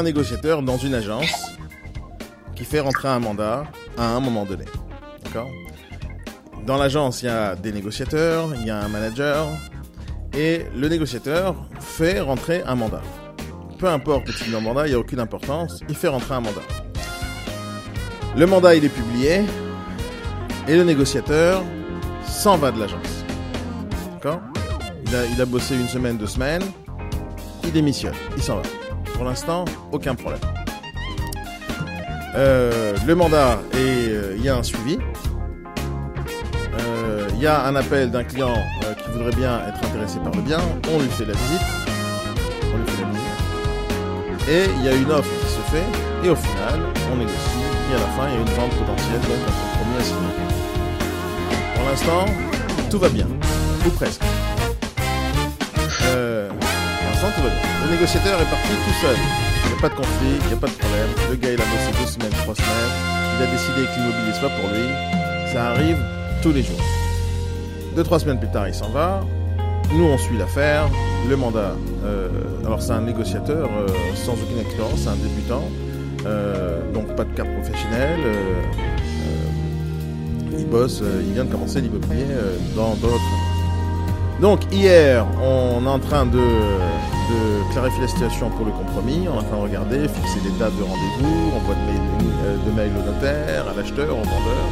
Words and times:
un 0.00 0.02
négociateur 0.02 0.62
dans 0.62 0.78
une 0.78 0.94
agence 0.94 1.52
qui 2.56 2.64
fait 2.64 2.80
rentrer 2.80 3.08
un 3.08 3.20
mandat 3.20 3.64
à 3.98 4.06
un 4.06 4.20
moment 4.20 4.46
donné. 4.46 4.64
D'accord? 5.22 5.50
Dans 6.66 6.78
l'agence, 6.78 7.22
il 7.22 7.26
y 7.26 7.28
a 7.28 7.54
des 7.54 7.70
négociateurs, 7.70 8.48
il 8.54 8.64
y 8.64 8.70
a 8.70 8.78
un 8.78 8.88
manager, 8.88 9.46
et 10.34 10.64
le 10.74 10.88
négociateur 10.88 11.54
fait 11.80 12.18
rentrer 12.18 12.62
un 12.66 12.76
mandat. 12.76 13.02
Peu 13.78 13.88
importe 13.88 14.26
le 14.26 14.32
type 14.32 14.50
de 14.50 14.56
mandat, 14.56 14.86
il 14.86 14.90
n'y 14.90 14.96
a 14.96 14.98
aucune 14.98 15.20
importance, 15.20 15.80
il 15.86 15.94
fait 15.94 16.08
rentrer 16.08 16.34
un 16.34 16.40
mandat. 16.40 16.62
Le 18.36 18.46
mandat, 18.46 18.76
il 18.76 18.84
est 18.86 18.88
publié, 18.88 19.42
et 20.66 20.76
le 20.76 20.84
négociateur 20.84 21.62
s'en 22.26 22.56
va 22.56 22.70
de 22.70 22.80
l'agence. 22.80 23.24
D'accord? 24.14 24.40
Il 25.06 25.14
a, 25.14 25.26
il 25.26 25.38
a 25.38 25.44
bossé 25.44 25.74
une 25.74 25.88
semaine, 25.88 26.16
deux 26.16 26.26
semaines, 26.26 26.64
il 27.64 27.72
démissionne, 27.72 28.14
il 28.34 28.42
s'en 28.42 28.56
va. 28.56 28.62
Pour 29.20 29.28
l'instant, 29.28 29.66
aucun 29.92 30.14
problème. 30.14 30.40
Euh, 32.36 32.96
le 33.06 33.14
mandat, 33.14 33.58
et 33.74 33.76
euh, 33.76 34.34
il 34.38 34.42
y 34.42 34.48
a 34.48 34.56
un 34.56 34.62
suivi. 34.62 34.96
Euh, 36.78 37.28
Il 37.34 37.42
y 37.42 37.46
a 37.46 37.66
un 37.66 37.76
appel 37.76 38.10
d'un 38.10 38.24
client 38.24 38.54
euh, 38.54 38.94
qui 38.94 39.10
voudrait 39.10 39.36
bien 39.36 39.60
être 39.68 39.84
intéressé 39.84 40.20
par 40.20 40.32
le 40.32 40.40
bien. 40.40 40.60
On 40.90 40.98
lui 41.00 41.08
fait 41.10 41.26
la 41.26 41.34
visite. 41.34 41.60
On 42.72 42.78
lui 42.78 42.86
fait 42.86 43.02
la 43.02 43.08
visite. 43.10 44.48
Et 44.48 44.64
il 44.78 44.84
y 44.86 44.88
a 44.88 44.94
une 44.94 45.10
offre 45.10 45.28
qui 45.42 45.52
se 45.52 45.60
fait. 45.70 45.84
Et 46.26 46.30
au 46.30 46.36
final, 46.36 46.80
on 47.12 47.16
négocie. 47.16 47.36
Et 47.92 47.96
à 47.96 47.98
la 47.98 48.06
fin, 48.16 48.26
il 48.26 48.34
y 48.36 48.38
a 48.38 48.40
une 48.40 48.54
vente 48.56 48.70
potentielle, 48.70 49.20
donc 49.20 49.36
un 49.46 49.52
compromis 49.68 49.98
à 49.98 50.02
signer. 50.02 50.34
Pour 51.74 51.84
l'instant, 51.90 52.24
tout 52.90 52.98
va 52.98 53.10
bien. 53.10 53.26
Ou 53.86 53.90
presque. 53.90 54.22
Euh, 56.06 56.48
pour 56.48 57.10
l'instant, 57.10 57.28
tout 57.36 57.42
va 57.42 57.50
bien. 57.50 57.69
Le 57.82 57.90
négociateur 57.90 58.40
est 58.40 58.50
parti 58.50 58.68
tout 58.68 58.96
seul. 59.00 59.16
Il 59.64 59.72
n'y 59.72 59.78
a 59.78 59.80
pas 59.80 59.88
de 59.88 59.94
conflit, 59.94 60.36
il 60.42 60.46
n'y 60.48 60.52
a 60.52 60.56
pas 60.56 60.66
de 60.66 60.72
problème. 60.72 61.08
Le 61.30 61.36
gars, 61.36 61.52
il 61.52 61.60
a 61.60 61.64
bossé 61.64 61.90
deux 61.98 62.10
semaines, 62.10 62.32
trois 62.42 62.54
semaines. 62.54 62.92
Il 63.38 63.44
a 63.44 63.50
décidé 63.50 63.86
que 63.86 63.96
l'immobilier, 63.96 64.32
c'est 64.34 64.40
pas 64.40 64.54
pour 64.60 64.68
lui. 64.68 65.52
Ça 65.52 65.70
arrive 65.70 65.96
tous 66.42 66.52
les 66.52 66.62
jours. 66.62 66.80
Deux, 67.96 68.02
trois 68.02 68.18
semaines 68.18 68.38
plus 68.38 68.50
tard, 68.50 68.68
il 68.68 68.74
s'en 68.74 68.90
va. 68.90 69.20
Nous, 69.92 70.04
on 70.04 70.18
suit 70.18 70.36
l'affaire. 70.36 70.88
Le 71.28 71.36
mandat. 71.36 71.74
euh, 72.04 72.28
alors, 72.64 72.80
c'est 72.82 72.92
un 72.92 73.02
négociateur 73.02 73.68
euh, 73.68 73.88
sans 74.14 74.32
aucune 74.32 74.60
expérience, 74.60 75.00
c'est 75.00 75.08
un 75.08 75.16
débutant. 75.16 75.64
Euh, 76.26 76.80
donc, 76.92 77.14
pas 77.16 77.24
de 77.24 77.32
carte 77.34 77.50
professionnelle. 77.54 78.20
il 80.58 80.66
bosse, 80.66 81.02
il 81.26 81.32
vient 81.32 81.44
de 81.44 81.50
commencer 81.52 81.80
l'immobilier 81.80 82.26
dans, 82.76 82.94
dans 82.96 83.16
donc 84.40 84.60
hier, 84.72 85.26
on 85.42 85.84
est 85.84 85.88
en 85.88 85.98
train 85.98 86.24
de, 86.24 86.40
de 87.30 87.72
clarifier 87.72 88.02
la 88.02 88.08
situation 88.08 88.50
pour 88.50 88.66
le 88.66 88.72
compromis. 88.72 89.26
On 89.28 89.38
en 89.38 89.42
train 89.42 89.56
de 89.56 89.62
regarder, 89.62 90.08
fixer 90.08 90.40
des 90.40 90.50
dates 90.58 90.76
de 90.76 90.82
rendez-vous, 90.82 91.56
envoi 91.56 91.74
de 91.74 91.92
mail, 91.92 92.00
euh, 92.44 92.56
de 92.66 92.76
mail 92.76 92.92
au 92.98 93.12
notaire, 93.12 93.68
à 93.68 93.74
l'acheteur, 93.74 94.10
au 94.10 94.22
vendeur. 94.22 94.64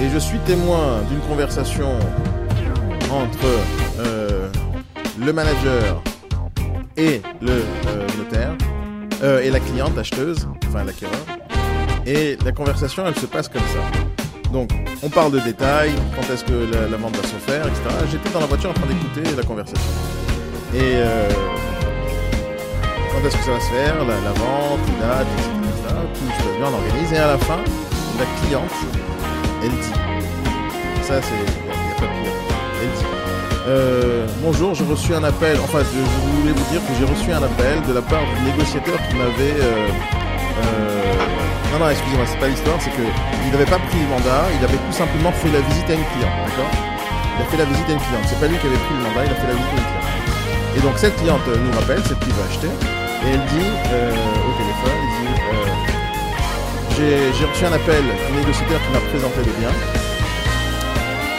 Et 0.00 0.08
je 0.08 0.18
suis 0.18 0.38
témoin 0.40 1.02
d'une 1.08 1.20
conversation 1.20 1.90
entre 3.10 3.46
euh, 3.98 4.48
le 5.18 5.32
manager 5.32 6.02
et 6.96 7.20
le 7.40 7.50
euh, 7.50 8.06
notaire, 8.18 8.56
et 9.42 9.50
la 9.50 9.60
cliente, 9.60 9.94
l'acheteuse, 9.96 10.48
enfin 10.66 10.84
l'acquéreur. 10.84 11.20
Et 12.06 12.38
la 12.42 12.52
conversation, 12.52 13.04
elle 13.06 13.14
se 13.14 13.26
passe 13.26 13.48
comme 13.48 13.60
ça. 13.60 14.50
Donc, 14.50 14.70
on 15.02 15.10
parle 15.10 15.32
de 15.32 15.40
détails, 15.40 15.92
quand 16.16 16.32
est-ce 16.32 16.44
que 16.44 16.90
la 16.90 16.96
vente 16.96 17.16
va 17.16 17.22
se 17.22 17.36
faire, 17.36 17.66
etc. 17.66 17.82
J'étais 18.10 18.30
dans 18.30 18.40
la 18.40 18.46
voiture 18.46 18.70
en 18.70 18.72
train 18.72 18.86
d'écouter 18.86 19.36
la 19.36 19.42
conversation. 19.42 20.19
Et 20.72 20.78
euh, 20.82 21.28
quand 23.10 23.26
est-ce 23.26 23.36
que 23.36 23.44
ça 23.44 23.52
va 23.52 23.60
se 23.60 23.70
faire, 23.70 24.04
la, 24.04 24.32
vente, 24.32 24.80
les 24.86 25.00
dates, 25.00 25.26
etc. 25.36 25.50
etc. 25.64 25.94
Tout 26.14 26.26
se 26.30 26.46
passe 26.46 26.56
bien, 26.56 26.66
on 26.70 26.74
organise. 26.74 27.12
Et 27.12 27.18
à 27.18 27.26
la 27.26 27.38
fin, 27.38 27.58
la 28.18 28.26
cliente, 28.40 28.70
elle 29.62 29.70
dit, 29.70 29.92
ça 31.02 31.20
c'est, 31.20 31.34
il 31.34 31.64
n'y 31.64 31.70
a, 31.70 31.94
pas 31.96 32.06
de 32.06 32.22
pire, 32.22 32.32
elle 32.82 32.88
dit, 32.88 33.04
euh, 33.66 34.26
bonjour, 34.42 34.74
j'ai 34.74 34.84
reçu 34.84 35.14
un 35.14 35.24
appel, 35.24 35.58
enfin 35.62 35.80
je, 35.80 35.98
je 35.98 36.40
voulais 36.40 36.52
vous 36.52 36.70
dire 36.70 36.80
que 36.80 36.94
j'ai 36.98 37.04
reçu 37.04 37.32
un 37.32 37.42
appel 37.42 37.82
de 37.86 37.92
la 37.92 38.02
part 38.02 38.22
du 38.36 38.50
négociateur 38.50 38.94
qui 39.08 39.16
m'avait... 39.16 39.58
euh, 39.60 39.88
euh, 40.64 41.00
non, 41.72 41.84
non, 41.84 41.90
excusez-moi, 41.90 42.26
c'est 42.26 42.38
pas 42.38 42.48
l'histoire, 42.48 42.76
c'est 42.80 42.90
que 42.90 43.02
il 43.46 43.50
n'avait 43.52 43.68
pas 43.68 43.78
pris 43.78 43.98
le 44.00 44.08
mandat, 44.08 44.44
il 44.58 44.64
avait 44.64 44.78
tout 44.78 44.92
simplement 44.96 45.32
fait 45.32 45.50
la 45.50 45.60
visite 45.60 45.90
à 45.90 45.94
une 45.94 46.06
cliente, 46.14 46.36
d'accord? 46.46 46.72
Il 47.36 47.42
a 47.42 47.46
fait 47.46 47.56
la 47.58 47.64
visite 47.64 47.88
à 47.88 47.92
une 47.92 48.00
cliente, 48.00 48.24
c'est 48.26 48.40
pas 48.40 48.46
lui 48.46 48.58
qui 48.58 48.66
avait 48.66 48.82
pris 48.84 48.94
le 48.96 49.02
mandat, 49.02 49.24
il 49.26 49.32
a 49.32 49.34
fait 49.34 49.48
la 49.48 49.54
visite 49.54 49.70
à 49.70 49.76
une 49.76 49.86
cliente. 49.86 49.99
Et 50.76 50.80
donc 50.80 50.92
cette 50.96 51.16
cliente 51.16 51.40
nous 51.46 51.72
rappelle, 51.80 52.02
celle 52.06 52.18
qui 52.18 52.30
va 52.30 52.44
acheter, 52.48 52.68
et 52.68 53.30
elle 53.34 53.44
dit 53.58 53.66
euh, 53.92 54.10
au 54.12 54.52
téléphone, 54.58 54.98
elle 55.02 55.26
dit 55.26 55.32
euh, 57.02 57.32
j'ai 57.38 57.44
reçu 57.46 57.64
un 57.64 57.72
appel 57.72 58.02
du 58.02 58.36
négociateur 58.38 58.78
qui 58.86 58.92
m'a 58.92 59.00
présenté 59.10 59.38
les 59.38 59.54
biens, 59.60 59.74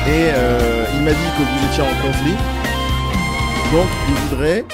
et 0.08 0.32
euh, 0.34 0.86
il 0.96 1.02
m'a 1.04 1.12
dit 1.12 1.30
que 1.38 1.44
vous 1.44 1.66
étiez 1.72 1.84
en 1.84 2.08
conflit, 2.08 2.36
donc 3.72 3.88
il 4.10 4.16
voudrait 4.30 4.66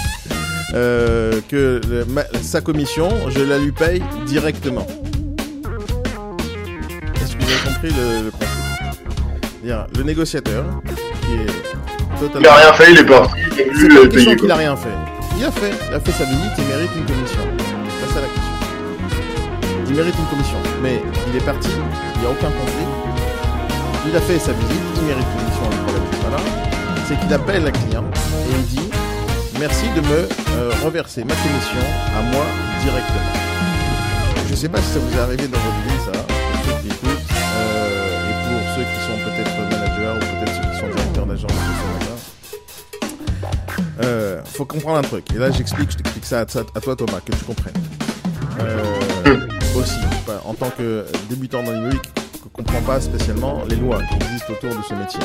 euh, 0.74 1.40
que 1.48 1.80
le- 1.88 2.04
ma- 2.06 2.24
sa 2.42 2.60
commission, 2.60 3.08
je 3.28 3.40
la 3.40 3.58
lui 3.58 3.72
paye 3.72 4.02
directement. 4.26 4.86
Est-ce 7.20 7.36
que 7.36 7.42
vous 7.44 7.50
avez 7.50 7.62
compris 7.74 7.90
le, 7.90 8.24
le 8.26 8.30
C'est-à-dire, 9.60 9.86
Le 9.96 10.02
négociateur, 10.04 10.64
qui 11.22 11.32
est 11.34 11.46
Il 11.46 12.18
totalement... 12.28 12.48
a 12.50 12.54
rien 12.54 12.72
fait, 12.74 12.92
il 12.92 12.98
est 12.98 13.04
parti, 13.04 13.32
il 13.38 13.41
C'est 13.54 13.88
pas 13.88 14.02
une 14.02 14.08
question 14.08 14.36
qu'il 14.36 14.50
a 14.50 14.56
rien 14.56 14.76
fait. 14.76 14.96
Il 15.38 15.44
a 15.44 15.50
fait. 15.50 15.72
Il 15.88 15.94
a 15.94 16.00
fait 16.00 16.12
sa 16.12 16.24
visite, 16.24 16.52
il 16.58 16.64
mérite 16.64 16.90
une 16.96 17.04
commission. 17.04 17.40
C'est 18.00 18.14
ça 18.14 18.20
la 18.20 18.28
question. 18.28 18.52
Il 19.88 19.94
mérite 19.94 20.14
une 20.18 20.26
commission. 20.26 20.58
Mais 20.82 21.02
il 21.28 21.36
est 21.36 21.44
parti, 21.44 21.68
il 22.14 22.20
n'y 22.20 22.26
a 22.26 22.30
aucun 22.30 22.50
conflit. 22.50 22.88
Il 24.08 24.16
a 24.16 24.20
fait 24.20 24.38
sa 24.38 24.52
visite, 24.52 24.82
il 24.96 25.02
mérite 25.02 25.24
une 25.24 25.40
commission, 25.40 25.64
le 25.70 25.76
problème 25.84 26.02
c'est 26.10 26.22
pas 26.22 26.30
là. 26.30 26.42
C'est 27.06 27.20
qu'il 27.20 27.32
appelle 27.32 27.64
la 27.64 27.70
cliente 27.70 28.16
et 28.48 28.54
il 28.56 28.66
dit 28.66 28.90
Merci 29.60 29.86
de 29.94 30.00
me 30.00 30.28
euh, 30.56 30.72
reverser 30.82 31.22
ma 31.22 31.34
commission 31.34 31.86
à 32.18 32.22
moi 32.32 32.44
directement. 32.82 33.20
Je 34.50 34.54
sais 34.56 34.68
pas 34.68 34.78
si 34.78 34.92
ça 34.94 34.98
vous 34.98 35.16
est 35.16 35.20
arrivé 35.20 35.46
dans 35.46 35.58
votre 35.58 35.82
vie, 35.86 36.00
ça, 36.04 36.21
Euh, 44.04 44.42
faut 44.44 44.64
comprendre 44.64 44.98
un 44.98 45.02
truc. 45.02 45.32
Et 45.34 45.38
là, 45.38 45.50
j'explique, 45.50 45.90
je 45.90 45.96
t'explique 45.96 46.24
ça 46.24 46.40
à, 46.40 46.46
toi, 46.46 46.96
Thomas, 46.96 47.20
que 47.24 47.32
tu 47.32 47.44
comprennes. 47.44 47.74
Euh, 48.60 49.36
aussi, 49.76 49.98
en 50.44 50.54
tant 50.54 50.70
que 50.70 51.04
débutant 51.28 51.62
dans 51.62 51.72
l'immobilier, 51.72 52.00
qui 52.32 52.42
ne 52.44 52.50
comprend 52.50 52.80
pas 52.82 53.00
spécialement 53.00 53.62
les 53.68 53.76
lois 53.76 53.98
qui 54.02 54.14
existent 54.16 54.52
autour 54.52 54.70
de 54.70 54.82
ce 54.82 54.94
métier. 54.94 55.20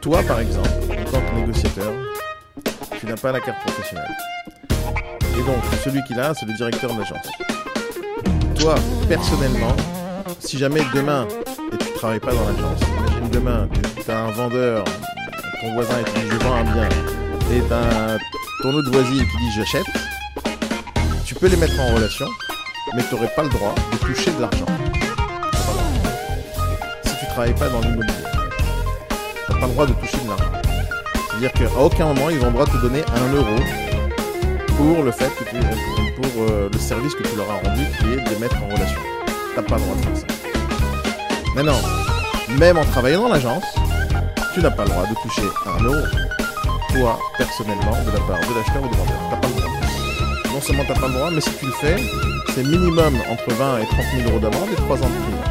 Toi, 0.00 0.22
par 0.26 0.40
exemple, 0.40 0.68
en 0.90 1.10
tant 1.10 1.20
que 1.20 1.40
négociateur, 1.40 1.92
tu 2.98 3.06
n'as 3.06 3.16
pas 3.16 3.32
la 3.32 3.40
carte 3.40 3.60
professionnelle. 3.64 4.16
Et 5.38 5.42
donc, 5.42 5.62
celui 5.82 6.02
qui 6.04 6.14
l'a, 6.14 6.34
c'est 6.34 6.46
le 6.46 6.54
directeur 6.54 6.92
de 6.94 6.98
l'agence. 7.00 7.26
Toi, 8.58 8.74
personnellement, 9.08 9.74
si 10.38 10.58
jamais 10.58 10.82
demain, 10.94 11.26
et 11.72 11.76
tu 11.78 11.92
travailles 11.94 12.20
pas 12.20 12.32
dans 12.32 12.44
l'agence, 12.44 12.80
imagine 12.98 13.30
demain 13.30 13.68
que 13.68 14.02
tu 14.02 14.10
as 14.10 14.18
un 14.18 14.30
vendeur, 14.30 14.84
ton 15.60 15.72
voisin 15.74 15.94
et 16.00 16.04
qui 16.04 16.20
dit 16.20 16.28
je 16.30 16.36
vends 16.36 16.54
un 16.54 16.64
bien, 16.64 16.88
et 17.52 17.62
t'as 17.68 18.16
ton 18.62 18.72
autre 18.74 18.90
voisine 18.92 19.26
qui 19.26 19.36
dit 19.38 19.52
j'achète, 19.56 19.86
tu 21.24 21.34
peux 21.34 21.48
les 21.48 21.56
mettre 21.56 21.78
en 21.80 21.94
relation, 21.94 22.26
mais 22.94 23.02
tu 23.08 23.14
n'aurais 23.14 23.32
pas 23.34 23.42
le 23.42 23.48
droit 23.48 23.74
de 23.92 23.96
toucher 23.98 24.30
de 24.30 24.40
l'argent. 24.40 24.66
Si 27.04 27.12
tu 27.18 27.26
travailles 27.26 27.54
pas 27.54 27.68
dans 27.68 27.80
l'immobilier, 27.80 28.12
tu 29.46 29.52
n'as 29.52 29.58
pas 29.58 29.66
le 29.66 29.72
droit 29.72 29.86
de 29.86 29.92
toucher 29.94 30.18
de 30.18 30.28
l'argent. 30.28 30.52
C'est-à-dire 31.30 31.52
qu'à 31.52 31.80
aucun 31.80 32.06
moment 32.06 32.30
ils 32.30 32.40
ont 32.42 32.46
le 32.46 32.52
droit 32.52 32.66
de 32.66 32.70
te 32.70 32.76
donner 32.76 33.02
un 33.14 33.32
euro 33.32 33.56
pour 34.76 35.02
le 35.02 35.10
fait 35.10 35.30
que 35.36 35.44
tu, 35.44 35.56
pour 36.20 36.42
euh, 36.42 36.68
le 36.72 36.78
service 36.78 37.14
que 37.14 37.22
tu 37.22 37.36
leur 37.36 37.50
as 37.50 37.68
rendu, 37.68 37.84
qui 37.98 38.12
est 38.12 38.24
de 38.24 38.30
les 38.30 38.38
mettre 38.38 38.56
en 38.62 38.66
relation. 38.66 39.00
T'as 39.56 39.62
pas 39.62 39.76
le 39.76 39.82
droit 39.82 39.96
de 39.96 40.02
faire 40.02 40.16
ça. 40.16 40.26
Maintenant, 41.56 41.80
même 42.58 42.78
en 42.78 42.84
travaillant 42.84 43.22
dans 43.22 43.28
l'agence, 43.28 43.64
tu 44.54 44.60
n'as 44.60 44.70
pas 44.70 44.84
le 44.84 44.90
droit 44.90 45.06
de 45.06 45.14
toucher 45.22 45.48
un 45.66 45.82
euro, 45.82 46.06
toi, 46.92 47.18
personnellement, 47.36 47.92
de 48.04 48.10
la 48.10 48.20
part 48.20 48.40
de 48.40 48.54
l'acheteur 48.54 48.82
ou 48.82 48.88
du 48.88 48.96
vendeur. 48.96 49.16
T'as 49.30 49.36
pas 49.36 49.48
le 49.48 49.54
droit. 49.54 49.70
Non 50.52 50.60
seulement 50.60 50.84
t'as 50.86 50.94
pas 50.94 51.08
le 51.08 51.14
droit, 51.14 51.30
mais 51.30 51.40
si 51.40 51.50
tu 51.54 51.66
le 51.66 51.72
fais, 51.72 51.96
c'est 52.54 52.64
minimum 52.64 53.14
entre 53.30 53.54
20 53.54 53.78
et 53.78 53.86
30 53.86 54.04
000 54.16 54.28
euros 54.30 54.40
d'amende 54.40 54.68
et 54.72 54.76
3 54.76 54.96
ans 54.96 55.08
de 55.08 55.14
prison. 55.24 55.42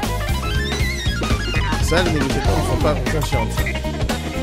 Ça, 1.83 2.03
les 2.03 2.11
négociateurs 2.11 2.57
ne 2.57 2.69
sont 2.69 2.83
pas 2.83 2.95
conscients. 3.11 3.47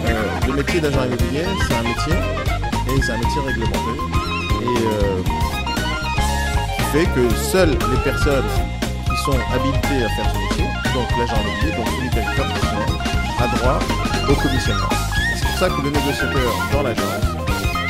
Euh, 0.07 0.47
le 0.47 0.53
métier 0.53 0.81
d'agent 0.81 1.05
immobilier, 1.05 1.45
c'est 1.67 1.75
un 1.75 1.83
métier, 1.83 2.15
et 2.15 3.03
c'est 3.03 3.13
un 3.13 3.19
métier 3.19 3.41
réglementé. 3.47 3.93
Et 4.63 4.87
euh, 4.87 5.23
fait 6.93 7.07
que 7.15 7.35
seules 7.35 7.71
les 7.71 8.01
personnes 8.03 8.45
qui 9.05 9.23
sont 9.25 9.39
habilitées 9.53 10.05
à 10.05 10.09
faire 10.09 10.33
ce 10.33 10.39
métier, 10.39 10.65
donc 10.95 11.09
l'agent 11.19 11.41
immobilier, 11.43 11.77
donc 11.77 11.87
celui 11.97 12.11
qui 12.11 12.19
a 13.43 13.47
droit 13.57 13.79
au 14.29 14.35
commissionnement. 14.35 15.16
Ça 15.57 15.71
que 15.71 15.81
le 15.81 15.89
négociateur 15.89 16.53
dans 16.71 16.83
l'agence, 16.83 17.25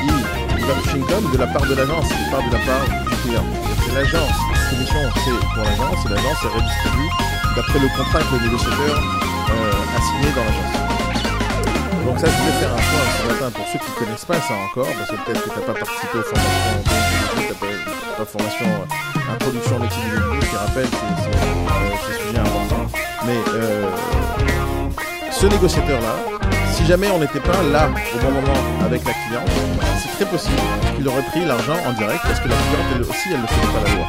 il 0.06 0.64
va 0.64 0.74
com 1.10 1.30
de 1.32 1.36
la 1.36 1.48
part 1.48 1.66
de 1.66 1.74
l'agence 1.74 2.06
et 2.12 2.30
pas 2.30 2.38
de 2.38 2.52
la 2.54 2.62
part 2.62 2.86
du 2.86 3.16
client. 3.26 3.44
C'est 3.84 3.92
l'agence. 3.92 4.38
La 4.54 4.70
commission, 4.70 5.02
c'est 5.24 5.34
pour 5.50 5.64
l'agence 5.64 6.06
et 6.06 6.08
l'agence, 6.14 6.38
elle 6.44 6.54
redistribue 6.62 7.10
d'après 7.56 7.78
le 7.80 7.88
contrat 7.88 8.20
que 8.20 8.36
le 8.38 8.44
négociateur 8.46 8.94
euh, 9.50 9.96
a 9.96 10.00
signé 10.00 10.30
dans 10.30 10.46
l'agence. 10.46 10.74
Donc 12.06 12.18
ça, 12.20 12.26
je 12.30 12.36
voulais 12.38 12.58
faire 12.62 12.70
un 12.70 12.82
point 12.86 13.06
ce 13.18 13.26
matin 13.34 13.50
pour 13.50 13.66
ceux 13.66 13.78
qui 13.82 13.90
ne 13.90 13.96
connaissent 13.98 14.24
pas 14.24 14.40
ça 14.46 14.54
encore, 14.70 14.86
parce 14.86 15.10
que 15.10 15.16
peut-être 15.26 15.42
que 15.42 15.50
tu 15.50 15.58
n'as 15.58 15.66
pas 15.66 15.74
participé 15.74 16.18
aux 16.18 16.22
formations, 16.22 16.86
tu 17.34 17.54
pas, 17.54 17.66
pas 18.16 18.24
formation 18.24 18.66
euh, 18.66 19.34
introduction 19.34 19.76
à 19.82 19.88
je 19.90 20.56
rappelle, 20.56 20.86
c'est 20.86 21.34
euh, 21.34 21.66
un 21.66 22.22
sujet 22.22 22.38
important. 22.38 22.86
Mais 23.26 23.38
euh, 23.58 23.90
ce 25.32 25.46
négociateur-là, 25.46 26.45
si 26.76 26.84
jamais 26.84 27.08
on 27.10 27.18
n'était 27.18 27.40
pas 27.40 27.62
là 27.72 27.88
au 27.88 28.18
bon 28.18 28.30
moment 28.32 28.60
avec 28.84 29.02
la 29.04 29.12
cliente, 29.12 29.48
c'est 29.98 30.12
très 30.16 30.30
possible 30.30 30.60
qu'il 30.94 31.08
aurait 31.08 31.22
pris 31.22 31.44
l'argent 31.44 31.76
en 31.86 31.92
direct 31.94 32.20
parce 32.22 32.38
que 32.38 32.48
la 32.48 32.54
cliente, 32.54 32.86
elle 32.94 33.02
aussi, 33.02 33.28
elle 33.30 33.40
ne 33.40 33.46
connaît 33.46 33.72
pas 33.72 33.88
la 33.88 33.94
loi. 33.96 34.06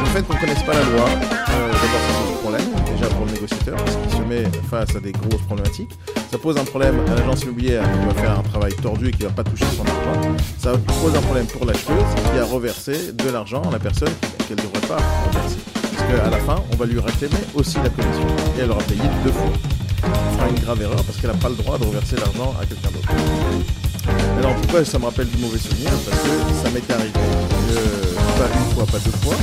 Le 0.00 0.06
fait 0.06 0.22
qu'on 0.22 0.34
ne 0.34 0.40
connaisse 0.40 0.62
pas 0.62 0.72
la 0.72 0.82
loi, 0.82 1.06
euh, 1.06 1.68
d'abord, 1.70 2.02
ça 2.08 2.12
pose 2.18 2.30
un 2.30 2.40
problème, 2.40 2.94
déjà 2.94 3.06
pour 3.14 3.26
le 3.26 3.32
négociateur, 3.32 3.76
parce 3.76 3.96
qu'il 3.96 4.10
se 4.10 4.22
met 4.22 4.44
face 4.70 4.96
à 4.96 5.00
des 5.00 5.12
grosses 5.12 5.42
problématiques. 5.42 5.90
Ça 6.30 6.38
pose 6.38 6.56
un 6.56 6.64
problème 6.64 6.96
à 7.08 7.14
l'agence 7.14 7.42
immobilière 7.42 7.84
qui 7.84 8.06
va 8.06 8.22
faire 8.22 8.38
un 8.38 8.42
travail 8.42 8.74
tordu 8.74 9.08
et 9.08 9.10
qui 9.12 9.22
ne 9.24 9.28
va 9.28 9.34
pas 9.34 9.44
toucher 9.44 9.66
son 9.76 9.82
argent. 9.82 10.34
Ça 10.58 10.72
pose 11.02 11.14
un 11.14 11.20
problème 11.20 11.46
pour 11.46 11.66
l'acheteuse 11.66 12.08
qui 12.32 12.38
a 12.38 12.44
reversé 12.44 13.12
de 13.12 13.30
l'argent 13.30 13.62
à 13.68 13.72
la 13.72 13.78
personne 13.78 14.12
qu'elle 14.48 14.56
ne 14.56 14.62
devrait 14.62 14.88
pas 14.88 14.98
reverser. 15.26 15.58
Parce 15.94 16.10
qu'à 16.10 16.30
la 16.30 16.38
fin, 16.38 16.56
on 16.72 16.76
va 16.76 16.86
lui 16.86 16.98
réclamer 16.98 17.44
aussi 17.54 17.76
la 17.76 17.90
commission. 17.90 18.26
Et 18.58 18.62
elle 18.62 18.70
aura 18.70 18.82
payé 18.82 19.02
deux 19.24 19.32
fois 19.32 19.52
fera 20.02 20.48
une 20.48 20.58
grave 20.60 20.82
erreur 20.82 21.02
parce 21.04 21.18
qu'elle 21.18 21.30
n'a 21.30 21.36
pas 21.36 21.48
le 21.48 21.56
droit 21.56 21.78
de 21.78 21.84
reverser 21.84 22.16
l'argent 22.16 22.54
à 22.60 22.66
quelqu'un 22.66 22.90
d'autre. 22.90 23.08
Alors 24.38 24.54
pourquoi 24.56 24.84
ça 24.84 24.98
me 24.98 25.04
rappelle 25.04 25.28
du 25.28 25.38
mauvais 25.38 25.58
souvenir 25.58 25.90
Parce 25.90 26.18
que 26.18 26.32
ça 26.62 26.70
m'était 26.70 26.92
arrivé, 26.92 27.12
pas 27.12 28.48
une 28.52 28.74
fois, 28.74 28.86
pas 28.86 28.98
deux 28.98 29.16
fois, 29.22 29.36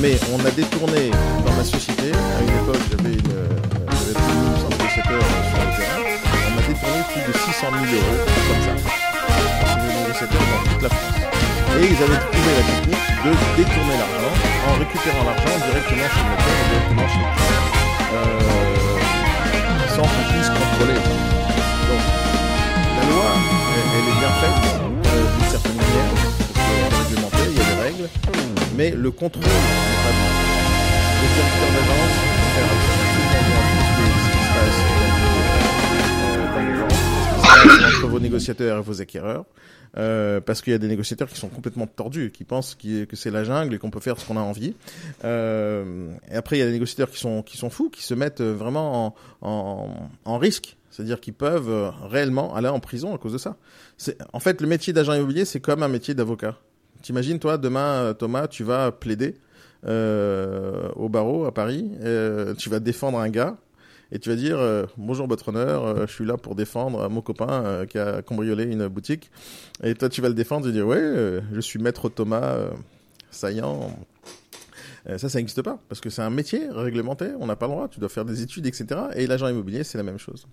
mais 0.00 0.18
on 0.32 0.44
a 0.44 0.50
détourné 0.50 1.10
dans 1.44 1.52
ma 1.52 1.64
société, 1.64 2.12
à 2.12 2.42
une 2.42 2.56
époque 2.62 2.80
j'avais 2.90 3.14
une, 3.14 3.32
j'avais 3.92 4.16
plus 4.16 4.32
de 4.32 4.40
1200 4.40 4.68
négociateurs 4.70 5.26
sur 5.48 5.58
le 5.60 5.70
terrain, 5.76 6.00
on 6.46 6.50
m'a 6.56 6.62
détourné 6.62 7.00
plus 7.12 7.32
de 7.32 7.38
600 7.38 7.66
000 7.70 8.00
euros 8.00 8.18
comme 8.48 8.62
ça. 8.64 9.02
Dans 10.22 10.28
toute 10.70 10.82
la 10.82 10.88
France. 10.88 11.18
Et 11.80 11.86
ils 11.86 11.96
avaient 11.96 12.22
trouvé 12.30 12.50
la 12.54 12.62
technique 12.62 13.06
de 13.24 13.30
détourner 13.56 13.96
l'argent 13.98 14.34
en 14.68 14.78
récupérant 14.78 15.24
l'argent 15.24 15.58
directement 15.66 16.08
chez 16.14 16.22
le 16.22 16.30
notaire 16.30 16.62
directement 16.70 17.08
chez 17.08 17.18
le. 17.18 17.26
Euh, 18.14 18.71
sans 19.94 20.02
qu'on 20.02 20.24
puisse 20.32 20.48
contrôler. 20.48 20.94
Donc, 21.88 22.02
la 22.96 23.04
loi, 23.10 23.30
elle, 23.76 24.08
est 24.08 24.18
bien 24.18 24.32
faite 24.40 24.62
euh, 24.64 25.24
d'une 25.36 25.50
certaine 25.50 25.76
manière, 25.76 26.08
parce 26.12 26.40
est 26.72 27.08
réglementée, 27.08 27.48
il 27.50 27.56
y 27.56 27.60
a 27.60 27.64
des 27.64 27.80
règles, 27.82 28.08
mais 28.76 28.90
le 28.90 29.10
contrôle 29.10 29.44
n'est 29.44 30.02
pas 30.04 30.14
bon. 30.16 30.30
Le 31.20 31.26
directeur 31.34 31.70
d'agence 31.76 32.16
faire 32.54 32.68
absolument 32.72 33.42
bien 33.48 33.62
ce 33.82 34.28
qui 34.32 34.40
se 34.44 34.52
passe 34.56 35.61
entre 37.86 38.06
vos 38.06 38.20
négociateurs 38.20 38.78
et 38.78 38.82
vos 38.82 39.00
acquéreurs. 39.00 39.44
Euh, 39.98 40.40
parce 40.40 40.62
qu'il 40.62 40.72
y 40.72 40.74
a 40.74 40.78
des 40.78 40.88
négociateurs 40.88 41.28
qui 41.28 41.38
sont 41.38 41.48
complètement 41.48 41.86
tordus, 41.86 42.30
qui 42.30 42.44
pensent 42.44 42.74
que 42.76 43.14
c'est 43.14 43.30
la 43.30 43.44
jungle 43.44 43.74
et 43.74 43.78
qu'on 43.78 43.90
peut 43.90 44.00
faire 44.00 44.18
ce 44.18 44.26
qu'on 44.26 44.38
a 44.38 44.40
envie. 44.40 44.74
Euh, 45.24 46.10
et 46.30 46.34
après, 46.34 46.56
il 46.56 46.60
y 46.60 46.62
a 46.62 46.66
des 46.66 46.72
négociateurs 46.72 47.10
qui 47.10 47.20
sont 47.20 47.42
qui 47.42 47.58
sont 47.58 47.68
fous, 47.68 47.90
qui 47.90 48.02
se 48.02 48.14
mettent 48.14 48.40
vraiment 48.40 49.14
en, 49.42 50.08
en, 50.24 50.38
risque. 50.38 50.78
C'est-à-dire 50.90 51.20
qu'ils 51.20 51.34
peuvent 51.34 51.92
réellement 52.08 52.54
aller 52.54 52.68
en 52.68 52.80
prison 52.80 53.14
à 53.14 53.18
cause 53.18 53.34
de 53.34 53.38
ça. 53.38 53.56
En 54.32 54.40
fait, 54.40 54.62
le 54.62 54.66
métier 54.66 54.94
d'agent 54.94 55.12
immobilier, 55.12 55.44
c'est 55.44 55.60
comme 55.60 55.82
un 55.82 55.88
métier 55.88 56.14
d'avocat. 56.14 56.56
T'imagines, 57.02 57.38
toi, 57.38 57.58
demain, 57.58 58.14
Thomas, 58.18 58.46
tu 58.46 58.64
vas 58.64 58.92
plaider 58.92 59.36
euh, 59.84 60.88
au 60.94 61.08
barreau 61.08 61.44
à 61.44 61.52
Paris, 61.52 61.90
euh, 62.02 62.54
tu 62.54 62.70
vas 62.70 62.78
défendre 62.78 63.18
un 63.18 63.28
gars, 63.28 63.56
et 64.14 64.18
tu 64.18 64.28
vas 64.28 64.36
dire 64.36 64.58
euh, 64.58 64.84
bonjour 64.98 65.26
votre 65.26 65.48
honneur, 65.48 65.84
euh, 65.84 66.06
je 66.06 66.12
suis 66.12 66.26
là 66.26 66.36
pour 66.36 66.54
défendre 66.54 67.08
mon 67.08 67.22
copain 67.22 67.64
euh, 67.64 67.86
qui 67.86 67.98
a 67.98 68.20
cambriolé 68.20 68.64
une 68.64 68.86
boutique. 68.88 69.30
Et 69.82 69.94
toi 69.94 70.08
tu 70.10 70.20
vas 70.20 70.28
le 70.28 70.34
défendre 70.34 70.68
et 70.68 70.72
dire 70.72 70.86
ouais, 70.86 71.40
je 71.52 71.60
suis 71.60 71.78
maître 71.78 72.08
Thomas 72.10 72.58
saillant. 73.30 73.96
ça, 75.06 75.28
ça 75.28 75.38
n'existe 75.38 75.62
pas 75.62 75.78
parce 75.88 76.00
que 76.00 76.10
c'est 76.10 76.22
un 76.22 76.30
métier 76.30 76.68
réglementé, 76.70 77.30
on 77.40 77.46
n'a 77.46 77.56
pas 77.56 77.66
le 77.66 77.72
droit, 77.72 77.88
tu 77.88 78.00
dois 78.00 78.10
faire 78.10 78.26
des 78.26 78.42
études, 78.42 78.66
etc. 78.66 79.00
Et 79.16 79.26
l'agent 79.26 79.48
immobilier, 79.48 79.82
c'est 79.82 79.98
la 79.98 80.04
même 80.04 80.18
chose. 80.18 80.46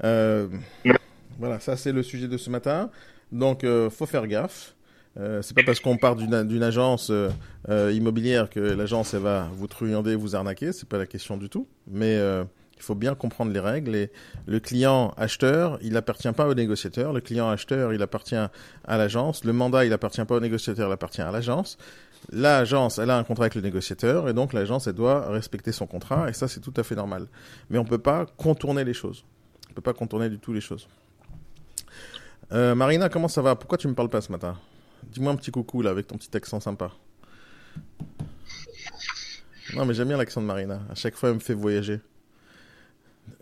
voilà, 0.00 1.60
ça 1.60 1.76
c'est 1.76 1.92
le 1.92 2.02
sujet 2.02 2.26
de 2.26 2.36
ce 2.36 2.50
matin. 2.50 2.90
Donc, 3.30 3.64
faut 3.90 4.06
faire 4.06 4.26
gaffe. 4.26 4.74
Euh, 5.18 5.42
c'est 5.42 5.54
pas 5.54 5.62
parce 5.62 5.80
qu'on 5.80 5.98
part 5.98 6.16
d'une 6.16 6.62
agence 6.62 7.10
euh, 7.10 7.92
immobilière 7.92 8.48
que 8.48 8.60
l'agence 8.60 9.12
elle 9.12 9.20
va 9.20 9.50
vous 9.52 9.66
truander, 9.66 10.14
vous 10.14 10.34
arnaquer. 10.34 10.72
C'est 10.72 10.88
pas 10.88 10.98
la 10.98 11.06
question 11.06 11.36
du 11.36 11.48
tout. 11.48 11.68
Mais 11.86 12.16
euh, 12.16 12.44
il 12.82 12.84
faut 12.84 12.96
bien 12.96 13.14
comprendre 13.14 13.52
les 13.52 13.60
règles. 13.60 13.94
Et 13.94 14.10
le 14.46 14.58
client 14.58 15.14
acheteur, 15.16 15.78
il 15.82 15.96
appartient 15.96 16.32
pas 16.32 16.48
au 16.48 16.54
négociateur. 16.54 17.12
Le 17.12 17.20
client 17.20 17.48
acheteur, 17.48 17.92
il 17.92 18.02
appartient 18.02 18.34
à 18.34 18.50
l'agence. 18.98 19.44
Le 19.44 19.52
mandat, 19.52 19.84
il 19.84 19.92
appartient 19.92 20.24
pas 20.24 20.34
au 20.34 20.40
négociateur, 20.40 20.88
il 20.88 20.92
appartient 20.92 21.22
à 21.22 21.30
l'agence. 21.30 21.78
L'agence, 22.30 22.98
elle 22.98 23.10
a 23.10 23.18
un 23.18 23.24
contrat 23.24 23.44
avec 23.44 23.54
le 23.54 23.60
négociateur, 23.60 24.28
et 24.28 24.32
donc 24.32 24.52
l'agence, 24.52 24.86
elle 24.86 24.94
doit 24.94 25.28
respecter 25.30 25.72
son 25.72 25.86
contrat, 25.86 26.28
et 26.28 26.32
ça, 26.32 26.46
c'est 26.46 26.60
tout 26.60 26.74
à 26.76 26.82
fait 26.82 26.94
normal. 26.94 27.26
Mais 27.70 27.78
on 27.78 27.84
peut 27.84 27.98
pas 27.98 28.26
contourner 28.36 28.84
les 28.84 28.94
choses. 28.94 29.24
On 29.70 29.74
peut 29.74 29.82
pas 29.82 29.92
contourner 29.92 30.28
du 30.28 30.38
tout 30.38 30.52
les 30.52 30.60
choses. 30.60 30.88
Euh, 32.52 32.74
Marina, 32.74 33.08
comment 33.08 33.28
ça 33.28 33.42
va? 33.42 33.56
Pourquoi 33.56 33.78
tu 33.78 33.88
me 33.88 33.94
parles 33.94 34.08
pas 34.10 34.20
ce 34.20 34.30
matin? 34.30 34.56
Dis-moi 35.04 35.32
un 35.32 35.36
petit 35.36 35.50
coucou 35.50 35.82
là, 35.82 35.90
avec 35.90 36.06
ton 36.06 36.16
petit 36.16 36.36
accent 36.36 36.60
sympa. 36.60 36.90
Non, 39.74 39.86
mais 39.86 39.94
j'aime 39.94 40.08
bien 40.08 40.16
l'accent 40.16 40.40
de 40.40 40.46
Marina. 40.46 40.80
À 40.90 40.94
chaque 40.94 41.14
fois, 41.14 41.30
elle 41.30 41.36
me 41.36 41.40
fait 41.40 41.54
voyager. 41.54 42.00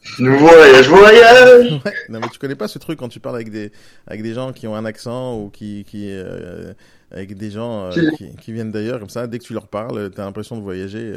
Je 0.03 0.25
voyage, 0.25 0.89
voyage. 0.89 1.81
Ouais. 1.85 1.93
Non 2.09 2.21
mais 2.21 2.29
tu 2.29 2.39
connais 2.39 2.55
pas 2.55 2.69
ce 2.69 2.79
truc 2.79 2.99
quand 2.99 3.09
tu 3.09 3.21
parles 3.21 3.37
avec 3.37 3.51
des 3.51 3.71
avec 4.07 4.23
des 4.23 4.35
gens 4.35 4.53
qui 4.53 4.67
ont 4.67 4.75
un 4.75 4.85
accent 4.85 5.39
ou 5.39 5.51
qui 5.51 5.85
qui 5.85 6.09
euh, 6.11 6.73
avec 7.11 7.37
des 7.37 7.51
gens 7.51 7.87
euh, 7.87 8.11
qui, 8.17 8.35
qui, 8.37 8.53
viennent 8.53 8.71
d'ailleurs 8.71 8.99
comme 8.99 9.09
ça. 9.09 9.27
Dès 9.27 9.39
que 9.39 9.45
tu 9.45 9.53
leur 9.53 9.69
parles, 9.69 10.11
t'as 10.11 10.25
l'impression 10.25 10.57
de 10.57 10.63
voyager 10.63 11.15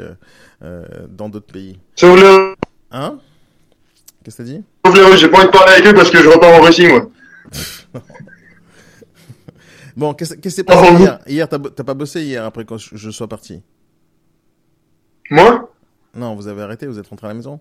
euh, 0.64 0.86
dans 1.10 1.30
d'autres 1.30 1.52
pays. 1.52 1.80
Sauf 1.96 2.20
le. 2.20 2.56
Hein? 2.92 3.20
Qu'est-ce 4.24 4.38
que 4.38 4.44
t'as 4.44 4.50
dit? 4.50 4.64
Sauf 4.86 4.96
le, 4.96 5.18
j'ai 5.18 5.30
pas 5.30 5.38
envie 5.40 5.48
de 5.48 5.52
parler 5.52 5.74
avec 5.74 5.88
eux 5.88 5.94
parce 5.94 6.10
que 6.10 6.18
je 6.20 6.30
repars 6.30 6.54
en 6.54 6.62
Russie 6.62 6.88
moi. 6.88 7.10
bon, 9.98 10.14
qu'est-ce 10.14 10.36
qui 10.36 10.52
s'est 10.52 10.64
passé 10.64 10.90
oh, 10.92 10.98
hier? 10.98 11.20
Hier, 11.28 11.50
t'as 11.50 11.60
pas 11.60 11.94
bossé 11.94 12.22
hier 12.22 12.46
après 12.46 12.66
quand 12.66 12.78
je, 12.78 12.96
je 12.96 13.12
sois 13.12 13.28
parti? 13.28 13.62
Moi? 15.30 15.70
Non, 16.16 16.36
vous 16.36 16.48
avez 16.48 16.62
arrêté, 16.62 16.86
vous 16.86 17.00
êtes 17.00 17.08
rentré 17.08 17.28
à 17.28 17.30
la 17.30 17.36
maison 17.36 17.60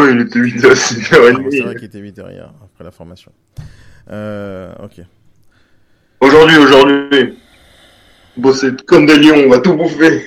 il 0.00 0.20
était 0.20 0.38
8h, 0.38 0.74
6h30. 0.74 1.50
C'est 1.50 1.60
vrai 1.60 1.74
qu'il 1.74 1.84
était 1.84 2.00
8h 2.00 2.30
hier, 2.30 2.52
après 2.62 2.84
la 2.84 2.90
formation. 2.90 3.32
Euh, 4.10 4.72
ok. 4.82 5.00
Aujourd'hui, 6.20 6.56
aujourd'hui. 6.56 7.38
Bosser 8.36 8.72
comme 8.86 9.06
des 9.06 9.18
lions, 9.18 9.42
on 9.46 9.48
va 9.48 9.58
tout 9.58 9.74
bouffer. 9.74 10.22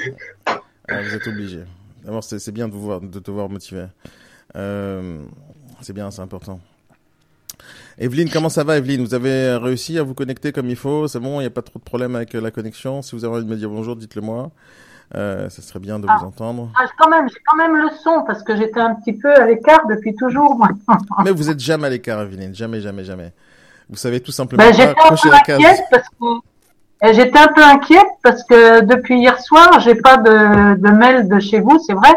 Ah, 0.45 1.01
vous 1.01 1.15
êtes 1.15 1.27
obligé. 1.27 1.59
D'abord, 2.03 2.23
c'est 2.23 2.51
bien 2.51 2.67
de, 2.67 2.73
vous 2.73 2.81
voir, 2.81 2.99
de 2.99 3.19
te 3.19 3.31
voir 3.31 3.47
motivé. 3.47 3.85
Euh, 4.55 5.19
c'est 5.81 5.93
bien, 5.93 6.11
c'est 6.11 6.21
important. 6.21 6.59
Evelyne, 7.97 8.29
comment 8.29 8.49
ça 8.49 8.63
va, 8.63 8.77
Evelyne? 8.77 9.01
Vous 9.01 9.13
avez 9.13 9.55
réussi 9.55 9.97
à 9.97 10.03
vous 10.03 10.13
connecter 10.13 10.51
comme 10.51 10.69
il 10.69 10.75
faut? 10.75 11.07
C'est 11.07 11.19
bon, 11.19 11.39
il 11.39 11.43
n'y 11.43 11.47
a 11.47 11.51
pas 11.51 11.61
trop 11.61 11.79
de 11.79 11.83
problèmes 11.83 12.15
avec 12.15 12.33
la 12.33 12.51
connexion? 12.51 13.01
Si 13.01 13.15
vous 13.15 13.23
avez 13.23 13.35
envie 13.35 13.45
de 13.45 13.49
me 13.49 13.55
dire 13.55 13.69
bonjour, 13.69 13.95
dites-le 13.95 14.21
moi. 14.21 14.51
Euh, 15.15 15.49
ça 15.49 15.61
serait 15.61 15.79
bien 15.79 15.99
de 15.99 16.05
ah, 16.07 16.17
vous 16.19 16.27
entendre. 16.27 16.69
Ah, 16.79 16.85
quand 16.97 17.09
même, 17.09 17.27
j'ai 17.27 17.41
quand 17.45 17.57
même 17.57 17.75
le 17.75 17.89
son 18.01 18.23
parce 18.25 18.43
que 18.43 18.55
j'étais 18.55 18.79
un 18.79 18.95
petit 18.95 19.13
peu 19.13 19.33
à 19.33 19.45
l'écart 19.45 19.85
depuis 19.87 20.15
toujours. 20.15 20.55
Moi. 20.55 20.69
Mais 21.25 21.31
vous 21.31 21.49
êtes 21.49 21.59
jamais 21.59 21.87
à 21.87 21.89
l'écart, 21.89 22.21
Evelyne. 22.21 22.55
Jamais, 22.55 22.79
jamais, 22.79 23.03
jamais. 23.03 23.33
Vous 23.89 23.97
savez 23.97 24.21
tout 24.21 24.31
simplement 24.31 24.63
ben, 24.63 24.73
j'étais 24.73 24.89
un 24.89 25.15
peu 25.15 25.33
inquiète 25.33 25.83
parce 25.91 26.07
que 26.07 26.25
eh, 27.03 27.13
j'étais 27.13 27.39
un 27.39 27.47
peu 27.47 27.61
inquiète 27.61 28.07
parce 28.23 28.43
que 28.43 28.81
depuis 28.85 29.19
hier 29.19 29.37
soir, 29.41 29.81
j'ai 29.81 29.95
pas 29.95 30.15
de, 30.17 30.75
de 30.75 30.89
mail 30.91 31.27
de 31.27 31.39
chez 31.39 31.59
vous, 31.59 31.77
c'est 31.85 31.93
vrai. 31.93 32.13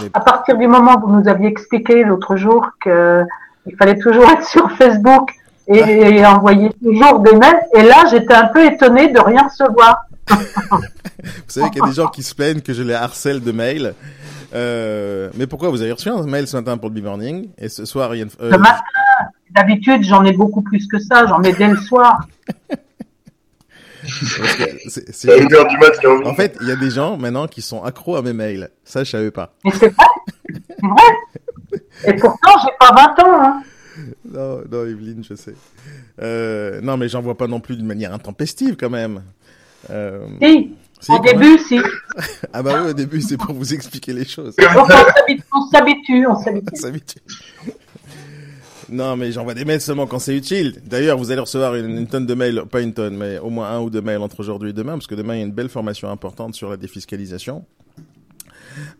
Mais... 0.00 0.10
À 0.14 0.20
partir 0.20 0.56
du 0.56 0.68
moment 0.68 0.96
où 0.98 1.08
vous 1.08 1.20
nous 1.20 1.28
aviez 1.28 1.48
expliqué 1.48 2.04
l'autre 2.04 2.36
jour 2.36 2.68
que 2.80 3.24
il 3.66 3.74
fallait 3.76 3.98
toujours 3.98 4.28
être 4.30 4.44
sur 4.44 4.70
Facebook 4.72 5.30
et, 5.66 5.78
et 6.18 6.26
envoyer 6.26 6.70
toujours 6.80 7.20
des 7.20 7.32
mails, 7.32 7.60
et 7.74 7.82
là, 7.82 8.04
j'étais 8.10 8.34
un 8.34 8.48
peu 8.48 8.64
étonnée 8.64 9.08
de 9.08 9.18
rien 9.18 9.44
recevoir. 9.44 10.04
Vous 10.30 11.32
savez 11.48 11.70
qu'il 11.70 11.80
y 11.80 11.84
a 11.84 11.88
des 11.88 11.94
gens 11.94 12.08
qui 12.08 12.22
se 12.22 12.34
plaignent 12.34 12.60
que 12.60 12.72
je 12.72 12.82
les 12.82 12.94
harcèle 12.94 13.40
de 13.40 13.52
mails. 13.52 13.94
Euh, 14.54 15.30
mais 15.34 15.46
pourquoi 15.46 15.70
vous 15.70 15.82
avez 15.82 15.92
reçu 15.92 16.08
un 16.08 16.22
mail 16.24 16.46
ce 16.46 16.56
matin 16.56 16.78
pour 16.78 16.88
le 16.88 17.00
B-Morning 17.00 17.48
et 17.58 17.68
ce 17.68 17.84
soir 17.84 18.14
il 18.14 18.18
y 18.18 18.20
a 18.20 18.24
une... 18.24 18.30
euh... 18.40 18.50
Le 18.52 18.58
matin, 18.58 18.82
d'habitude 19.50 20.04
j'en 20.04 20.24
ai 20.24 20.32
beaucoup 20.32 20.62
plus 20.62 20.86
que 20.86 20.98
ça, 21.00 21.26
j'en 21.26 21.42
ai 21.42 21.52
dès 21.52 21.68
le 21.68 21.76
soir. 21.76 22.26
c'est, 24.88 25.12
c'est... 25.12 25.30
En 26.24 26.34
fait, 26.34 26.56
il 26.60 26.68
y 26.68 26.72
a 26.72 26.76
des 26.76 26.90
gens 26.90 27.16
maintenant 27.16 27.46
qui 27.46 27.62
sont 27.62 27.82
accros 27.82 28.16
à 28.16 28.22
mes 28.22 28.32
mails. 28.32 28.70
Ça, 28.84 29.02
je 29.02 29.10
savais 29.10 29.30
pas. 29.30 29.54
Mais 29.64 29.70
c'est 29.72 29.88
vrai, 29.88 30.06
c'est 30.68 30.86
vrai. 30.86 31.82
Et 32.06 32.14
pourtant, 32.14 32.52
j'ai 32.62 32.70
pas 32.78 33.14
20 33.18 33.24
ans. 33.24 33.42
Hein. 33.42 33.62
non, 34.30 34.62
non, 34.70 34.84
Evelyne, 34.86 35.24
je 35.28 35.34
sais. 35.34 35.54
Euh, 36.20 36.80
non, 36.82 36.96
mais 36.96 37.08
j'en 37.08 37.22
vois 37.22 37.36
pas 37.36 37.46
non 37.46 37.60
plus 37.60 37.76
d'une 37.76 37.86
manière 37.86 38.12
intempestive 38.12 38.76
quand 38.76 38.90
même. 38.90 39.22
Euh... 39.90 40.26
Si, 41.00 41.12
au 41.12 41.18
début, 41.18 41.58
si. 41.58 41.78
ah 42.52 42.62
bah 42.62 42.80
oui, 42.82 42.90
au 42.90 42.92
début, 42.94 43.20
c'est 43.20 43.36
pour 43.36 43.52
vous 43.54 43.74
expliquer 43.74 44.14
les 44.14 44.24
choses. 44.24 44.56
on 44.58 45.66
s'habitue, 45.70 46.26
on 46.26 46.34
s'habitue. 46.74 47.20
Non, 48.88 49.16
mais 49.16 49.32
j'envoie 49.32 49.54
des 49.54 49.64
mails 49.64 49.80
seulement 49.80 50.06
quand 50.06 50.18
c'est 50.18 50.36
utile. 50.36 50.80
D'ailleurs, 50.84 51.18
vous 51.18 51.30
allez 51.30 51.40
recevoir 51.40 51.74
une, 51.74 52.06
tonne 52.06 52.26
de 52.26 52.34
mails, 52.34 52.64
pas 52.70 52.80
une 52.80 52.94
tonne, 52.94 53.16
mais 53.16 53.38
au 53.38 53.50
moins 53.50 53.70
un 53.70 53.80
ou 53.80 53.90
deux 53.90 54.00
mails 54.00 54.20
entre 54.20 54.40
aujourd'hui 54.40 54.70
et 54.70 54.72
demain, 54.72 54.92
parce 54.92 55.06
que 55.06 55.14
demain, 55.14 55.34
il 55.34 55.38
y 55.38 55.42
a 55.42 55.44
une 55.44 55.52
belle 55.52 55.68
formation 55.68 56.10
importante 56.10 56.54
sur 56.54 56.70
la 56.70 56.76
défiscalisation. 56.76 57.64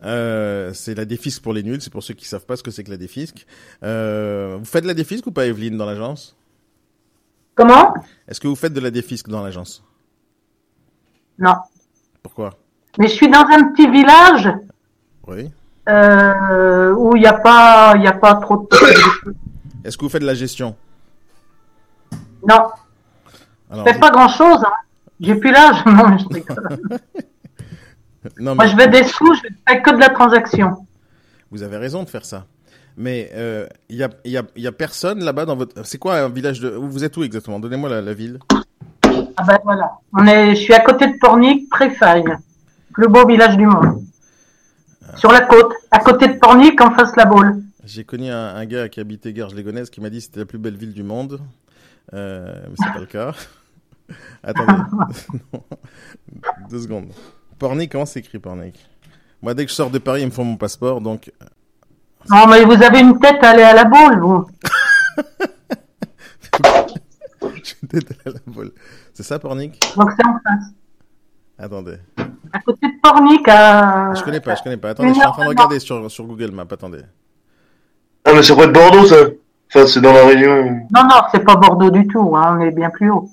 Euh, 0.03 0.71
c'est 0.73 0.95
la 0.95 1.05
défisque 1.05 1.41
pour 1.41 1.53
les 1.53 1.63
nuls, 1.63 1.81
c'est 1.81 1.91
pour 1.91 2.03
ceux 2.03 2.13
qui 2.13 2.27
savent 2.27 2.45
pas 2.45 2.55
ce 2.55 2.63
que 2.63 2.71
c'est 2.71 2.83
que 2.83 2.91
la 2.91 2.97
défisque. 2.97 3.45
Euh, 3.83 4.57
vous 4.59 4.65
faites 4.65 4.83
de 4.83 4.87
la 4.87 4.93
défisque 4.93 5.27
ou 5.27 5.31
pas, 5.31 5.45
Evelyne, 5.45 5.77
dans 5.77 5.85
l'agence? 5.85 6.35
Comment? 7.55 7.93
Est-ce 8.27 8.39
que 8.39 8.47
vous 8.47 8.55
faites 8.55 8.73
de 8.73 8.79
la 8.79 8.91
défisque 8.91 9.29
dans 9.29 9.41
l'agence? 9.41 9.83
Non. 11.39 11.55
Pourquoi? 12.23 12.51
Mais 12.97 13.07
je 13.07 13.13
suis 13.13 13.29
dans 13.29 13.45
un 13.45 13.71
petit 13.71 13.89
village. 13.89 14.49
Oui. 15.27 15.51
Euh, 15.87 16.93
où 16.93 17.15
il 17.15 17.21
n'y 17.21 17.27
a 17.27 17.33
pas, 17.33 17.93
il 17.97 18.07
a 18.07 18.13
pas 18.13 18.35
trop 18.35 18.57
de. 18.57 18.77
Est-ce 19.83 19.97
que 19.97 20.05
vous 20.05 20.09
faites 20.09 20.21
de 20.21 20.27
la 20.27 20.33
gestion? 20.33 20.75
Non. 22.47 22.69
je 23.71 23.81
fais 23.83 23.99
pas 23.99 24.09
grand 24.09 24.29
chose. 24.29 24.63
Hein. 24.65 24.73
J'ai 25.19 25.35
plus 25.35 25.51
l'âge. 25.51 25.77
Non, 25.85 26.17
je 26.17 26.25
non, 28.39 28.55
Moi, 28.55 28.65
je 28.65 28.75
veux 28.75 28.87
des 28.87 29.03
sous, 29.03 29.33
je 29.35 29.41
fais 29.67 29.81
que 29.81 29.91
de 29.91 29.99
la 29.99 30.09
transaction. 30.09 30.87
Vous 31.51 31.61
avez 31.61 31.77
raison 31.77 32.03
de 32.03 32.09
faire 32.09 32.25
ça. 32.25 32.45
Mais 32.97 33.29
il 33.31 33.37
euh, 33.37 33.67
y, 33.89 34.03
a, 34.03 34.09
y, 34.23 34.37
a, 34.37 34.43
y, 34.55 34.67
a, 34.67 34.71
personne 34.71 35.23
là-bas 35.23 35.45
dans 35.45 35.55
votre. 35.55 35.85
C'est 35.85 35.97
quoi 35.97 36.17
un 36.17 36.29
village 36.29 36.59
de. 36.59 36.69
Vous 36.69 37.03
êtes 37.03 37.15
où 37.17 37.23
exactement? 37.23 37.59
Donnez-moi 37.59 38.01
la, 38.01 38.13
ville. 38.13 38.39
Ah 39.37 39.43
ben 39.43 39.57
voilà. 39.63 39.99
On 40.13 40.25
est... 40.25 40.55
Je 40.55 40.61
suis 40.61 40.73
à 40.73 40.79
côté 40.79 41.07
de 41.07 41.17
Pornic, 41.19 41.69
Préfaille. 41.69 42.25
Plus 42.93 43.07
beau 43.07 43.27
village 43.27 43.57
du 43.57 43.65
monde. 43.65 44.03
Ah. 45.07 45.17
Sur 45.17 45.31
la 45.31 45.41
côte. 45.41 45.73
À 45.91 45.99
côté 45.99 46.27
de 46.27 46.33
Pornic, 46.39 46.79
en 46.81 46.91
face 46.91 47.11
de 47.11 47.17
la 47.17 47.25
Baule. 47.25 47.61
J'ai 47.83 48.03
connu 48.03 48.31
un, 48.31 48.65
gars 48.65 48.89
qui 48.89 48.99
habitait 48.99 49.31
Garges-les-Gonesse 49.31 49.89
qui 49.89 50.01
m'a 50.01 50.09
dit 50.09 50.17
que 50.17 50.23
c'était 50.23 50.39
la 50.39 50.45
plus 50.45 50.57
belle 50.57 50.75
ville 50.75 50.93
du 50.93 51.03
monde. 51.03 51.39
Euh, 52.13 52.55
mais 52.67 52.75
c'est 52.77 52.93
pas 52.93 52.99
le 52.99 53.05
cas. 53.05 53.33
Attendez. 54.43 54.81
Deux 56.69 56.81
secondes. 56.81 57.11
Pornic, 57.59 57.91
comment 57.91 58.05
s'écrit 58.05 58.39
Pornic? 58.39 58.89
Moi, 59.41 59.53
dès 59.53 59.65
que 59.65 59.71
je 59.71 59.75
sors 59.75 59.89
de 59.89 59.99
Paris, 59.99 60.21
ils 60.21 60.27
me 60.27 60.31
font 60.31 60.43
mon 60.43 60.57
passeport, 60.57 61.01
donc. 61.01 61.31
Non, 62.29 62.47
mais 62.47 62.63
vous 62.63 62.81
avez 62.81 62.99
une 62.99 63.19
tête 63.19 63.43
à 63.43 63.51
aller 63.51 63.63
à 63.63 63.73
la 63.73 63.85
boule, 63.85 64.19
vous. 64.19 64.47
À 67.93 68.29
la 68.29 68.39
boule. 68.47 68.71
C'est 69.13 69.23
ça, 69.23 69.39
Pornic? 69.39 69.79
Donc 69.95 70.11
c'est 70.17 70.25
en 70.25 70.33
face. 70.33 70.71
Attendez. 71.57 71.97
À 72.51 72.59
côté 72.59 72.87
de 72.87 73.01
Pornic, 73.01 73.47
à. 73.47 74.13
Je 74.13 74.23
connais 74.23 74.41
pas, 74.41 74.55
je 74.55 74.63
connais 74.63 74.77
pas. 74.77 74.89
Attendez, 74.89 75.09
je 75.09 75.13
suis 75.15 75.25
en 75.25 75.31
train 75.31 75.45
de 75.45 75.49
regarder 75.49 75.79
sur, 75.79 76.09
sur 76.11 76.25
Google 76.25 76.51
Maps. 76.51 76.63
Attendez. 76.69 77.01
Ah, 78.25 78.31
mais 78.33 78.43
c'est 78.43 78.55
près 78.55 78.67
de 78.67 78.71
Bordeaux, 78.71 79.05
ça. 79.05 79.15
Enfin, 79.73 79.87
c'est 79.87 80.01
dans 80.01 80.13
la 80.13 80.25
région. 80.25 80.65
Non, 80.93 81.03
non, 81.03 81.21
c'est 81.31 81.43
pas 81.43 81.55
Bordeaux 81.55 81.91
du 81.91 82.07
tout. 82.07 82.35
Hein. 82.35 82.57
On 82.57 82.61
est 82.61 82.71
bien 82.71 82.89
plus 82.89 83.09
haut. 83.09 83.29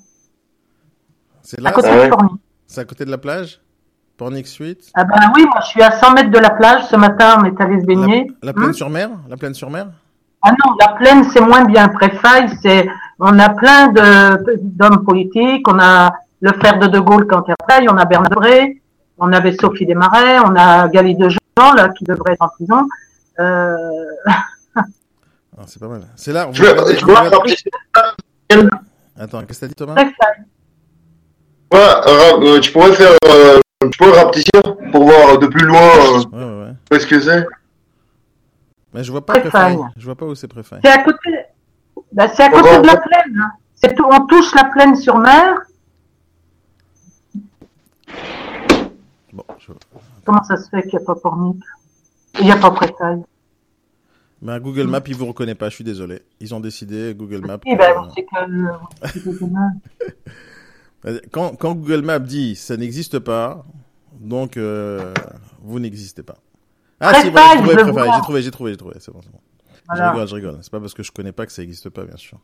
C'est 1.41 1.59
là, 1.59 1.69
à 1.69 1.73
côté 1.73 1.89
de 1.89 2.09
Pornic. 2.09 2.31
C'est 2.67 2.81
à 2.81 2.85
côté 2.85 3.05
de 3.05 3.11
la 3.11 3.17
plage? 3.17 3.59
Pornic 4.17 4.47
Suite? 4.47 4.91
Ah 4.93 5.03
ben 5.03 5.31
oui, 5.35 5.43
moi 5.45 5.59
je 5.61 5.67
suis 5.67 5.81
à 5.81 5.91
100 5.91 6.13
mètres 6.13 6.31
de 6.31 6.37
la 6.37 6.51
plage. 6.51 6.85
Ce 6.85 6.95
matin, 6.95 7.41
on 7.41 7.45
est 7.45 7.59
allé 7.59 7.81
se 7.81 7.85
baigner. 7.85 8.31
La, 8.41 8.53
plaine 8.53 8.73
sur 8.73 8.89
mer? 8.89 9.09
La 9.27 9.37
plaine 9.37 9.53
sur 9.53 9.69
mer? 9.69 9.87
Ah 10.43 10.51
non, 10.51 10.75
la 10.79 10.89
plaine, 10.93 11.23
c'est 11.31 11.41
moins 11.41 11.65
bien. 11.65 11.87
Préfaille, 11.87 12.49
c'est... 12.61 12.87
On 13.25 13.39
a 13.39 13.49
plein 13.49 13.87
de, 13.87 14.59
d'hommes 14.61 15.05
politiques. 15.05 15.65
On 15.69 15.79
a 15.79 16.13
le 16.41 16.51
frère 16.51 16.77
de 16.77 16.87
De 16.87 16.99
Gaulle 16.99 17.25
quand 17.25 17.45
il 17.47 17.89
on 17.89 17.97
a 17.97 18.03
Bernard 18.03 18.31
Bré, 18.31 18.81
on 19.17 19.31
avait 19.31 19.53
Sophie 19.53 19.85
Desmarais, 19.85 20.39
on 20.39 20.53
a 20.57 20.89
Gali 20.89 21.15
de 21.15 21.29
Jean, 21.29 21.73
là, 21.73 21.87
qui 21.89 22.03
devrait 22.03 22.33
être 22.33 22.41
en 22.41 22.49
prison. 22.49 22.87
Euh... 23.39 23.75
Ah, 25.55 25.65
c'est 25.67 25.79
pas 25.79 25.87
mal. 25.87 26.01
C'est 26.15 26.33
là. 26.33 26.49
Je, 26.51 26.63
regardez, 26.63 26.97
je 26.97 27.05
regardez... 27.05 27.55
Attends, 29.15 29.43
qu'est-ce 29.43 29.59
que 29.59 29.65
t'as 29.65 29.67
dit 29.67 29.75
Thomas? 29.75 30.03
Ouais, 31.71 31.79
euh, 32.07 32.59
tu 32.59 32.71
pourrais 32.71 32.93
faire, 32.93 33.15
euh, 33.27 33.59
tu 33.83 33.97
pourrais 33.99 34.19
rapetisser 34.19 34.49
pour 34.91 35.03
voir 35.03 35.37
de 35.37 35.45
plus 35.45 35.67
loin 35.67 35.79
euh, 35.79 36.63
ouais, 36.63 36.69
ouais. 36.71 36.97
est-ce 36.97 37.05
que 37.05 37.19
c'est. 37.19 37.45
Mais 38.95 39.03
je 39.03 39.11
vois 39.11 39.23
pas 39.23 39.33
Préfaille. 39.39 39.77
Je 39.95 40.05
vois 40.05 40.15
pas 40.15 40.25
où 40.25 40.33
c'est 40.33 40.47
Préfaille. 40.47 40.81
C'est 40.83 40.91
à 40.91 41.03
côté. 41.03 41.29
Bah, 42.13 42.27
c'est 42.33 42.43
à 42.43 42.49
côté 42.49 42.79
de 42.79 42.87
la 42.87 42.97
plaine. 42.97 43.39
Hein. 43.39 43.51
C'est 43.73 43.95
tout... 43.95 44.05
On 44.09 44.25
touche 44.27 44.53
la 44.55 44.65
plaine 44.65 44.95
sur 44.95 45.17
mer. 45.17 45.55
Bon, 49.33 49.43
je... 49.57 49.71
Comment 50.23 50.43
ça 50.43 50.57
se 50.57 50.69
fait 50.69 50.83
qu'il 50.83 50.99
n'y 50.99 51.03
a 51.03 51.05
pas 51.05 51.15
Pornic 51.15 51.61
Il 52.39 52.45
n'y 52.45 52.51
a 52.51 52.57
pas 52.57 52.71
Préfaille 52.71 53.23
ben, 54.43 54.59
Google 54.59 54.87
Maps, 54.87 54.99
il 55.07 55.15
vous 55.15 55.27
reconnaît 55.27 55.55
pas, 55.55 55.69
je 55.69 55.75
suis 55.75 55.85
désolé. 55.85 56.21
Ils 56.41 56.53
ont 56.53 56.59
décidé, 56.59 57.15
Google 57.15 57.45
Maps. 57.47 57.59
Ben, 57.65 57.77
que... 58.13 58.25
quand, 61.31 61.55
quand 61.55 61.75
Google 61.75 62.01
Maps 62.01 62.19
dit 62.19 62.57
ça 62.57 62.75
n'existe 62.75 63.19
pas, 63.19 63.63
donc 64.19 64.57
euh, 64.57 65.13
vous 65.61 65.79
n'existez 65.79 66.23
pas. 66.23 66.35
Ah 66.99 67.13
si, 67.21 67.29
voilà, 67.29 67.55
j'ai 67.55 67.77
trouvé, 67.77 68.11
j'ai 68.13 68.21
trouvé, 68.21 68.41
j'ai 68.41 68.51
trouvé, 68.51 68.71
j'ai 68.71 68.77
trouvé, 68.77 68.95
c'est 68.99 69.13
bon, 69.13 69.21
c'est 69.23 69.31
bon. 69.31 69.39
Je 69.93 70.01
rigole, 70.01 70.27
je 70.27 70.35
rigole. 70.35 70.57
C'est 70.61 70.71
pas 70.71 70.79
parce 70.79 70.93
que 70.93 71.03
je 71.03 71.11
connais 71.11 71.31
pas 71.31 71.45
que 71.45 71.51
ça 71.51 71.61
n'existe 71.61 71.89
pas, 71.89 72.05
bien 72.05 72.17
sûr. 72.17 72.39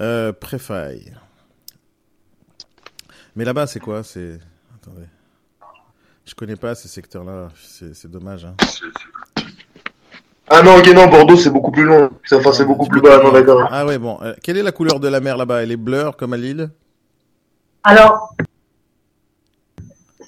Euh, 0.00 0.32
Préfaille. 0.32 1.12
Mais 3.34 3.44
là-bas, 3.44 3.66
c'est 3.66 3.80
quoi? 3.80 4.02
C'est 4.02 4.38
attendez, 4.74 5.06
je 6.24 6.34
connais 6.34 6.56
pas 6.56 6.74
ces 6.74 6.88
secteurs-là. 6.88 7.48
C'est 7.56 8.10
dommage. 8.10 8.44
Hein. 8.44 8.54
Ah 10.48 10.62
non, 10.62 10.78
ok, 10.78 10.86
non, 10.94 11.08
Bordeaux, 11.08 11.36
c'est 11.36 11.50
beaucoup 11.50 11.70
plus 11.70 11.84
long. 11.84 12.10
Enfin, 12.32 12.52
c'est 12.52 12.64
beaucoup 12.64 12.86
plus 12.86 13.00
bas, 13.00 13.22
non, 13.22 13.32
d'accord. 13.32 13.68
Ah 13.70 13.84
ouais, 13.84 13.98
bon. 13.98 14.18
Euh, 14.22 14.34
quelle 14.42 14.56
est 14.56 14.62
la 14.62 14.72
couleur 14.72 14.98
de 14.98 15.06
la 15.06 15.20
mer 15.20 15.36
là-bas? 15.36 15.62
Elle 15.62 15.72
est 15.72 15.76
bleue 15.76 16.10
comme 16.18 16.32
à 16.32 16.36
Lille? 16.36 16.70
Alors, 17.84 18.34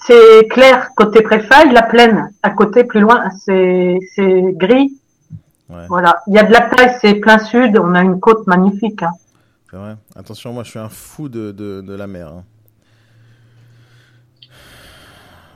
c'est 0.06 0.46
clair 0.50 0.90
côté 0.94 1.22
préfaille, 1.22 1.72
la 1.72 1.82
plaine. 1.82 2.32
À 2.42 2.50
côté, 2.50 2.84
plus 2.84 3.00
loin, 3.00 3.30
c'est 3.30 3.98
gris. 4.28 4.99
Ouais. 5.70 5.86
Voilà. 5.88 6.20
Il 6.26 6.34
y 6.34 6.38
a 6.38 6.42
de 6.42 6.52
la 6.52 6.62
taille, 6.62 6.96
c'est 7.00 7.14
plein 7.14 7.38
sud. 7.38 7.78
On 7.78 7.94
a 7.94 8.02
une 8.02 8.18
côte 8.18 8.46
magnifique. 8.46 9.02
Hein. 9.02 9.12
C'est 9.70 9.76
vrai. 9.76 9.96
Attention, 10.16 10.52
moi, 10.52 10.64
je 10.64 10.70
suis 10.70 10.78
un 10.78 10.88
fou 10.88 11.28
de, 11.28 11.52
de, 11.52 11.80
de 11.80 11.94
la 11.94 12.06
mer. 12.06 12.28
Hein. 12.28 12.44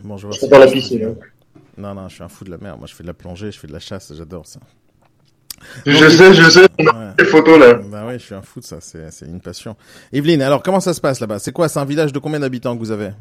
Bon, 0.04 0.16
je 0.16 0.28
vois. 0.28 0.58
la 0.58 0.66
piscine. 0.66 1.16
Non, 1.76 1.94
non, 1.94 2.08
je 2.08 2.14
suis 2.14 2.22
un 2.22 2.28
fou 2.28 2.44
de 2.44 2.50
la 2.50 2.58
mer. 2.58 2.76
Moi, 2.78 2.86
je 2.86 2.94
fais 2.94 3.02
de 3.02 3.08
la 3.08 3.14
plongée, 3.14 3.50
je 3.50 3.58
fais 3.58 3.66
de 3.66 3.72
la 3.72 3.80
chasse, 3.80 4.12
j'adore 4.14 4.46
ça. 4.46 4.60
je 5.86 6.08
sais, 6.08 6.34
je 6.34 6.50
sais, 6.50 6.66
on 6.78 6.86
a 6.86 7.14
des 7.16 7.24
photos 7.24 7.58
là. 7.58 7.74
Bah 7.74 8.04
oui, 8.06 8.14
je 8.14 8.24
suis 8.24 8.34
un 8.34 8.42
fou 8.42 8.60
de 8.60 8.64
ça, 8.64 8.76
c'est 8.80 9.26
une 9.26 9.40
passion. 9.40 9.76
Evelyne, 10.12 10.42
alors 10.42 10.62
comment 10.62 10.80
ça 10.80 10.92
se 10.92 11.00
passe 11.00 11.20
là-bas? 11.20 11.38
C'est 11.38 11.52
quoi? 11.52 11.68
C'est 11.68 11.78
un 11.80 11.84
village 11.86 12.12
de 12.12 12.18
combien 12.18 12.38
d'habitants 12.38 12.74
que 12.74 12.80
vous 12.80 12.90
avez? 12.90 13.12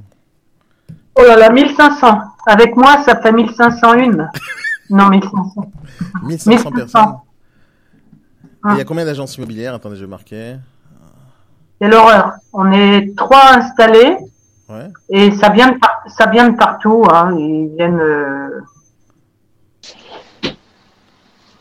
Oh 1.16 1.22
là 1.24 1.38
là, 1.38 1.50
1500. 1.50 2.20
Avec 2.46 2.76
moi, 2.76 3.02
ça 3.06 3.20
fait 3.22 3.32
1501. 3.32 4.30
non, 4.94 5.10
1500. 5.10 5.72
1500, 6.24 6.72
personnes. 6.72 7.16
il 8.70 8.78
y 8.78 8.82
a 8.82 8.86
combien 8.86 9.06
d'agences 9.06 9.36
immobilières 9.38 9.74
Attendez, 9.74 9.96
je 9.96 10.02
vais 10.02 10.10
marquer. 10.10 10.58
C'est 11.82 11.88
l'horreur. 11.88 12.34
On 12.54 12.72
est 12.72 13.16
trois 13.18 13.56
installés. 13.56 14.18
Et 15.10 15.32
ça 15.32 15.50
vient 15.50 15.72
de, 15.72 15.78
ça 16.08 16.28
vient 16.28 16.50
de 16.50 16.56
partout. 16.56 17.04
Hein. 17.12 17.36
Ils 17.38 17.72
viennent. 17.76 18.00
Euh, 18.00 18.62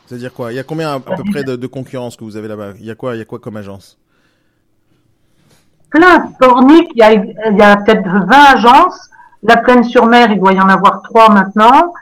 C'est-à-dire 0.05 0.33
quoi? 0.33 0.51
Il 0.51 0.55
y 0.55 0.59
a 0.59 0.63
combien 0.63 0.93
à, 0.93 0.99
peu 0.99 1.23
près 1.31 1.43
de, 1.43 1.67
concurrence 1.67 2.15
que 2.15 2.23
vous 2.23 2.37
avez 2.37 2.47
là-bas? 2.47 2.73
Il 2.79 2.85
y 2.85 2.91
a 2.91 2.95
quoi 2.95 3.15
Il 3.15 3.19
y 3.19 3.21
a 3.21 3.25
quoi 3.25 3.39
comme 3.39 3.57
agence? 3.57 3.97
Plein. 5.89 6.31
Pornic, 6.39 6.89
il 6.93 6.99
y 6.99 7.61
a, 7.61 7.71
a 7.71 7.77
peut-être 7.77 8.07
20 8.07 8.27
agences. 8.29 9.09
La 9.41 9.57
Plaine-sur-Mer, 9.57 10.31
il 10.31 10.39
doit 10.39 10.53
y 10.53 10.61
en 10.61 10.69
avoir 10.69 11.01
trois 11.01 11.29
maintenant. 11.29 11.93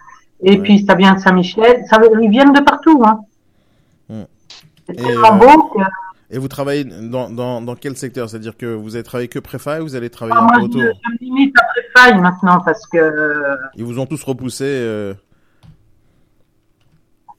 Et 0.43 0.57
puis 0.57 0.85
ça 0.85 0.95
vient 0.95 1.13
de 1.13 1.19
Saint-Michel. 1.19 1.83
Ça, 1.89 1.99
ils 2.21 2.29
viennent 2.29 2.53
de 2.53 2.61
partout. 2.61 3.03
Hein. 3.05 3.19
Hmm. 4.09 4.23
C'est 4.87 4.95
tellement 4.95 5.35
euh, 5.35 5.37
beau 5.37 5.63
que 5.69 5.79
et 6.33 6.37
vous 6.37 6.47
travaillez 6.47 6.85
dans, 6.85 7.29
dans, 7.29 7.61
dans 7.61 7.75
quel 7.75 7.97
secteur? 7.97 8.29
C'est-à-dire 8.29 8.55
que 8.55 8.65
vous 8.65 8.95
avez 8.95 9.03
travaillé 9.03 9.27
que 9.27 9.37
Préfaille 9.37 9.81
ou 9.81 9.83
vous 9.83 9.95
allez 9.97 10.09
travailler 10.09 10.39
ah, 10.41 10.47
un 10.49 10.59
peu 10.59 10.65
autour? 10.65 10.81
je, 10.81 10.87
je, 10.87 11.11
me 11.11 11.17
limite 11.19 11.53
à 11.59 11.63
Préfaille 11.75 12.21
maintenant 12.21 12.61
parce 12.63 12.87
que. 12.87 13.57
Ils 13.75 13.83
vous 13.83 13.99
ont 13.99 14.05
tous 14.05 14.23
repoussé 14.23 14.63
euh... 14.65 15.13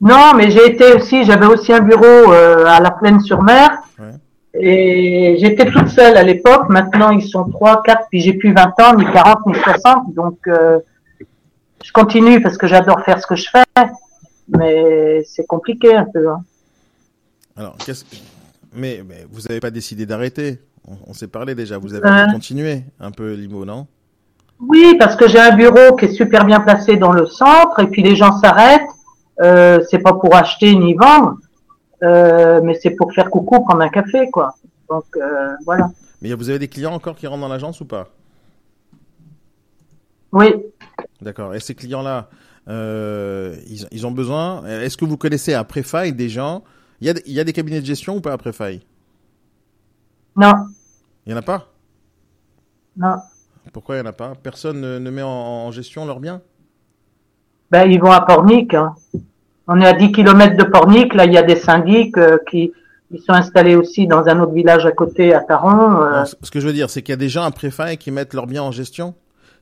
Non, 0.02 0.34
mais 0.36 0.50
j'ai 0.50 0.66
été 0.66 0.92
aussi, 0.92 1.24
j'avais 1.24 1.46
aussi 1.46 1.72
un 1.72 1.80
bureau 1.80 2.04
euh, 2.04 2.66
à 2.66 2.80
la 2.80 2.90
Plaine-sur-Mer. 2.90 3.70
Ouais. 3.98 4.10
Et 4.54 5.36
j'étais 5.38 5.70
toute 5.70 5.88
seule 5.88 6.16
à 6.16 6.22
l'époque. 6.22 6.68
Maintenant, 6.68 7.10
ils 7.10 7.26
sont 7.26 7.48
trois, 7.48 7.82
quatre, 7.82 8.08
puis 8.10 8.20
j'ai 8.20 8.34
plus 8.34 8.52
20 8.52 8.62
ans, 8.80 8.96
ni 8.96 9.04
40, 9.10 9.46
ni 9.46 9.54
60. 9.54 10.12
Donc, 10.12 10.38
euh, 10.48 10.80
je 11.84 11.92
continue 11.92 12.40
parce 12.40 12.56
que 12.58 12.66
j'adore 12.66 13.02
faire 13.04 13.20
ce 13.20 13.26
que 13.26 13.36
je 13.36 13.48
fais. 13.50 13.64
Mais 14.48 15.22
c'est 15.24 15.46
compliqué 15.46 15.94
un 15.94 16.06
peu. 16.12 16.28
Hein. 16.28 16.42
Alors, 17.56 17.76
qu'est-ce 17.78 18.04
mais, 18.74 19.02
mais 19.06 19.26
vous 19.30 19.42
n'avez 19.42 19.60
pas 19.60 19.70
décidé 19.70 20.06
d'arrêter. 20.06 20.58
On, 21.06 21.12
s'est 21.12 21.28
parlé 21.28 21.54
déjà. 21.54 21.78
Vous 21.78 21.94
avez 21.94 22.06
euh... 22.06 22.32
continué 22.32 22.84
un 22.98 23.10
peu 23.10 23.34
l'IMO, 23.34 23.64
non? 23.64 23.86
Oui, 24.60 24.96
parce 24.98 25.16
que 25.16 25.28
j'ai 25.28 25.38
un 25.38 25.54
bureau 25.54 25.96
qui 25.96 26.06
est 26.06 26.12
super 26.12 26.44
bien 26.44 26.60
placé 26.60 26.96
dans 26.96 27.12
le 27.12 27.26
centre 27.26 27.80
et 27.80 27.86
puis 27.86 28.02
les 28.02 28.16
gens 28.16 28.38
s'arrêtent. 28.38 28.88
Euh, 29.40 29.80
c'est 29.90 29.98
pas 29.98 30.12
pour 30.12 30.34
acheter 30.34 30.74
ni 30.76 30.94
vendre, 30.94 31.36
euh, 32.02 32.60
mais 32.62 32.74
c'est 32.74 32.90
pour 32.90 33.12
faire 33.12 33.30
coucou, 33.30 33.64
prendre 33.64 33.80
un 33.80 33.88
café, 33.88 34.30
quoi. 34.30 34.54
Donc 34.88 35.04
euh, 35.16 35.48
voilà. 35.64 35.90
Mais 36.20 36.32
vous 36.34 36.48
avez 36.48 36.58
des 36.58 36.68
clients 36.68 36.92
encore 36.92 37.16
qui 37.16 37.26
rentrent 37.26 37.40
dans 37.40 37.48
l'agence 37.48 37.80
ou 37.80 37.86
pas? 37.86 38.08
Oui. 40.32 40.46
D'accord. 41.20 41.54
Et 41.54 41.60
ces 41.60 41.74
clients-là, 41.74 42.28
euh, 42.68 43.56
ils, 43.68 43.86
ils, 43.90 44.06
ont 44.06 44.10
besoin. 44.10 44.64
Est-ce 44.66 44.96
que 44.96 45.04
vous 45.04 45.16
connaissez 45.16 45.54
à 45.54 45.64
Préfaille 45.64 46.12
des 46.12 46.28
gens? 46.28 46.64
Il 47.00 47.06
y, 47.06 47.10
a, 47.10 47.14
il 47.26 47.32
y 47.32 47.40
a 47.40 47.44
des 47.44 47.52
cabinets 47.52 47.80
de 47.80 47.86
gestion 47.86 48.16
ou 48.16 48.20
pas 48.20 48.32
à 48.32 48.38
Préfaille? 48.38 48.80
Non. 50.36 50.54
Il 51.26 51.32
n'y 51.32 51.34
en 51.34 51.38
a 51.38 51.42
pas? 51.42 51.68
Non. 52.96 53.16
Pourquoi 53.72 53.96
il 53.96 54.02
n'y 54.02 54.06
en 54.06 54.10
a 54.10 54.12
pas? 54.12 54.34
Personne 54.42 54.80
ne, 54.80 54.98
ne 54.98 55.10
met 55.10 55.22
en, 55.22 55.28
en, 55.28 55.70
gestion 55.70 56.06
leurs 56.06 56.20
biens? 56.20 56.40
Ben, 57.70 57.90
ils 57.90 58.00
vont 58.00 58.10
à 58.10 58.20
Pornic. 58.22 58.74
Hein. 58.74 58.94
On 59.66 59.80
est 59.80 59.86
à 59.86 59.92
10 59.92 60.12
km 60.12 60.56
de 60.56 60.64
Pornic. 60.64 61.14
Là, 61.14 61.26
il 61.26 61.32
y 61.32 61.38
a 61.38 61.42
des 61.42 61.56
syndics 61.56 62.16
euh, 62.18 62.38
qui 62.50 62.72
ils 63.12 63.20
sont 63.20 63.32
installés 63.32 63.76
aussi 63.76 64.06
dans 64.06 64.26
un 64.26 64.40
autre 64.40 64.52
village 64.52 64.86
à 64.86 64.92
côté, 64.92 65.34
à 65.34 65.40
Taron. 65.40 66.02
Euh... 66.02 66.24
ce 66.24 66.50
que 66.50 66.60
je 66.60 66.66
veux 66.66 66.72
dire, 66.72 66.88
c'est 66.88 67.02
qu'il 67.02 67.12
y 67.12 67.14
a 67.14 67.18
des 67.18 67.28
gens 67.28 67.42
à 67.42 67.50
Préfaille 67.50 67.98
qui 67.98 68.10
mettent 68.10 68.32
leurs 68.32 68.46
biens 68.46 68.62
en 68.62 68.72
gestion? 68.72 69.14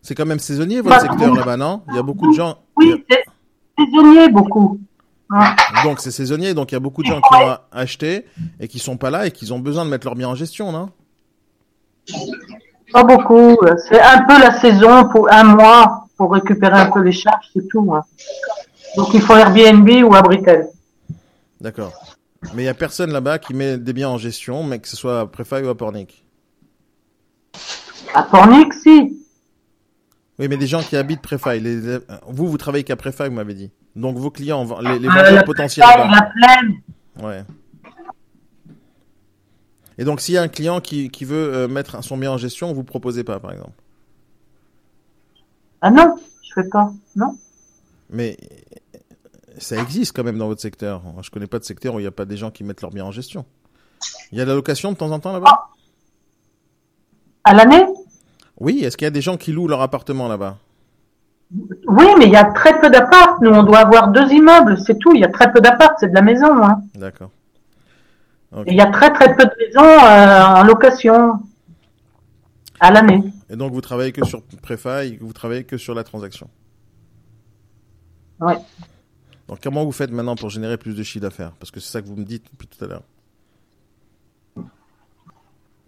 C'est 0.03 0.15
quand 0.15 0.27
même 0.27 0.39
saisonnier 0.39 0.81
votre 0.81 0.97
bah, 0.97 1.01
secteur 1.01 1.35
là-bas, 1.35 1.57
non? 1.57 1.83
Il 1.89 1.97
y 1.97 1.99
a 1.99 2.03
beaucoup 2.03 2.31
de 2.31 2.37
gens. 2.37 2.59
Oui, 2.77 3.05
c'est 3.09 3.25
saisonnier 3.79 4.29
beaucoup. 4.29 4.81
Donc 5.85 6.01
c'est 6.01 6.11
saisonnier, 6.11 6.55
donc 6.55 6.73
il 6.73 6.75
y 6.75 6.77
a 6.77 6.81
beaucoup 6.81 7.03
de 7.03 7.09
gens 7.09 7.21
qui 7.21 7.35
ont 7.35 7.57
acheté 7.71 8.27
et 8.59 8.67
qui 8.67 8.79
sont 8.79 8.97
pas 8.97 9.11
là 9.11 9.27
et 9.27 9.31
qui 9.31 9.51
ont 9.53 9.61
besoin 9.61 9.85
de 9.85 9.91
mettre 9.91 10.07
leurs 10.07 10.17
biens 10.17 10.29
en 10.29 10.35
gestion, 10.35 10.73
non? 10.73 10.91
Pas 12.93 13.05
beaucoup. 13.05 13.57
C'est 13.89 14.01
un 14.01 14.25
peu 14.25 14.39
la 14.41 14.59
saison 14.61 15.09
pour 15.09 15.33
un 15.33 15.45
mois 15.45 16.07
pour 16.17 16.33
récupérer 16.33 16.79
un 16.79 16.91
peu 16.91 17.01
les 17.01 17.13
charges, 17.13 17.47
c'est 17.55 17.67
tout. 17.69 17.95
Hein. 17.95 18.03
Donc 18.97 19.15
il 19.15 19.21
faut 19.21 19.37
Airbnb 19.37 19.89
ou 20.05 20.15
Abritel. 20.15 20.69
D'accord. 21.61 21.93
Mais 22.55 22.63
il 22.63 22.67
y 22.67 22.69
a 22.69 22.75
personne 22.75 23.13
là-bas 23.13 23.39
qui 23.39 23.55
met 23.55 23.79
des 23.79 23.93
biens 23.93 24.09
en 24.09 24.19
gestion, 24.19 24.65
mais 24.65 24.81
que 24.81 24.89
ce 24.89 24.97
soit 24.97 25.21
à 25.21 25.27
Préfaille 25.27 25.65
ou 25.65 25.69
à 25.69 25.77
Pornic. 25.77 26.25
À 28.15 28.23
Pornic, 28.25 28.75
si. 28.75 29.17
Oui, 30.41 30.49
mais 30.49 30.57
des 30.57 30.67
gens 30.67 30.81
qui 30.81 30.97
habitent 30.97 31.21
Préfaille. 31.21 31.61
Les... 31.61 31.99
Vous, 32.27 32.49
vous 32.49 32.57
travaillez 32.57 32.83
qu'à 32.83 32.97
Préfaille, 32.97 33.29
vous 33.29 33.35
m'avez 33.35 33.53
dit. 33.53 33.71
Donc 33.95 34.17
vos 34.17 34.31
clients, 34.31 34.65
les, 34.81 34.99
les 34.99 35.09
vendeurs 35.09 35.35
euh, 35.35 35.43
potentiels. 35.43 35.85
La 35.87 36.31
plaine. 36.35 36.81
Ouais. 37.21 37.45
Et 39.99 40.05
donc 40.05 40.23
s'il 40.23 40.35
y 40.35 40.39
a 40.39 40.43
un 40.43 40.49
client 40.49 40.81
qui, 40.81 41.11
qui 41.11 41.27
veut 41.27 41.53
euh, 41.55 41.69
mettre 41.69 42.03
son 42.03 42.17
bien 42.17 42.33
en 42.33 42.39
gestion, 42.39 42.73
vous 42.73 42.85
proposez 42.85 43.23
pas, 43.23 43.39
par 43.39 43.53
exemple? 43.53 43.75
Ah 45.83 45.91
non, 45.91 46.17
je 46.43 46.55
fais 46.55 46.69
pas, 46.69 46.91
non. 47.17 47.37
Mais 48.09 48.39
ça 49.59 49.77
existe 49.77 50.17
quand 50.17 50.25
même 50.25 50.39
dans 50.39 50.47
votre 50.47 50.63
secteur. 50.63 51.03
Je 51.21 51.31
connais 51.31 51.49
pas 51.49 51.59
de 51.59 51.65
secteur 51.65 51.95
où 51.95 51.99
il 51.99 52.03
n'y 52.03 52.09
a 52.09 52.13
pas 52.13 52.25
des 52.25 52.39
gens 52.39 52.51
qui 52.51 52.65
mettent 52.65 52.81
leur 52.81 52.93
bien 52.93 53.05
en 53.05 53.13
gestion. 53.13 53.45
Il 54.33 54.39
y 54.39 54.41
a 54.41 54.45
de 54.45 54.49
la 54.49 54.55
location 54.57 54.91
de 54.91 54.97
temps 54.97 55.11
en 55.11 55.21
temps 55.21 55.35
là-bas? 55.35 55.51
Ah. 55.51 55.69
À 57.45 57.55
l'année? 57.55 57.85
Oui, 58.61 58.85
est-ce 58.85 58.97
qu'il 58.97 59.07
y 59.07 59.09
a 59.09 59.11
des 59.11 59.23
gens 59.23 59.37
qui 59.37 59.53
louent 59.53 59.69
leur 59.69 59.81
appartement 59.81 60.29
là-bas? 60.29 60.59
Oui, 61.89 62.07
mais 62.19 62.27
il 62.27 62.33
y 62.33 62.37
a 62.37 62.45
très 62.45 62.79
peu 62.79 62.91
d'apparts. 62.91 63.39
Nous, 63.43 63.51
on 63.51 63.65
doit 63.65 63.79
avoir 63.79 64.09
deux 64.09 64.31
immeubles, 64.31 64.79
c'est 64.79 64.99
tout. 64.99 65.13
Il 65.15 65.21
y 65.21 65.25
a 65.25 65.29
très 65.29 65.51
peu 65.51 65.61
d'apparts, 65.61 65.95
c'est 65.99 66.09
de 66.09 66.15
la 66.15 66.23
maison. 66.23 66.63
Hein. 66.63 66.83
D'accord. 66.95 67.31
Il 68.67 68.75
y 68.75 68.81
a 68.81 68.87
très 68.87 69.13
très 69.13 69.35
peu 69.35 69.45
de 69.45 69.53
maisons 69.59 70.05
euh, 70.05 70.61
en 70.61 70.65
location 70.65 71.41
à 72.81 72.91
l'année. 72.91 73.23
Et 73.49 73.57
donc 73.57 73.73
vous 73.73 73.81
travaillez 73.81 74.13
que 74.13 74.25
sur 74.25 74.43
Préfaille, 74.63 75.19
vous 75.21 75.33
travaillez 75.33 75.65
que 75.65 75.77
sur 75.77 75.95
la 75.95 76.05
transaction? 76.05 76.49
Oui. 78.41 78.55
Donc 79.49 79.59
comment 79.63 79.85
vous 79.85 79.93
faites 79.93 80.11
maintenant 80.11 80.35
pour 80.35 80.51
générer 80.51 80.79
plus 80.79 80.95
de 80.95 81.03
chiffre 81.03 81.23
d'affaires? 81.23 81.53
Parce 81.61 81.71
que 81.71 81.81
c'est 81.81 81.91
ça 81.91 82.03
que 82.03 82.07
vous 82.07 82.17
me 82.17 82.25
dites 82.25 82.45
depuis 82.53 82.67
tout 82.67 82.85
à 82.85 82.89
l'heure. 82.89 83.03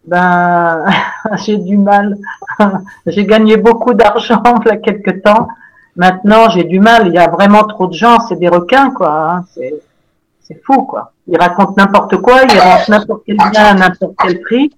Ben, 0.04 0.84
j'ai 1.44 1.58
du 1.58 1.76
mal. 1.76 2.16
j'ai 3.06 3.24
gagné 3.24 3.56
beaucoup 3.56 3.94
d'argent 3.94 4.42
il 4.64 4.68
y 4.68 4.70
a 4.70 4.76
quelques 4.76 5.22
temps. 5.22 5.48
Maintenant, 5.96 6.48
j'ai 6.50 6.64
du 6.64 6.80
mal. 6.80 7.08
Il 7.08 7.14
y 7.14 7.18
a 7.18 7.28
vraiment 7.28 7.64
trop 7.64 7.86
de 7.86 7.94
gens. 7.94 8.20
C'est 8.28 8.36
des 8.36 8.48
requins, 8.48 8.90
quoi. 8.90 9.30
Hein. 9.30 9.44
C'est, 9.54 9.74
c'est 10.42 10.60
fou, 10.64 10.82
quoi. 10.82 11.12
Ils 11.26 11.38
racontent 11.38 11.74
n'importe 11.76 12.16
quoi. 12.18 12.42
Ils 12.44 12.58
rentrent 12.58 12.90
n'importe 12.90 13.22
quel 13.26 13.36
bien 13.36 13.64
à 13.64 13.74
n'importe 13.74 14.14
quel 14.22 14.40
prix. 14.40 14.72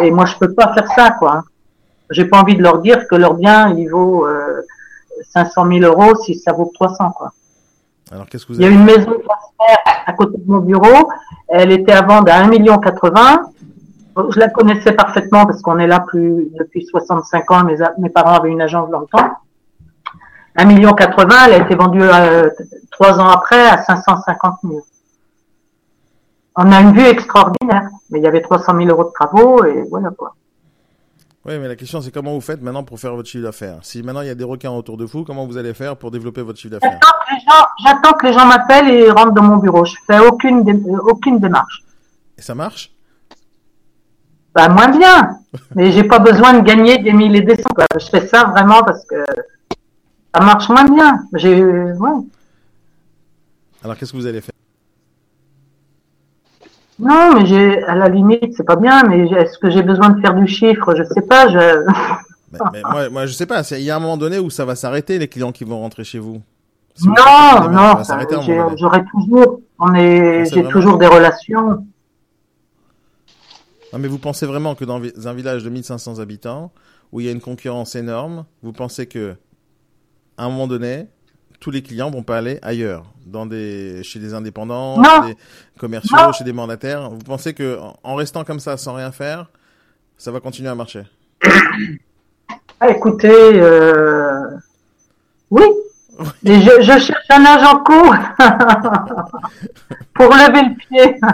Et 0.00 0.10
moi, 0.10 0.24
je 0.26 0.36
peux 0.36 0.52
pas 0.54 0.72
faire 0.74 0.88
ça, 0.92 1.10
quoi. 1.10 1.44
J'ai 2.10 2.24
pas 2.26 2.40
envie 2.40 2.56
de 2.56 2.62
leur 2.62 2.78
dire 2.78 3.06
que 3.08 3.16
leur 3.16 3.34
bien, 3.34 3.70
il 3.70 3.88
vaut 3.88 4.26
euh, 4.26 4.62
500 5.32 5.66
000 5.66 5.80
euros 5.80 6.14
si 6.16 6.34
ça 6.34 6.52
vaut 6.52 6.70
300, 6.74 7.10
quoi. 7.12 7.32
Alors, 8.12 8.26
qu'est-ce 8.26 8.46
que 8.46 8.52
vous 8.52 8.60
Il 8.60 8.64
y 8.64 8.66
a 8.66 8.70
une 8.70 8.84
maison 8.84 9.12
à 10.06 10.12
côté 10.12 10.38
de 10.38 10.50
mon 10.50 10.58
bureau. 10.58 11.08
Elle 11.48 11.72
était 11.72 11.92
à 11.92 12.02
vendre 12.02 12.30
à 12.30 12.42
1,80 12.42 12.50
million 12.50 12.80
je 14.16 14.38
la 14.38 14.48
connaissais 14.48 14.92
parfaitement 14.92 15.46
parce 15.46 15.60
qu'on 15.62 15.78
est 15.78 15.86
là 15.86 16.00
plus 16.00 16.48
depuis 16.58 16.84
65 16.84 17.50
ans. 17.50 17.64
Mes, 17.64 17.76
mes 17.98 18.10
parents 18.10 18.34
avaient 18.34 18.50
une 18.50 18.62
agence 18.62 18.90
dans 18.90 19.00
le 19.00 19.06
temps. 19.06 19.36
1 20.56 20.64
million 20.66 20.92
80, 20.92 21.34
elle 21.46 21.52
a 21.54 21.64
été 21.64 21.74
vendue 21.74 22.02
euh, 22.02 22.48
trois 22.92 23.18
ans 23.18 23.28
après 23.28 23.68
à 23.68 23.82
550 23.82 24.58
000. 24.62 24.80
On 26.56 26.70
a 26.70 26.80
une 26.80 26.92
vue 26.92 27.06
extraordinaire, 27.06 27.88
mais 28.10 28.20
il 28.20 28.22
y 28.22 28.28
avait 28.28 28.40
300 28.40 28.76
000 28.76 28.88
euros 28.88 29.04
de 29.04 29.12
travaux 29.12 29.64
et 29.64 29.84
voilà 29.90 30.10
quoi. 30.10 30.34
Oui, 31.46 31.58
mais 31.58 31.68
la 31.68 31.76
question 31.76 32.00
c'est 32.00 32.12
comment 32.12 32.32
vous 32.32 32.40
faites 32.40 32.62
maintenant 32.62 32.84
pour 32.84 33.00
faire 33.00 33.16
votre 33.16 33.28
chiffre 33.28 33.42
d'affaires? 33.42 33.78
Si 33.82 34.02
maintenant 34.04 34.20
il 34.20 34.28
y 34.28 34.30
a 34.30 34.36
des 34.36 34.44
requins 34.44 34.70
autour 34.70 34.96
de 34.96 35.04
vous, 35.04 35.24
comment 35.24 35.44
vous 35.44 35.56
allez 35.56 35.74
faire 35.74 35.96
pour 35.96 36.12
développer 36.12 36.42
votre 36.42 36.58
chiffre 36.58 36.78
d'affaires? 36.78 37.00
J'attends 37.84 38.12
que 38.12 38.26
les 38.26 38.32
gens, 38.32 38.46
m'appellent 38.46 38.90
et 38.90 39.10
rentrent 39.10 39.32
dans 39.32 39.42
mon 39.42 39.56
bureau. 39.56 39.84
Je 39.84 39.96
fais 40.06 40.20
aucune, 40.20 40.64
aucune 41.04 41.40
démarche. 41.40 41.82
Et 42.38 42.42
ça 42.42 42.54
marche? 42.54 42.93
Bah, 44.54 44.68
moins 44.68 44.88
bien. 44.88 45.38
Mais 45.74 45.90
j'ai 45.92 46.04
pas 46.04 46.18
besoin 46.18 46.54
de 46.54 46.60
gagner 46.60 46.98
des 46.98 47.12
milliers 47.12 47.38
et 47.38 47.42
des 47.42 47.56
cents. 47.56 47.70
Je 47.98 48.06
fais 48.06 48.26
ça 48.26 48.44
vraiment 48.44 48.82
parce 48.82 49.04
que 49.04 49.24
ça 50.34 50.44
marche 50.44 50.68
moins 50.68 50.84
bien. 50.84 51.20
J'ai, 51.34 51.62
ouais. 51.62 52.10
Alors, 53.82 53.96
qu'est-ce 53.96 54.12
que 54.12 54.16
vous 54.16 54.26
allez 54.26 54.40
faire? 54.40 54.54
Non, 56.98 57.34
mais 57.34 57.46
j'ai, 57.46 57.82
à 57.84 57.96
la 57.96 58.08
limite, 58.08 58.54
c'est 58.56 58.64
pas 58.64 58.76
bien, 58.76 59.02
mais 59.02 59.26
est-ce 59.28 59.58
que 59.58 59.70
j'ai 59.70 59.82
besoin 59.82 60.10
de 60.10 60.20
faire 60.20 60.34
du 60.34 60.46
chiffre? 60.46 60.94
Je 60.96 61.02
sais 61.02 61.22
pas. 61.22 61.48
Je... 61.48 61.84
mais, 62.72 62.82
moi, 62.88 63.08
moi, 63.10 63.26
je 63.26 63.32
sais 63.32 63.46
pas. 63.46 63.62
Il 63.72 63.82
y 63.82 63.90
a 63.90 63.96
un 63.96 64.00
moment 64.00 64.16
donné 64.16 64.38
où 64.38 64.50
ça 64.50 64.64
va 64.64 64.76
s'arrêter, 64.76 65.18
les 65.18 65.28
clients 65.28 65.52
qui 65.52 65.64
vont 65.64 65.80
rentrer 65.80 66.04
chez 66.04 66.20
vous. 66.20 66.40
non, 67.04 67.70
non, 67.70 68.02
j'aurai 68.78 69.04
toujours, 69.06 69.60
on 69.80 69.94
est, 69.94 70.44
j'ai 70.46 70.62
toujours 70.68 70.96
des 70.98 71.08
relations. 71.08 71.84
Non, 73.94 74.00
mais 74.00 74.08
vous 74.08 74.18
pensez 74.18 74.44
vraiment 74.44 74.74
que 74.74 74.84
dans 74.84 75.00
un 75.00 75.34
village 75.34 75.62
de 75.62 75.70
1500 75.70 76.18
habitants, 76.18 76.72
où 77.12 77.20
il 77.20 77.26
y 77.26 77.28
a 77.28 77.32
une 77.32 77.40
concurrence 77.40 77.94
énorme, 77.94 78.44
vous 78.64 78.72
pensez 78.72 79.06
que, 79.06 79.36
à 80.36 80.46
un 80.46 80.48
moment 80.48 80.66
donné, 80.66 81.06
tous 81.60 81.70
les 81.70 81.80
clients 81.80 82.10
vont 82.10 82.24
pas 82.24 82.38
aller 82.38 82.58
ailleurs, 82.62 83.04
dans 83.24 83.46
des, 83.46 84.02
chez 84.02 84.18
des 84.18 84.34
indépendants, 84.34 85.00
chez 85.00 85.34
des 85.34 85.36
commerciaux, 85.78 86.32
chez 86.36 86.42
des 86.42 86.52
mandataires? 86.52 87.08
Vous 87.08 87.18
pensez 87.18 87.54
que, 87.54 87.78
en 88.02 88.16
restant 88.16 88.42
comme 88.42 88.58
ça, 88.58 88.76
sans 88.76 88.94
rien 88.94 89.12
faire, 89.12 89.52
ça 90.18 90.32
va 90.32 90.40
continuer 90.40 90.68
à 90.68 90.74
marcher? 90.74 91.04
Ah, 92.80 92.90
Écoutez, 92.90 93.30
euh... 93.30 94.50
oui, 95.50 95.64
je, 96.44 96.82
cherche 96.82 97.12
un 97.30 97.44
agent 97.44 97.78
court 97.78 98.14
pour 100.14 100.26
lever 100.26 100.68
le 100.68 100.76
pied. 100.76 101.20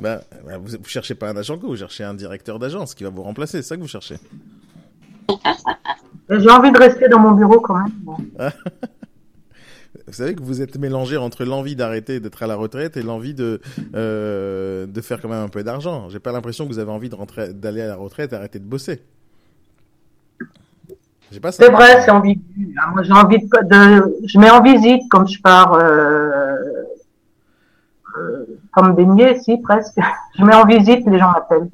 Bah, 0.00 0.20
bah, 0.46 0.58
vous, 0.58 0.76
ne 0.76 0.84
cherchez 0.84 1.14
pas 1.14 1.30
un 1.30 1.36
agent 1.36 1.58
court, 1.58 1.70
vous 1.70 1.76
cherchez 1.76 2.04
un 2.04 2.14
directeur 2.14 2.58
d'agence 2.58 2.94
qui 2.94 3.04
va 3.04 3.10
vous 3.10 3.22
remplacer, 3.22 3.62
c'est 3.62 3.68
ça 3.68 3.76
que 3.76 3.82
vous 3.82 3.88
cherchez. 3.88 4.16
J'ai 6.30 6.50
envie 6.50 6.70
de 6.70 6.78
rester 6.78 7.08
dans 7.08 7.18
mon 7.18 7.32
bureau 7.32 7.60
quand 7.60 7.74
même. 7.74 7.92
vous 10.06 10.12
savez 10.12 10.34
que 10.34 10.42
vous 10.42 10.60
êtes 10.60 10.76
mélangé 10.76 11.16
entre 11.16 11.44
l'envie 11.44 11.74
d'arrêter 11.74 12.20
d'être 12.20 12.42
à 12.42 12.46
la 12.46 12.54
retraite 12.54 12.96
et 12.96 13.02
l'envie 13.02 13.34
de 13.34 13.60
euh, 13.94 14.86
de 14.86 15.00
faire 15.00 15.20
quand 15.22 15.28
même 15.28 15.42
un 15.42 15.48
peu 15.48 15.64
d'argent. 15.64 16.10
J'ai 16.10 16.20
pas 16.20 16.32
l'impression 16.32 16.66
que 16.66 16.72
vous 16.72 16.78
avez 16.78 16.90
envie 16.90 17.08
de 17.08 17.14
rentrer 17.14 17.54
d'aller 17.54 17.80
à 17.80 17.86
la 17.86 17.96
retraite 17.96 18.32
et 18.32 18.36
arrêter 18.36 18.58
de 18.58 18.66
bosser. 18.66 19.02
C'est 21.30 21.70
vrai, 21.70 22.02
c'est 22.02 22.10
ambigu. 22.10 22.74
Ah, 22.80 22.90
moi, 22.92 23.02
j'ai 23.02 23.12
envie 23.12 23.38
de, 23.38 24.18
je 24.24 24.38
mets 24.38 24.50
en 24.50 24.62
visite 24.62 25.02
quand 25.10 25.26
je 25.26 25.40
pars, 25.40 25.74
euh, 25.74 26.56
euh, 28.16 28.46
comme 28.72 28.94
baigner, 28.94 29.38
si, 29.40 29.58
presque. 29.58 29.98
Je 30.38 30.44
mets 30.44 30.54
en 30.54 30.64
visite, 30.64 31.04
les 31.06 31.18
gens 31.18 31.32
m'appellent. 31.32 31.68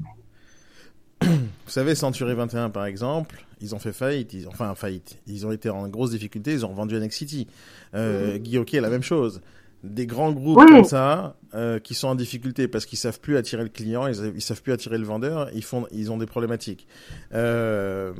Vous 1.21 1.71
savez, 1.71 1.93
Century 1.93 2.33
21, 2.33 2.71
par 2.71 2.85
exemple, 2.85 3.45
ils 3.61 3.75
ont 3.75 3.79
fait 3.79 3.93
faillite, 3.93 4.33
ils, 4.33 4.47
enfin, 4.47 4.73
faillite. 4.75 5.19
Ils 5.27 5.45
ont 5.45 5.51
été 5.51 5.69
en 5.69 5.87
grosse 5.87 6.11
difficulté, 6.11 6.51
ils 6.53 6.65
ont 6.65 6.69
revendu 6.69 6.99
Next 6.99 7.17
City. 7.19 7.47
Euh, 7.93 8.37
mm 8.37 8.43
-hmm. 8.43 8.63
Guy 8.65 8.79
la 8.79 8.89
même 8.89 9.03
chose. 9.03 9.41
des 9.83 10.07
grands 10.07 10.31
groupes 10.31 10.65
comme 10.65 10.83
ça 10.83 11.35
euh, 11.53 11.79
qui 11.79 11.93
sont 11.93 12.07
en 12.07 12.15
difficulté 12.15 12.67
parce 12.67 12.85
qu'ils 12.85 12.97
savent 12.97 13.19
plus 13.19 13.37
attirer 13.37 13.63
le 13.63 13.69
client, 13.69 14.07
ils, 14.07 14.33
ils, 14.35 14.41
savent 14.41 14.61
plus 14.61 14.73
attirer 14.73 14.97
le 14.97 15.05
vendeur, 15.05 15.49
ils 15.53 15.63
font, 15.63 15.85
ils 15.91 16.11
ont 16.11 16.17
des 16.17 16.25
problématiques. 16.25 16.87
Euh, 17.33 18.13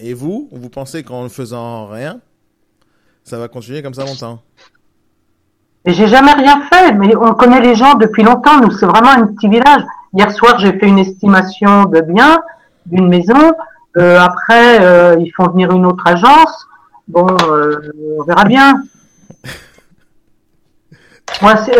et 0.00 0.14
vous, 0.14 0.48
vous 0.52 0.70
pensez 0.70 1.02
qu'en 1.02 1.24
ne 1.24 1.28
faisant 1.28 1.86
rien, 1.86 2.20
ça 3.24 3.38
va 3.38 3.48
continuer 3.48 3.82
comme 3.82 3.94
ça 3.94 4.04
longtemps 4.04 4.42
J'ai 5.84 6.06
jamais 6.06 6.32
rien 6.32 6.62
fait, 6.72 6.92
mais 6.92 7.14
on 7.16 7.34
connaît 7.34 7.60
les 7.60 7.74
gens 7.74 7.94
depuis 7.94 8.22
longtemps. 8.22 8.60
Nous, 8.60 8.70
c'est 8.70 8.86
vraiment 8.86 9.10
un 9.10 9.26
petit 9.26 9.48
village. 9.48 9.82
Hier 10.14 10.30
soir, 10.32 10.58
j'ai 10.58 10.72
fait 10.78 10.86
une 10.86 10.98
estimation 10.98 11.84
de 11.84 12.00
biens 12.00 12.40
d'une 12.86 13.08
maison. 13.08 13.52
Euh, 13.96 14.18
après, 14.20 14.80
euh, 14.80 15.16
ils 15.18 15.30
font 15.32 15.48
venir 15.48 15.72
une 15.72 15.84
autre 15.84 16.06
agence. 16.06 16.66
Bon, 17.08 17.26
euh, 17.42 17.92
on 18.18 18.22
verra 18.22 18.44
bien. 18.44 18.82
Moi, 21.42 21.56
c'est. 21.56 21.78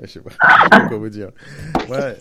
je 0.00 0.06
sais 0.06 0.20
pas 0.20 0.80
quoi 0.88 0.96
vous 0.96 1.08
dire. 1.08 1.30
Ouais. 1.88 2.16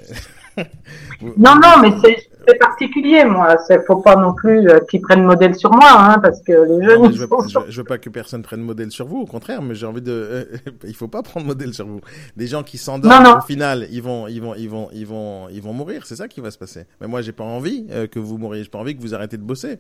non, 1.38 1.56
non, 1.56 1.80
mais 1.82 1.94
c'est 2.04 2.18
particulier, 2.60 3.24
moi. 3.26 3.56
Il 3.70 3.80
faut 3.88 3.98
pas 3.98 4.16
non 4.16 4.34
plus 4.34 4.70
euh, 4.70 4.80
qu'ils 4.90 5.02
prennent 5.02 5.24
modèle 5.24 5.56
sur 5.56 5.72
moi, 5.72 5.92
hein, 5.92 6.20
parce 6.20 6.42
que 6.42 6.52
les 6.52 6.86
jeunes. 6.86 7.14
je, 7.14 7.24
veux, 7.24 7.70
je, 7.70 7.78
veux, 7.78 7.84
pas 7.84 7.98
que 7.98 8.10
personne 8.10 8.42
prenne 8.42 8.62
modèle 8.62 8.92
sur 8.92 9.08
vous, 9.08 9.20
au 9.20 9.26
contraire, 9.26 9.62
mais 9.62 9.76
j'ai 9.76 9.86
envie 9.86 10.02
de. 10.02 10.12
Euh, 10.12 10.46
il 10.88 10.96
faut 10.96 11.08
pas 11.08 11.24
prendre 11.24 11.46
modèle 11.46 11.74
sur 11.74 11.88
vous. 11.88 12.02
Des 12.36 12.48
gens 12.48 12.64
qui 12.64 12.78
s'endorment, 12.78 13.38
au 13.38 13.42
final, 13.42 13.88
ils 13.92 14.02
vont, 14.02 14.28
ils 14.28 14.42
vont, 14.42 14.56
ils 14.56 14.70
vont, 14.70 14.90
ils 14.94 15.06
vont, 15.06 15.50
ils 15.50 15.62
vont 15.62 15.74
mourir. 15.74 16.06
C'est 16.06 16.16
ça 16.16 16.28
qui 16.28 16.42
va 16.42 16.52
se 16.52 16.58
passer. 16.58 16.86
Mais 17.02 17.08
moi, 17.08 17.22
j'ai 17.22 17.32
pas 17.32 17.44
envie 17.44 17.88
euh, 17.92 18.08
que 18.08 18.20
vous 18.20 18.38
mouriez. 18.38 18.64
J'ai 18.64 18.70
pas 18.70 18.80
envie 18.80 18.96
que 18.96 19.02
vous 19.02 19.16
arrêtez 19.16 19.38
de 19.38 19.44
bosser. 19.44 19.80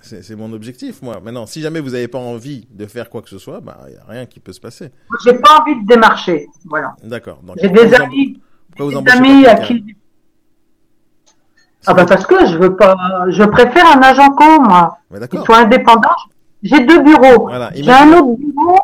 C'est 0.00 0.36
mon 0.36 0.52
objectif, 0.52 1.02
moi. 1.02 1.20
Maintenant, 1.22 1.46
si 1.46 1.60
jamais 1.60 1.80
vous 1.80 1.90
n'avez 1.90 2.08
pas 2.08 2.18
envie 2.18 2.68
de 2.70 2.86
faire 2.86 3.10
quoi 3.10 3.22
que 3.22 3.28
ce 3.28 3.38
soit, 3.38 3.60
bah, 3.60 3.80
il 3.88 3.92
n'y 3.92 3.98
a 3.98 4.04
rien 4.06 4.26
qui 4.26 4.38
peut 4.38 4.52
se 4.52 4.60
passer. 4.60 4.90
J'ai 5.24 5.34
pas 5.34 5.60
envie 5.60 5.82
de 5.82 5.86
démarcher. 5.86 6.46
Voilà. 6.66 6.94
D'accord. 7.02 7.40
J'ai 7.60 7.68
des 7.68 7.92
amis. 7.94 8.40
Vous 8.78 8.96
amis 8.96 9.46
à 9.46 9.56
qui. 9.56 9.96
Ah 11.86 11.94
bah 11.94 12.06
parce 12.06 12.26
que 12.26 12.46
je 12.46 12.56
veux 12.56 12.76
pas, 12.76 12.96
je 13.28 13.42
préfère 13.42 13.86
un 13.86 14.00
agent 14.02 14.30
co, 14.30 14.60
moi, 14.60 14.98
qui 15.30 15.38
soit 15.44 15.58
indépendant. 15.58 16.08
J'ai 16.62 16.80
deux 16.80 17.02
bureaux. 17.02 17.50
J'ai 17.74 17.92
un 17.92 18.12
autre 18.12 18.38
bureau. 18.38 18.78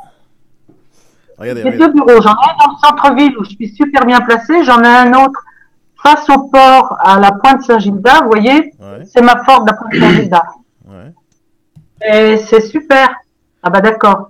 J'ai 1.42 1.54
deux 1.54 1.88
bureaux. 1.92 2.20
J'en 2.20 2.32
ai 2.32 2.50
un 2.50 2.56
dans 2.58 2.72
le 2.72 2.78
centre-ville 2.86 3.38
où 3.38 3.44
je 3.44 3.50
suis 3.50 3.68
super 3.74 4.04
bien 4.04 4.20
placé. 4.20 4.62
J'en 4.64 4.82
ai 4.82 4.88
un 4.88 5.14
autre 5.14 5.40
face 6.02 6.28
au 6.28 6.48
port 6.48 6.98
à 7.00 7.18
la 7.18 7.32
pointe 7.32 7.62
Saint-Gilda. 7.62 8.20
Vous 8.22 8.28
voyez, 8.28 8.74
c'est 9.06 9.22
ma 9.22 9.36
porte 9.36 9.66
de 9.66 9.70
la 9.70 9.76
pointe 9.78 9.94
Saint-Gilda. 9.94 10.42
Ouais. 10.86 11.12
Et 12.06 12.36
c'est 12.36 12.60
super. 12.60 13.08
Ah 13.62 13.70
bah 13.70 13.80
d'accord. 13.80 14.28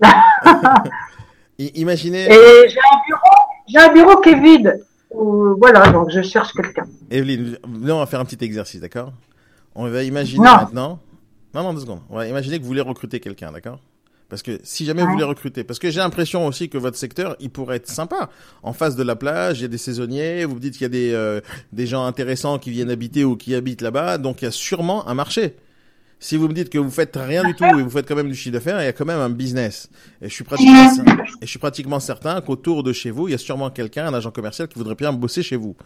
Imaginez. 1.58 2.24
Et 2.26 2.68
j'ai 2.68 2.78
un 2.78 2.98
bureau, 3.06 3.36
j'ai 3.66 3.78
un 3.78 3.92
bureau 3.92 4.20
qui 4.20 4.30
est 4.30 4.40
vide 4.40 4.84
voilà, 5.10 5.90
donc 5.90 6.10
je 6.10 6.22
cherche 6.22 6.52
quelqu'un. 6.52 6.86
Evelyne, 7.10 7.58
on 7.64 7.98
va 7.98 8.06
faire 8.06 8.20
un 8.20 8.24
petit 8.24 8.44
exercice, 8.44 8.80
d'accord? 8.80 9.12
On 9.74 9.88
va 9.88 10.02
imaginer 10.02 10.44
maintenant. 10.44 11.00
Non, 11.54 11.62
non, 11.62 11.74
deux 11.74 11.80
secondes. 11.80 12.00
On 12.10 12.16
va 12.16 12.26
imaginer 12.26 12.58
que 12.58 12.62
vous 12.62 12.68
voulez 12.68 12.80
recruter 12.80 13.20
quelqu'un, 13.20 13.52
d'accord? 13.52 13.80
Parce 14.28 14.42
que 14.42 14.60
si 14.62 14.84
jamais 14.84 15.02
vous 15.02 15.12
voulez 15.12 15.24
recruter, 15.24 15.64
parce 15.64 15.78
que 15.78 15.90
j'ai 15.90 16.00
l'impression 16.00 16.46
aussi 16.46 16.68
que 16.68 16.76
votre 16.76 16.98
secteur, 16.98 17.34
il 17.40 17.48
pourrait 17.48 17.76
être 17.76 17.88
sympa. 17.88 18.28
En 18.62 18.74
face 18.74 18.94
de 18.94 19.02
la 19.02 19.16
plage, 19.16 19.60
il 19.60 19.62
y 19.62 19.64
a 19.64 19.68
des 19.68 19.78
saisonniers, 19.78 20.44
vous 20.44 20.56
me 20.56 20.60
dites 20.60 20.74
qu'il 20.74 20.82
y 20.82 20.84
a 20.84 20.90
des, 20.90 21.12
euh, 21.14 21.40
des 21.72 21.86
gens 21.86 22.04
intéressants 22.04 22.58
qui 22.58 22.70
viennent 22.70 22.90
habiter 22.90 23.24
ou 23.24 23.36
qui 23.36 23.54
habitent 23.54 23.80
là-bas, 23.80 24.18
donc 24.18 24.42
il 24.42 24.44
y 24.44 24.48
a 24.48 24.50
sûrement 24.50 25.08
un 25.08 25.14
marché. 25.14 25.56
Si 26.20 26.36
vous 26.36 26.48
me 26.48 26.52
dites 26.52 26.68
que 26.68 26.78
vous 26.78 26.90
faites 26.90 27.16
rien 27.16 27.44
du 27.44 27.54
tout 27.54 27.64
et 27.64 27.82
vous 27.82 27.90
faites 27.90 28.08
quand 28.08 28.16
même 28.16 28.28
du 28.28 28.34
chiffre 28.34 28.52
d'affaires, 28.52 28.80
il 28.82 28.84
y 28.84 28.88
a 28.88 28.92
quand 28.92 29.04
même 29.04 29.20
un 29.20 29.30
business. 29.30 29.88
Et 30.20 30.28
je 30.28 30.34
suis 30.34 30.44
pratiquement, 30.44 30.90
et 31.40 31.46
je 31.46 31.46
suis 31.46 31.60
pratiquement 31.60 32.00
certain 32.00 32.40
qu'autour 32.40 32.82
de 32.82 32.92
chez 32.92 33.10
vous, 33.10 33.28
il 33.28 33.32
y 33.32 33.34
a 33.34 33.38
sûrement 33.38 33.70
quelqu'un, 33.70 34.06
un 34.06 34.14
agent 34.14 34.32
commercial 34.32 34.66
qui 34.66 34.78
voudrait 34.78 34.96
bien 34.96 35.12
bosser 35.12 35.42
chez 35.42 35.56
vous. 35.56 35.76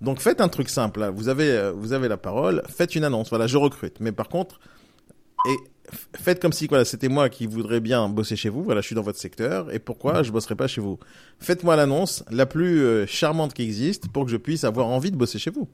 Donc 0.00 0.20
faites 0.20 0.40
un 0.40 0.48
truc 0.48 0.68
simple. 0.68 1.10
Vous 1.14 1.28
avez, 1.28 1.50
euh, 1.50 1.72
vous 1.72 1.92
avez 1.92 2.08
la 2.08 2.16
parole. 2.16 2.62
Faites 2.68 2.94
une 2.94 3.04
annonce. 3.04 3.30
Voilà, 3.30 3.46
je 3.46 3.56
recrute. 3.56 3.98
Mais 4.00 4.12
par 4.12 4.28
contre, 4.28 4.60
et 5.48 5.56
faites 6.16 6.40
comme 6.40 6.52
si 6.52 6.66
voilà, 6.66 6.84
c'était 6.84 7.08
moi 7.08 7.28
qui 7.28 7.46
voudrais 7.46 7.80
bien 7.80 8.08
bosser 8.08 8.36
chez 8.36 8.48
vous. 8.48 8.62
Voilà, 8.62 8.80
je 8.80 8.86
suis 8.86 8.94
dans 8.94 9.02
votre 9.02 9.18
secteur. 9.18 9.72
Et 9.72 9.78
pourquoi 9.78 10.22
je 10.22 10.30
bosserai 10.30 10.54
pas 10.54 10.66
chez 10.66 10.80
vous? 10.80 10.98
Faites-moi 11.40 11.76
l'annonce 11.76 12.24
la 12.30 12.46
plus 12.46 12.80
euh, 12.80 13.06
charmante 13.06 13.54
qui 13.54 13.62
existe 13.62 14.08
pour 14.08 14.24
que 14.24 14.30
je 14.30 14.36
puisse 14.36 14.64
avoir 14.64 14.86
envie 14.88 15.10
de 15.10 15.16
bosser 15.16 15.38
chez 15.38 15.50
vous. 15.50 15.68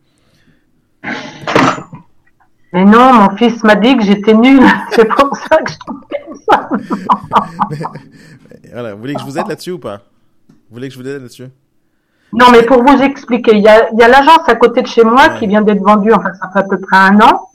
Mais 2.74 2.84
non, 2.84 3.12
mon 3.14 3.37
fils 3.37 3.62
m'a 3.62 3.76
dit 3.76 3.96
que 3.96 4.02
j'étais 4.02 4.34
nul. 4.34 4.60
C'est 4.90 5.04
pour 5.04 5.30
ça 5.37 5.56
que 5.58 5.70
je 5.70 5.76
fais 6.10 6.24
ça. 6.50 6.68
voilà, 8.72 8.94
vous 8.94 9.00
voulez 9.00 9.14
que 9.14 9.20
je 9.20 9.26
vous 9.26 9.38
aide 9.38 9.46
là-dessus 9.46 9.70
ou 9.70 9.78
pas? 9.78 10.00
Vous 10.48 10.54
voulez 10.72 10.88
que 10.88 10.94
je 10.94 10.98
vous 10.98 11.08
aide 11.08 11.22
là-dessus? 11.22 11.48
Non, 12.32 12.46
mais 12.50 12.64
pour 12.64 12.82
vous 12.82 13.00
expliquer, 13.00 13.52
il 13.54 13.62
y 13.62 13.68
a, 13.68 14.08
l'agence 14.08 14.48
à 14.48 14.56
côté 14.56 14.82
de 14.82 14.88
chez 14.88 15.04
moi 15.04 15.28
qui 15.38 15.46
vient 15.46 15.62
d'être 15.62 15.84
vendue, 15.84 16.12
enfin 16.12 16.34
ça 16.34 16.50
fait 16.52 16.58
à 16.58 16.62
peu 16.64 16.80
près 16.80 16.96
un 16.96 17.20
an. 17.20 17.48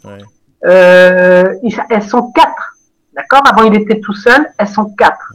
Euh, 0.65 1.53
elles 1.89 2.03
sont 2.03 2.31
quatre. 2.31 2.77
D'accord? 3.13 3.41
Avant, 3.45 3.63
il 3.63 3.75
était 3.75 3.99
tout 3.99 4.13
seul. 4.13 4.49
Elles 4.57 4.69
sont 4.69 4.85
quatre. 4.97 5.33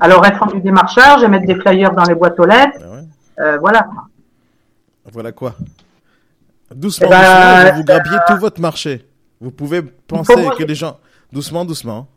Alors, 0.00 0.24
elles 0.24 0.36
font 0.36 0.46
du 0.46 0.62
démarchage, 0.62 1.22
elles 1.22 1.30
mettent 1.30 1.44
des 1.44 1.56
flyers 1.56 1.92
dans 1.92 2.04
les 2.04 2.14
boîtes 2.14 2.40
aux 2.40 2.46
lettres. 2.46 2.80
Euh, 3.40 3.58
voilà. 3.58 3.86
Voilà 5.12 5.32
quoi? 5.32 5.54
Doucement, 6.74 7.08
eh 7.08 7.10
ben, 7.10 7.64
doucement, 7.64 7.76
vous 7.76 7.84
grabbiez 7.84 8.18
tout 8.26 8.36
votre 8.38 8.60
marché. 8.60 9.07
Vous 9.40 9.50
pouvez 9.50 9.82
penser 9.82 10.34
que 10.58 10.64
les 10.64 10.74
gens, 10.74 10.98
doucement, 11.32 11.64
doucement, 11.64 12.08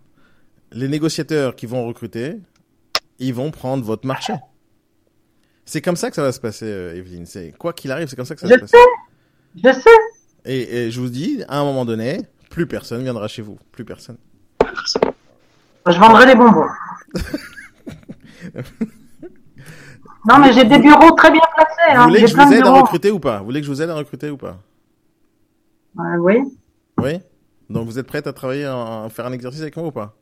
les 0.71 0.87
négociateurs 0.87 1.55
qui 1.55 1.65
vont 1.65 1.85
recruter, 1.85 2.37
ils 3.19 3.33
vont 3.33 3.51
prendre 3.51 3.83
votre 3.83 4.07
marché. 4.07 4.33
C'est 5.65 5.81
comme 5.81 5.95
ça 5.95 6.09
que 6.09 6.15
ça 6.15 6.23
va 6.23 6.31
se 6.31 6.39
passer, 6.39 6.65
euh, 6.65 6.95
Evelyne. 6.95 7.25
C'est 7.25 7.53
quoi 7.57 7.73
qu'il 7.73 7.91
arrive, 7.91 8.07
c'est 8.07 8.15
comme 8.15 8.25
ça 8.25 8.33
que 8.35 8.41
ça 8.41 8.47
va 8.47 8.55
se 8.55 8.59
passer. 8.61 8.77
Je 9.55 9.61
sais, 9.61 9.73
je 9.73 9.79
sais. 9.79 9.89
Et, 10.45 10.89
je 10.89 10.99
vous 10.99 11.09
dis, 11.09 11.43
à 11.47 11.59
un 11.59 11.63
moment 11.63 11.85
donné, 11.85 12.21
plus 12.49 12.65
personne 12.65 13.03
viendra 13.03 13.27
chez 13.27 13.43
vous, 13.43 13.59
plus 13.71 13.85
personne. 13.85 14.17
Je 15.87 15.99
vendrai 15.99 16.25
des 16.25 16.35
bonbons. 16.35 16.65
non, 20.27 20.39
mais 20.39 20.51
j'ai 20.53 20.65
des 20.65 20.79
bureaux 20.79 21.11
très 21.11 21.31
bien 21.31 21.41
placés. 21.55 21.91
Hein. 21.91 22.03
Vous 22.03 22.09
voulez 22.09 22.21
que 22.21 22.27
je 22.27 22.35
vous 22.35 22.53
aide 22.53 22.65
à 22.65 22.71
recruter 22.71 23.11
ou 23.11 23.19
pas? 23.19 23.39
Vous 23.39 23.45
voulez 23.45 23.61
que 23.61 23.67
je 23.67 23.71
vous 23.71 23.81
aide 23.81 23.89
à 23.89 23.95
recruter 23.95 24.29
ou 24.31 24.37
pas? 24.37 24.57
Euh, 25.99 26.17
Oui. 26.17 26.39
Oui 27.01 27.19
Donc 27.69 27.87
vous 27.87 27.99
êtes 27.99 28.07
prête 28.07 28.27
à 28.27 28.33
travailler, 28.33 28.65
à 28.65 29.07
faire 29.09 29.25
un 29.25 29.31
exercice 29.33 29.61
avec 29.61 29.75
moi 29.75 29.87
ou 29.87 29.91
pas? 29.91 30.15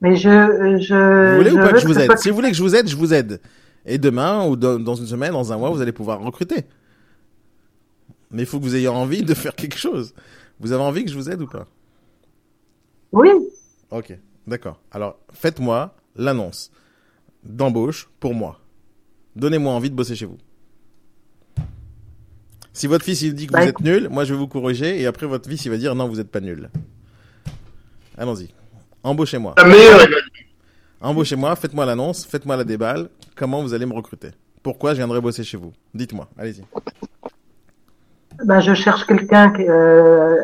Mais 0.00 0.16
je, 0.16 0.28
je. 0.80 1.30
Vous 1.30 1.36
voulez 1.36 1.52
ou 1.52 1.56
pas 1.56 1.72
que 1.72 1.78
je 1.78 1.86
vous 1.86 1.98
aide? 1.98 2.16
Si 2.18 2.28
vous 2.28 2.34
voulez 2.34 2.50
que 2.50 2.56
je 2.56 2.62
vous 2.62 2.74
aide, 2.76 2.88
je 2.88 2.96
vous 2.96 3.14
aide. 3.14 3.40
Et 3.86 3.98
demain, 3.98 4.46
ou 4.46 4.56
dans 4.56 4.94
une 4.94 5.06
semaine, 5.06 5.32
dans 5.32 5.52
un 5.52 5.56
mois, 5.56 5.70
vous 5.70 5.80
allez 5.80 5.92
pouvoir 5.92 6.20
recruter. 6.20 6.64
Mais 8.30 8.42
il 8.42 8.46
faut 8.46 8.58
que 8.58 8.64
vous 8.64 8.76
ayez 8.76 8.88
envie 8.88 9.22
de 9.22 9.34
faire 9.34 9.54
quelque 9.54 9.78
chose. 9.78 10.14
Vous 10.60 10.72
avez 10.72 10.82
envie 10.82 11.04
que 11.04 11.10
je 11.10 11.16
vous 11.16 11.30
aide 11.30 11.40
ou 11.40 11.46
pas? 11.46 11.66
Oui. 13.12 13.28
Ok, 13.90 14.18
d'accord. 14.46 14.80
Alors, 14.90 15.18
faites-moi 15.32 15.94
l'annonce 16.16 16.70
d'embauche 17.44 18.08
pour 18.18 18.34
moi. 18.34 18.60
Donnez-moi 19.36 19.72
envie 19.72 19.90
de 19.90 19.94
bosser 19.94 20.16
chez 20.16 20.26
vous. 20.26 20.38
Si 22.74 22.88
votre 22.88 23.04
fils 23.04 23.22
il 23.22 23.34
dit 23.34 23.46
que 23.46 23.56
vous 23.56 23.68
êtes 23.68 23.80
nul, 23.80 24.08
moi 24.10 24.24
je 24.24 24.34
vais 24.34 24.38
vous 24.38 24.48
corriger 24.48 25.00
et 25.00 25.06
après 25.06 25.26
votre 25.26 25.48
fils 25.48 25.64
il 25.64 25.70
va 25.70 25.76
dire 25.76 25.94
non 25.94 26.08
vous 26.08 26.16
n'êtes 26.16 26.30
pas 26.30 26.40
nul. 26.40 26.68
Allons-y. 28.18 28.52
Embauchez-moi. 29.04 29.54
Embauchez-moi, 31.00 31.54
faites-moi 31.54 31.86
l'annonce, 31.86 32.26
faites-moi 32.26 32.56
la 32.56 32.64
déballe. 32.64 33.08
Comment 33.36 33.62
vous 33.62 33.74
allez 33.74 33.86
me 33.86 33.94
recruter? 33.94 34.30
Pourquoi 34.62 34.90
je 34.90 34.96
viendrai 34.96 35.20
bosser 35.20 35.44
chez 35.44 35.56
vous? 35.56 35.72
Dites-moi, 35.94 36.26
allez-y. 36.36 36.64
Ben, 38.44 38.58
je 38.58 38.74
cherche 38.74 39.06
quelqu'un 39.06 39.52
euh, 39.60 40.38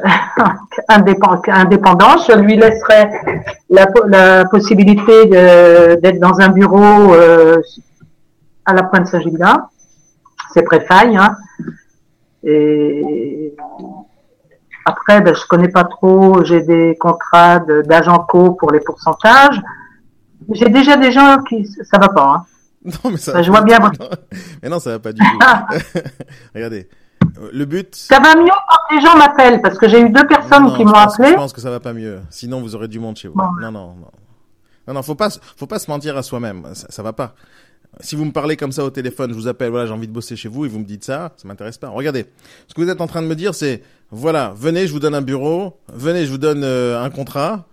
indépendant. 0.88 2.16
Je 2.28 2.38
lui 2.38 2.56
laisserai 2.56 3.10
la, 3.68 4.44
possibilité 4.44 5.26
d'être 5.26 6.20
dans 6.20 6.38
un 6.40 6.50
bureau 6.50 7.14
euh, 7.14 7.60
à 8.66 8.74
la 8.74 8.84
pointe 8.84 9.08
Saint-Gilda. 9.08 9.68
C'est 10.54 10.62
préfaille. 10.62 11.16
Hein. 11.16 11.36
Et 12.42 13.54
après, 14.84 15.20
ben, 15.20 15.34
je 15.34 15.46
connais 15.46 15.68
pas 15.68 15.84
trop. 15.84 16.44
J'ai 16.44 16.62
des 16.62 16.96
contrats 16.98 17.60
d'agent 17.60 18.18
co 18.20 18.52
pour 18.52 18.70
les 18.72 18.80
pourcentages. 18.80 19.60
J'ai 20.52 20.68
déjà 20.68 20.96
des 20.96 21.12
gens 21.12 21.42
qui, 21.48 21.66
ça 21.66 21.98
va 21.98 22.08
pas. 22.08 22.34
Hein. 22.34 22.44
Non, 22.82 23.10
mais 23.10 23.18
ça. 23.18 23.34
Ben, 23.34 23.42
je 23.42 23.50
vois 23.50 23.60
bien. 23.60 23.78
mais 24.62 24.70
non, 24.70 24.78
ça 24.78 24.92
va 24.92 24.98
pas 24.98 25.12
du 25.12 25.20
tout. 25.20 25.38
Regardez. 26.54 26.88
Le 27.52 27.64
but. 27.66 27.94
Ça 27.94 28.18
va 28.20 28.34
mieux 28.34 28.48
quand 28.48 28.94
les 28.94 29.02
gens 29.02 29.16
m'appellent 29.18 29.60
parce 29.60 29.76
que 29.76 29.86
j'ai 29.86 30.00
eu 30.00 30.08
deux 30.08 30.26
personnes 30.26 30.74
qui 30.74 30.84
m'ont 30.84 30.94
appelé. 30.94 31.28
Je 31.28 31.34
pense 31.34 31.52
que 31.52 31.60
ça 31.60 31.70
va 31.70 31.78
pas 31.78 31.92
mieux. 31.92 32.20
Sinon, 32.30 32.62
vous 32.62 32.74
aurez 32.74 32.88
du 32.88 32.98
monde 32.98 33.16
chez 33.16 33.28
vous. 33.28 33.36
Non, 33.38 33.70
non, 33.70 33.70
non. 33.70 34.10
Non, 34.88 34.94
non, 34.94 35.02
faut 35.02 35.14
pas, 35.14 35.28
faut 35.56 35.66
pas 35.66 35.78
se 35.78 35.90
mentir 35.90 36.16
à 36.16 36.22
soi-même. 36.22 36.74
Ça, 36.74 36.86
ça 36.88 37.02
va 37.02 37.12
pas. 37.12 37.34
Si 37.98 38.14
vous 38.14 38.24
me 38.24 38.30
parlez 38.30 38.56
comme 38.56 38.70
ça 38.70 38.84
au 38.84 38.90
téléphone, 38.90 39.30
je 39.30 39.34
vous 39.34 39.48
appelle, 39.48 39.70
voilà, 39.70 39.86
j'ai 39.86 39.92
envie 39.92 40.06
de 40.06 40.12
bosser 40.12 40.36
chez 40.36 40.48
vous 40.48 40.64
et 40.64 40.68
vous 40.68 40.78
me 40.78 40.84
dites 40.84 41.04
ça, 41.04 41.34
ça 41.36 41.48
m'intéresse 41.48 41.76
pas. 41.76 41.88
Regardez, 41.88 42.26
ce 42.68 42.74
que 42.74 42.80
vous 42.80 42.88
êtes 42.88 43.00
en 43.00 43.08
train 43.08 43.20
de 43.20 43.26
me 43.26 43.34
dire, 43.34 43.54
c'est, 43.54 43.82
voilà, 44.10 44.54
venez, 44.56 44.86
je 44.86 44.92
vous 44.92 45.00
donne 45.00 45.14
un 45.14 45.22
bureau, 45.22 45.80
venez, 45.92 46.24
je 46.24 46.30
vous 46.30 46.38
donne 46.38 46.62
euh, 46.62 47.02
un 47.02 47.10
contrat, 47.10 47.66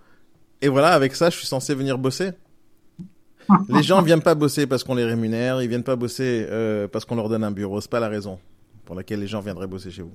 Et 0.60 0.68
voilà, 0.68 0.88
avec 0.88 1.14
ça, 1.14 1.30
je 1.30 1.36
suis 1.36 1.46
censé 1.46 1.74
venir 1.74 1.98
bosser. 1.98 2.32
Les 3.68 3.82
gens 3.82 4.02
viennent 4.02 4.22
pas 4.22 4.34
bosser 4.34 4.66
parce 4.66 4.84
qu'on 4.84 4.94
les 4.94 5.04
rémunère, 5.04 5.62
ils 5.62 5.68
viennent 5.68 5.84
pas 5.84 5.96
bosser 5.96 6.46
euh, 6.50 6.88
parce 6.88 7.04
qu'on 7.04 7.16
leur 7.16 7.28
donne 7.28 7.44
un 7.44 7.50
bureau. 7.50 7.80
C'est 7.80 7.90
pas 7.90 8.00
la 8.00 8.08
raison 8.08 8.38
pour 8.84 8.94
laquelle 8.94 9.20
les 9.20 9.26
gens 9.26 9.40
viendraient 9.40 9.66
bosser 9.66 9.90
chez 9.90 10.02
vous. 10.02 10.12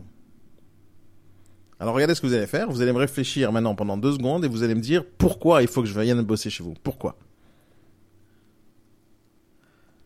Alors 1.80 1.96
regardez 1.96 2.14
ce 2.14 2.22
que 2.22 2.28
vous 2.28 2.34
allez 2.34 2.48
faire. 2.48 2.70
Vous 2.70 2.82
allez 2.82 2.94
me 2.94 3.00
réfléchir 3.00 3.52
maintenant 3.52 3.76
pendant 3.76 3.98
deux 3.98 4.14
secondes 4.14 4.46
et 4.46 4.48
vous 4.48 4.64
allez 4.64 4.76
me 4.76 4.82
dire 4.82 5.04
pourquoi 5.18 5.62
il 5.62 5.68
faut 5.68 5.82
que 5.82 5.88
je 5.88 6.00
vienne 6.00 6.22
bosser 6.22 6.50
chez 6.50 6.64
vous. 6.64 6.76
Pourquoi? 6.84 7.18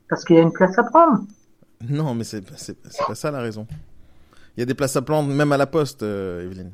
Parce 0.10 0.24
qu'il 0.24 0.36
y 0.36 0.40
a 0.40 0.42
une 0.42 0.54
place 0.54 0.78
à 0.78 0.84
prendre. 0.84 1.24
Non, 1.88 2.16
mais 2.16 2.24
c'est 2.24 2.42
pas 2.42 3.16
ça 3.16 3.32
la 3.32 3.40
raison. 3.40 3.68
Il 4.56 4.62
y 4.62 4.64
a 4.64 4.66
des 4.66 4.74
places 4.74 4.96
à 4.96 5.02
prendre 5.02 5.32
même 5.32 5.52
à 5.52 5.58
la 5.58 5.68
poste, 5.68 6.02
euh, 6.04 6.46
Evelyne. 6.46 6.72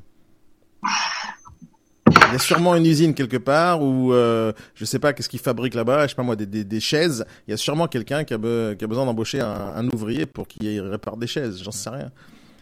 Il 2.08 2.32
y 2.32 2.36
a 2.36 2.40
sûrement 2.40 2.76
une 2.76 2.86
usine 2.86 3.14
quelque 3.14 3.38
part 3.38 3.82
où 3.84 4.14
euh, 4.14 4.54
je 4.76 4.86
sais 4.86 5.00
pas 5.00 5.14
qu'est-ce 5.14 5.30
qu'ils 5.30 5.40
fabriquent 5.40 5.76
là-bas, 5.76 6.04
je 6.04 6.10
sais 6.10 6.16
pas 6.16 6.24
moi, 6.24 6.36
des, 6.36 6.80
chaises. 6.80 7.26
Il 7.48 7.52
y 7.52 7.54
a 7.54 7.58
sûrement 7.58 7.88
quelqu'un 7.88 8.24
qui, 8.24 8.34
a 8.34 8.38
besoin 8.38 9.06
d'embaucher 9.06 9.42
un, 9.42 9.74
un, 9.76 9.88
ouvrier 9.90 10.26
pour 10.26 10.48
qu'il 10.48 10.82
répare 10.82 11.18
des 11.18 11.28
chaises, 11.28 11.62
j'en 11.62 11.72
sais 11.72 11.90
rien. 11.90 12.12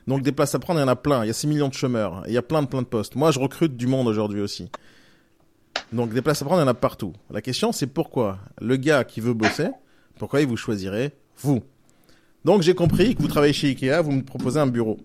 Donc 0.07 0.23
des 0.23 0.31
places 0.31 0.55
à 0.55 0.59
prendre, 0.59 0.79
il 0.79 0.83
y 0.83 0.85
en 0.85 0.89
a 0.89 0.95
plein. 0.95 1.23
Il 1.23 1.27
y 1.27 1.29
a 1.29 1.33
6 1.33 1.47
millions 1.47 1.69
de 1.69 1.73
chômeurs. 1.73 2.23
Il 2.27 2.33
y 2.33 2.37
a 2.37 2.41
plein 2.41 2.61
de 2.61 2.67
plein 2.67 2.81
de 2.81 2.87
postes. 2.87 3.15
Moi, 3.15 3.31
je 3.31 3.39
recrute 3.39 3.77
du 3.77 3.87
monde 3.87 4.07
aujourd'hui 4.07 4.41
aussi. 4.41 4.69
Donc 5.93 6.13
des 6.13 6.21
places 6.21 6.41
à 6.41 6.45
prendre, 6.45 6.61
il 6.61 6.65
y 6.65 6.67
en 6.67 6.71
a 6.71 6.73
partout. 6.73 7.13
La 7.29 7.41
question, 7.41 7.71
c'est 7.71 7.87
pourquoi 7.87 8.39
le 8.59 8.75
gars 8.77 9.03
qui 9.03 9.21
veut 9.21 9.33
bosser, 9.33 9.69
pourquoi 10.21 10.45
vous 10.45 10.55
choisirait 10.55 11.13
vous 11.39 11.63
Donc 12.45 12.61
j'ai 12.61 12.75
compris 12.75 13.15
que 13.15 13.23
vous 13.23 13.27
travaillez 13.27 13.53
chez 13.53 13.69
Ikea, 13.69 14.03
vous 14.03 14.11
me 14.11 14.21
proposez 14.21 14.59
un 14.59 14.67
bureau. 14.67 14.97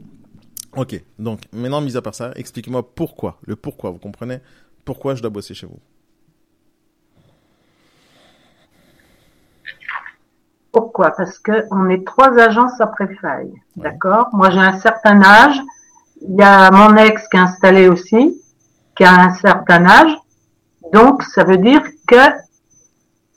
Ok, 0.77 1.03
donc 1.19 1.41
maintenant, 1.55 1.81
mis 1.81 1.97
à 1.97 2.03
part 2.03 2.15
ça, 2.15 2.33
expliquez-moi 2.35 2.95
pourquoi, 2.95 3.39
le 3.47 3.57
pourquoi, 3.57 3.89
vous 3.93 3.99
comprenez 3.99 4.41
Pourquoi 4.85 5.15
je 5.15 5.23
dois 5.23 5.31
bosser 5.31 5.55
chez 5.55 5.67
vous 5.67 5.79
Pourquoi? 10.71 11.13
Parce 11.13 11.39
qu'on 11.39 11.89
est 11.89 12.07
trois 12.07 12.39
agences 12.39 12.79
après 12.83 13.09
faille, 13.15 13.55
d'accord? 13.77 14.29
Moi, 14.35 14.51
j'ai 14.51 14.59
un 14.59 14.79
certain 14.79 15.23
âge, 15.23 15.59
il 16.21 16.37
y 16.37 16.43
a 16.43 16.71
mon 16.71 16.95
ex 16.95 17.27
qui 17.29 17.39
est 17.39 17.41
installé 17.41 17.89
aussi, 17.89 18.39
qui 18.95 19.05
a 19.05 19.15
un 19.15 19.33
certain 19.33 19.87
âge, 19.87 20.15
donc 20.93 21.23
ça 21.23 21.43
veut 21.43 21.57
dire 21.57 21.81
que 22.07 22.17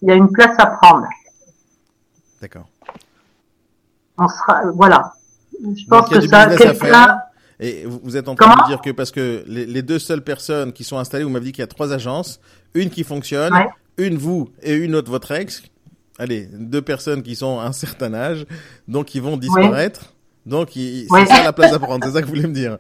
il 0.01 0.09
y 0.09 0.11
a 0.11 0.15
une 0.15 0.29
place 0.29 0.55
à 0.59 0.65
prendre. 0.65 1.07
D'accord. 2.41 2.67
Voilà. 4.75 5.13
Je 5.61 5.85
pense 5.87 6.09
que 6.09 6.21
ça, 6.27 6.55
quelqu'un 6.55 7.19
et 7.59 7.85
vous 7.85 8.15
êtes 8.15 8.29
en 8.29 8.35
train 8.35 8.55
de 8.63 8.67
dire 8.67 8.81
que 8.81 8.91
parce 8.91 9.11
que 9.11 9.43
les, 9.47 9.81
deux 9.81 9.99
seules 9.99 10.23
personnes 10.23 10.71
qui 10.71 10.85
sont 10.85 10.97
installées, 10.97 11.25
vous 11.25 11.29
m'avez 11.29 11.45
dit 11.45 11.51
qu'il 11.51 11.61
y 11.61 11.63
a 11.63 11.67
trois 11.67 11.91
agences, 11.91 12.39
une 12.73 12.89
qui 12.89 13.03
fonctionne, 13.03 13.53
une 13.97 14.17
vous 14.17 14.49
et 14.63 14.73
une 14.75 14.95
autre 14.95 15.11
votre 15.11 15.31
ex. 15.31 15.63
Allez, 16.17 16.47
deux 16.53 16.81
personnes 16.81 17.21
qui 17.21 17.35
sont 17.35 17.59
à 17.59 17.65
un 17.65 17.73
certain 17.73 18.13
âge, 18.13 18.45
donc 18.87 19.13
ils 19.13 19.21
vont 19.21 19.35
disparaître. 19.35 20.13
Donc 20.45 20.69
c'est 20.73 21.07
ça 21.09 21.43
la 21.43 21.53
place 21.53 21.73
à 21.73 21.79
prendre, 21.79 22.05
c'est 22.05 22.13
ça 22.13 22.21
que 22.21 22.27
vous 22.27 22.35
voulez 22.35 22.47
me 22.47 22.53
dire. 22.53 22.77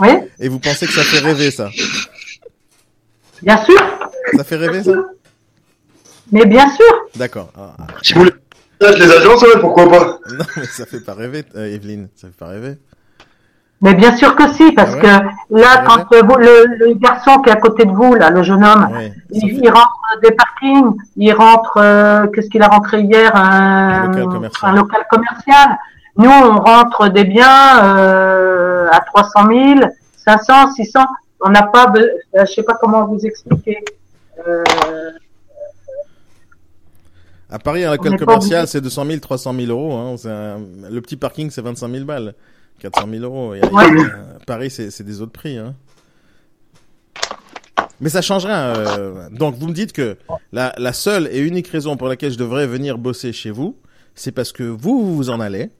Oui. 0.00 0.10
Et 0.40 0.48
vous 0.48 0.58
pensez 0.58 0.86
que 0.86 0.92
ça 0.92 1.02
fait 1.02 1.24
rêver 1.24 1.50
ça? 1.52 1.70
Bien 3.42 3.64
sûr. 3.64 3.78
Ça 4.36 4.44
fait 4.44 4.56
rêver 4.56 4.82
ça? 4.82 4.92
Mais 6.30 6.46
bien 6.46 6.68
sûr. 6.68 6.92
D'accord. 7.16 7.50
Ah, 7.56 7.74
ah. 7.78 7.86
Si 8.02 8.14
vous 8.14 8.20
voulez 8.20 8.32
les 8.80 9.10
agences, 9.10 9.44
pourquoi 9.60 9.88
pas 9.88 10.18
Non, 10.32 10.44
mais 10.56 10.64
ça 10.64 10.86
fait 10.86 11.04
pas 11.04 11.14
rêver, 11.14 11.44
euh, 11.56 11.74
Evelyne. 11.74 12.08
Ça 12.16 12.28
fait 12.28 12.38
pas 12.38 12.48
rêver. 12.48 12.78
Mais 13.82 13.94
bien 13.94 14.16
sûr 14.16 14.36
que 14.36 14.48
si, 14.52 14.70
parce 14.72 14.94
ah 14.94 15.00
que 15.00 15.58
là, 15.58 15.82
quand 15.84 16.06
vous, 16.24 16.36
le, 16.36 16.94
garçon 16.94 17.40
qui 17.40 17.50
est 17.50 17.52
à 17.52 17.56
côté 17.56 17.84
de 17.84 17.90
vous, 17.90 18.14
là, 18.14 18.30
le 18.30 18.44
jeune 18.44 18.64
homme, 18.64 18.88
il, 19.32 19.68
rentre 19.68 20.20
des 20.22 20.30
parkings, 20.30 20.94
il 21.16 21.32
rentre, 21.34 21.78
euh, 21.78 22.28
qu'est-ce 22.28 22.48
qu'il 22.48 22.62
a 22.62 22.68
rentré 22.68 23.00
hier 23.00 23.34
un, 23.34 24.06
local 24.72 25.04
commercial. 25.10 25.78
Nous, 26.16 26.30
on 26.30 26.58
rentre 26.58 27.08
des 27.08 27.24
biens 27.24 27.82
euh, 27.82 28.88
à 28.92 29.00
300 29.00 29.48
000, 29.48 29.80
500, 30.16 30.74
600. 30.74 31.00
On 31.40 31.50
n'a 31.50 31.62
pas, 31.62 31.92
euh, 31.96 32.44
je 32.46 32.52
sais 32.52 32.62
pas 32.62 32.74
comment 32.80 33.04
vous 33.06 33.26
expliquer. 33.26 33.78
Euh, 37.52 37.56
à 37.56 37.58
Paris, 37.58 37.84
un 37.84 37.92
local 37.92 38.18
commercial, 38.18 38.66
c'est 38.66 38.80
200 38.80 39.06
000, 39.06 39.18
300 39.20 39.54
000 39.54 39.70
euros. 39.70 39.94
Hein. 39.94 40.16
le 40.90 41.00
petit 41.00 41.16
parking, 41.16 41.50
c'est 41.50 41.62
25 41.62 41.90
000 41.90 42.04
balles. 42.04 42.34
400 42.80 43.06
000 43.10 43.24
euros. 43.24 43.54
Paris, 44.46 44.70
c'est 44.70 45.02
des 45.02 45.20
autres 45.20 45.32
prix. 45.32 45.58
Hein. 45.58 45.74
Mais 48.00 48.08
ça 48.08 48.20
change 48.20 48.44
rien. 48.44 48.74
Euh, 48.74 49.28
donc, 49.30 49.54
vous 49.56 49.68
me 49.68 49.72
dites 49.72 49.92
que 49.92 50.16
la, 50.52 50.74
la, 50.76 50.92
seule 50.92 51.28
et 51.30 51.38
unique 51.38 51.68
raison 51.68 51.96
pour 51.96 52.08
laquelle 52.08 52.32
je 52.32 52.38
devrais 52.38 52.66
venir 52.66 52.98
bosser 52.98 53.32
chez 53.32 53.50
vous, 53.52 53.76
c'est 54.16 54.32
parce 54.32 54.50
que 54.50 54.64
vous, 54.64 55.06
vous 55.06 55.16
vous 55.16 55.30
en 55.30 55.38
allez 55.38 55.70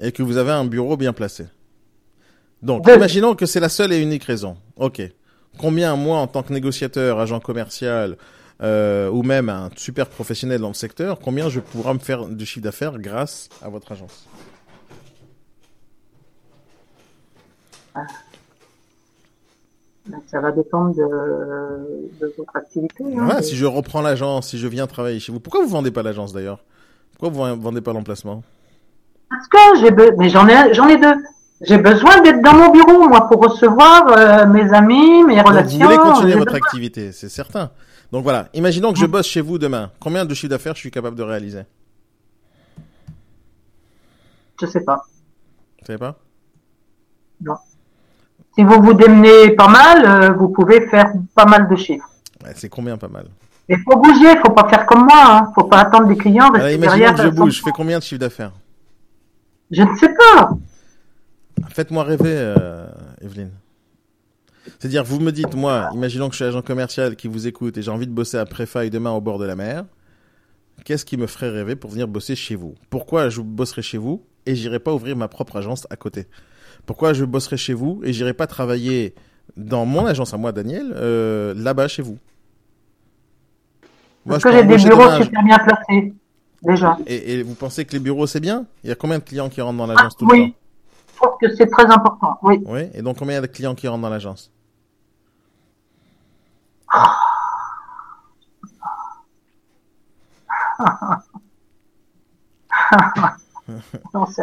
et 0.00 0.12
que 0.12 0.22
vous 0.22 0.38
avez 0.38 0.52
un 0.52 0.64
bureau 0.64 0.96
bien 0.96 1.12
placé. 1.12 1.44
Donc, 2.62 2.88
imaginons 2.88 3.34
que 3.34 3.44
c'est 3.44 3.60
la 3.60 3.68
seule 3.68 3.92
et 3.92 4.00
unique 4.00 4.24
raison. 4.24 4.56
Ok. 4.76 5.02
Combien, 5.58 5.96
moi, 5.96 6.18
en 6.18 6.26
tant 6.26 6.42
que 6.42 6.52
négociateur, 6.52 7.20
agent 7.20 7.40
commercial, 7.40 8.16
euh, 8.62 9.10
ou 9.10 9.22
même 9.22 9.48
un 9.48 9.70
super 9.76 10.08
professionnel 10.08 10.60
dans 10.60 10.68
le 10.68 10.74
secteur, 10.74 11.18
combien 11.18 11.48
je 11.48 11.60
pourrais 11.60 11.94
me 11.94 11.98
faire 11.98 12.26
de 12.26 12.44
chiffre 12.44 12.64
d'affaires 12.64 12.98
grâce 12.98 13.48
à 13.62 13.68
votre 13.68 13.92
agence 13.92 14.26
Ça 20.28 20.40
va 20.40 20.52
dépendre 20.52 20.94
de, 20.94 22.32
votre 22.36 22.56
activité. 22.56 23.04
Hein, 23.18 23.42
si 23.42 23.56
je 23.56 23.66
reprends 23.66 24.02
l'agence, 24.02 24.48
si 24.48 24.58
je 24.58 24.68
viens 24.68 24.86
travailler 24.86 25.18
chez 25.18 25.32
vous, 25.32 25.40
pourquoi 25.40 25.62
vous 25.62 25.70
vendez 25.70 25.90
pas 25.90 26.02
l'agence 26.02 26.32
d'ailleurs? 26.32 26.60
Pourquoi 27.18 27.54
vous 27.54 27.60
vendez 27.60 27.80
pas 27.80 27.92
l'emplacement? 27.92 28.42
Parce 29.28 29.48
que 29.48 29.80
j'ai 29.80 29.90
mais 30.16 30.28
j'en 30.28 30.46
ai 30.46 30.72
j'en 30.74 30.86
ai 30.88 30.98
deux. 30.98 31.14
J'ai 31.62 31.78
besoin 31.78 32.20
d'être 32.20 32.42
dans 32.42 32.52
mon 32.52 32.70
bureau 32.70 33.08
moi 33.08 33.28
pour 33.28 33.40
recevoir 33.42 34.06
euh, 34.08 34.46
mes 34.46 34.72
amis, 34.72 35.24
mes 35.24 35.40
relations. 35.40 35.78
Vous 35.78 35.84
voulez 35.84 35.96
continuer 35.96 36.34
votre 36.34 36.54
activité, 36.54 37.12
c'est 37.12 37.30
certain. 37.30 37.70
Donc 38.12 38.22
voilà, 38.22 38.48
imaginons 38.54 38.92
que 38.92 38.98
je 38.98 39.06
bosse 39.06 39.26
chez 39.26 39.40
vous 39.40 39.58
demain. 39.58 39.90
Combien 40.00 40.24
de 40.24 40.34
chiffre 40.34 40.50
d'affaires 40.50 40.74
je 40.74 40.80
suis 40.80 40.90
capable 40.90 41.16
de 41.16 41.22
réaliser? 41.22 41.62
Je 44.60 44.66
sais 44.66 44.84
pas. 44.84 45.04
Vous 45.80 45.86
savez 45.86 45.98
pas? 45.98 46.16
Non. 47.40 47.56
Si 48.56 48.64
vous 48.64 48.80
vous 48.80 48.94
démenez 48.94 49.50
pas 49.50 49.68
mal, 49.68 50.04
euh, 50.04 50.32
vous 50.32 50.48
pouvez 50.48 50.86
faire 50.88 51.12
pas 51.34 51.44
mal 51.44 51.68
de 51.68 51.76
chiffres. 51.76 52.08
c'est 52.54 52.68
combien 52.68 52.96
pas 52.96 53.08
mal? 53.08 53.26
Il 53.68 53.78
faut 53.78 53.98
bouger, 53.98 54.30
il 54.32 54.40
faut 54.44 54.52
pas 54.52 54.68
faire 54.68 54.86
comme 54.86 55.04
moi, 55.04 55.24
hein. 55.26 55.52
faut 55.54 55.64
pas 55.64 55.80
attendre 55.80 56.06
des 56.06 56.16
clients. 56.16 56.50
Alors, 56.54 56.70
imaginez 56.70 57.12
que 57.12 57.22
je 57.22 57.28
bouge, 57.28 57.56
je 57.56 57.62
fais 57.62 57.72
combien 57.72 57.98
de 57.98 58.04
chiffre 58.04 58.20
d'affaires? 58.20 58.52
Je 59.70 59.82
ne 59.82 59.94
sais 59.96 60.08
pas. 60.08 60.50
Faites-moi 61.70 62.04
rêver, 62.04 62.24
euh, 62.26 62.86
Evelyne. 63.20 63.50
C'est-à-dire, 64.78 65.04
vous 65.04 65.20
me 65.20 65.32
dites, 65.32 65.54
moi, 65.54 65.88
imaginons 65.94 66.28
que 66.28 66.32
je 66.32 66.36
suis 66.36 66.44
agent 66.44 66.62
commercial 66.62 67.16
qui 67.16 67.28
vous 67.28 67.46
écoute 67.46 67.78
et 67.78 67.82
j'ai 67.82 67.90
envie 67.90 68.06
de 68.06 68.12
bosser 68.12 68.36
à 68.36 68.44
Préfaille 68.44 68.90
demain 68.90 69.10
au 69.10 69.20
bord 69.20 69.38
de 69.38 69.46
la 69.46 69.56
mer. 69.56 69.84
Qu'est-ce 70.84 71.04
qui 71.04 71.16
me 71.16 71.26
ferait 71.26 71.48
rêver 71.48 71.76
pour 71.76 71.90
venir 71.90 72.06
bosser 72.06 72.36
chez 72.36 72.54
vous? 72.54 72.74
Pourquoi 72.90 73.28
je 73.30 73.40
bosserai 73.40 73.82
chez 73.82 73.98
vous 73.98 74.22
et 74.44 74.54
j'irai 74.54 74.78
pas 74.78 74.92
ouvrir 74.92 75.16
ma 75.16 75.28
propre 75.28 75.56
agence 75.56 75.86
à 75.90 75.96
côté? 75.96 76.26
Pourquoi 76.84 77.14
je 77.14 77.24
bosserai 77.24 77.56
chez 77.56 77.74
vous 77.74 78.00
et 78.04 78.12
j'irai 78.12 78.34
pas 78.34 78.46
travailler 78.46 79.14
dans 79.56 79.86
mon 79.86 80.04
agence 80.06 80.34
à 80.34 80.36
moi, 80.36 80.52
Daniel, 80.52 80.92
euh, 80.94 81.54
là-bas 81.56 81.88
chez 81.88 82.02
vous? 82.02 82.18
Parce 84.28 84.42
que 84.42 84.52
j'ai 84.52 84.64
des 84.64 84.76
bureaux 84.76 85.22
super 85.22 85.42
bien 85.42 85.58
placés, 85.58 86.14
déjà. 86.62 86.98
Et, 87.06 87.42
vous 87.42 87.54
pensez 87.54 87.84
que 87.84 87.92
les 87.92 88.00
bureaux, 88.00 88.26
c'est 88.26 88.40
bien? 88.40 88.66
Il 88.84 88.90
y 88.90 88.92
a 88.92 88.96
combien 88.96 89.18
de 89.18 89.24
clients 89.24 89.48
qui 89.48 89.60
rentrent 89.60 89.78
dans 89.78 89.86
l'agence 89.86 90.12
ah, 90.14 90.18
tout 90.18 90.26
le 90.26 90.30
temps? 90.30 90.42
Oui, 90.42 90.54
je 91.08 91.16
trouve 91.16 91.36
que 91.40 91.54
c'est 91.54 91.68
très 91.68 91.86
important, 91.86 92.38
oui. 92.42 92.60
Oui, 92.66 92.82
et 92.92 93.02
donc 93.02 93.18
combien 93.18 93.40
de 93.40 93.46
clients 93.46 93.74
qui 93.74 93.88
rentrent 93.88 94.02
dans 94.02 94.10
l'agence? 94.10 94.52
non, 104.14 104.26
c'est 104.26 104.42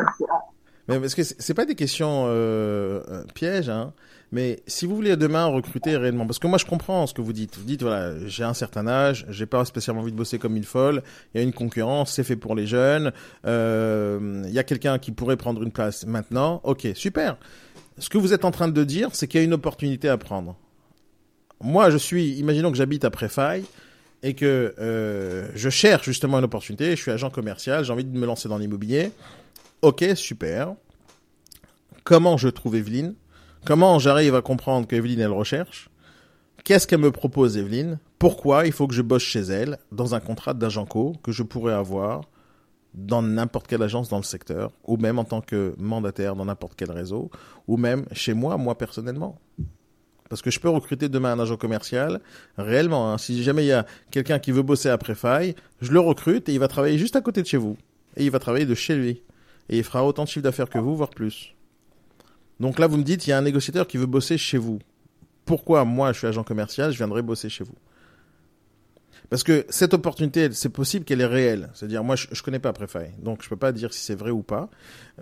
mais 0.87 0.99
parce 0.99 1.15
que 1.15 1.23
c'est 1.23 1.53
pas 1.53 1.65
des 1.65 1.75
questions 1.75 2.25
euh, 2.27 3.01
euh, 3.09 3.23
pièges, 3.33 3.69
hein. 3.69 3.93
Mais 4.33 4.63
si 4.65 4.87
vous 4.87 4.95
voulez 4.95 5.15
demain 5.15 5.45
recruter 5.45 5.95
réellement, 5.95 6.25
parce 6.25 6.39
que 6.39 6.47
moi 6.47 6.57
je 6.57 6.65
comprends 6.65 7.05
ce 7.05 7.13
que 7.13 7.21
vous 7.21 7.33
dites. 7.33 7.55
Vous 7.55 7.65
dites 7.65 7.83
voilà, 7.83 8.27
j'ai 8.27 8.43
un 8.43 8.55
certain 8.55 8.87
âge, 8.87 9.27
j'ai 9.29 9.45
pas 9.45 9.63
spécialement 9.63 10.01
envie 10.01 10.11
de 10.11 10.17
bosser 10.17 10.39
comme 10.39 10.57
une 10.57 10.63
folle. 10.63 11.03
Il 11.33 11.37
y 11.37 11.41
a 11.41 11.43
une 11.43 11.53
concurrence, 11.53 12.13
c'est 12.13 12.23
fait 12.23 12.35
pour 12.35 12.55
les 12.55 12.65
jeunes. 12.65 13.11
Euh, 13.45 14.41
il 14.45 14.51
y 14.51 14.57
a 14.57 14.63
quelqu'un 14.63 14.97
qui 14.97 15.11
pourrait 15.11 15.37
prendre 15.37 15.61
une 15.61 15.71
place 15.71 16.07
maintenant. 16.07 16.61
Ok, 16.63 16.87
super. 16.95 17.37
Ce 17.99 18.09
que 18.09 18.17
vous 18.17 18.33
êtes 18.33 18.43
en 18.43 18.51
train 18.51 18.67
de 18.67 18.83
dire, 18.83 19.09
c'est 19.13 19.27
qu'il 19.27 19.39
y 19.39 19.43
a 19.43 19.45
une 19.45 19.53
opportunité 19.53 20.09
à 20.09 20.17
prendre. 20.17 20.57
Moi, 21.63 21.89
je 21.89 21.97
suis, 21.97 22.33
imaginons 22.33 22.71
que 22.71 22.77
j'habite 22.77 23.05
à 23.05 23.09
Préfaille 23.09 23.63
et 24.21 24.33
que 24.33 24.75
euh, 24.79 25.49
je 25.55 25.69
cherche 25.69 26.05
justement 26.05 26.37
une 26.39 26.43
opportunité. 26.43 26.91
Je 26.91 27.01
suis 27.01 27.11
agent 27.11 27.29
commercial, 27.29 27.85
j'ai 27.85 27.93
envie 27.93 28.03
de 28.03 28.17
me 28.17 28.25
lancer 28.25 28.49
dans 28.49 28.57
l'immobilier. 28.57 29.11
Ok, 29.81 30.03
super. 30.15 30.75
Comment 32.03 32.35
je 32.35 32.49
trouve 32.49 32.75
Evelyne? 32.75 33.15
Comment 33.65 33.97
j'arrive 33.97 34.35
à 34.35 34.41
comprendre 34.41 34.87
qu'Evelyne, 34.87 35.21
elle 35.21 35.31
recherche? 35.31 35.89
Qu'est-ce 36.65 36.85
qu'elle 36.85 36.99
me 36.99 37.11
propose, 37.11 37.55
Evelyne? 37.55 37.97
Pourquoi 38.19 38.65
il 38.65 38.73
faut 38.73 38.87
que 38.87 38.93
je 38.93 39.01
bosse 39.01 39.23
chez 39.23 39.39
elle 39.39 39.77
dans 39.93 40.15
un 40.15 40.19
contrat 40.19 40.53
d'agent 40.53 40.85
co 40.85 41.13
que 41.23 41.31
je 41.31 41.43
pourrais 41.43 41.73
avoir 41.73 42.21
dans 42.93 43.21
n'importe 43.21 43.67
quelle 43.67 43.83
agence 43.83 44.09
dans 44.09 44.17
le 44.17 44.23
secteur, 44.23 44.71
ou 44.83 44.97
même 44.97 45.17
en 45.17 45.23
tant 45.23 45.39
que 45.39 45.73
mandataire 45.77 46.35
dans 46.35 46.45
n'importe 46.45 46.73
quel 46.75 46.91
réseau, 46.91 47.31
ou 47.67 47.77
même 47.77 48.05
chez 48.11 48.33
moi, 48.33 48.57
moi 48.57 48.77
personnellement? 48.77 49.39
Parce 50.33 50.41
que 50.41 50.49
je 50.49 50.59
peux 50.59 50.69
recruter 50.69 51.09
demain 51.09 51.33
un 51.33 51.39
agent 51.39 51.57
commercial, 51.57 52.19
réellement. 52.57 53.13
Hein. 53.13 53.19
si 53.19 53.43
jamais 53.43 53.65
il 53.65 53.67
y 53.67 53.71
a 53.71 53.85
quelqu'un 54.09 54.39
qui 54.39 54.51
veut 54.51 54.63
bosser 54.63 54.89
après 54.89 55.13
Faille, 55.13 55.53
je 55.79 55.91
le 55.91 55.99
recrute 55.99 56.49
et 56.49 56.53
il 56.53 56.59
va 56.59 56.67
travailler 56.67 56.97
juste 56.97 57.15
à 57.15 57.21
côté 57.21 57.43
de 57.43 57.47
chez 57.47 57.57
vous. 57.57 57.77
Et 58.17 58.23
il 58.25 58.31
va 58.31 58.39
travailler 58.39 58.65
de 58.65 58.73
chez 58.73 58.95
lui. 58.95 59.21
Et 59.69 59.77
il 59.77 59.83
fera 59.83 60.03
autant 60.03 60.23
de 60.23 60.27
chiffre 60.27 60.41
d'affaires 60.41 60.71
que 60.71 60.79
vous, 60.79 60.95
voire 60.95 61.11
plus. 61.11 61.53
Donc 62.59 62.79
là, 62.79 62.87
vous 62.87 62.97
me 62.97 63.03
dites, 63.03 63.27
il 63.27 63.29
y 63.29 63.33
a 63.33 63.37
un 63.37 63.43
négociateur 63.43 63.85
qui 63.85 63.97
veut 63.97 64.07
bosser 64.07 64.39
chez 64.39 64.57
vous. 64.57 64.79
Pourquoi 65.45 65.85
moi, 65.85 66.13
je 66.13 66.17
suis 66.17 66.25
agent 66.25 66.43
commercial, 66.43 66.91
je 66.91 66.97
viendrai 66.97 67.21
bosser 67.21 67.49
chez 67.49 67.63
vous? 67.63 67.75
Parce 69.29 69.43
que 69.43 69.65
cette 69.69 69.93
opportunité, 69.93 70.49
c'est 70.51 70.69
possible 70.69 71.05
qu'elle 71.05 71.21
est 71.21 71.25
réelle. 71.25 71.69
C'est-à-dire, 71.73 72.03
moi, 72.03 72.15
je, 72.15 72.27
ne 72.29 72.41
connais 72.41 72.59
pas 72.59 72.73
Préfaille, 72.73 73.11
donc 73.19 73.43
je 73.43 73.49
peux 73.49 73.55
pas 73.55 73.71
dire 73.71 73.93
si 73.93 74.01
c'est 74.01 74.15
vrai 74.15 74.31
ou 74.31 74.43
pas, 74.43 74.69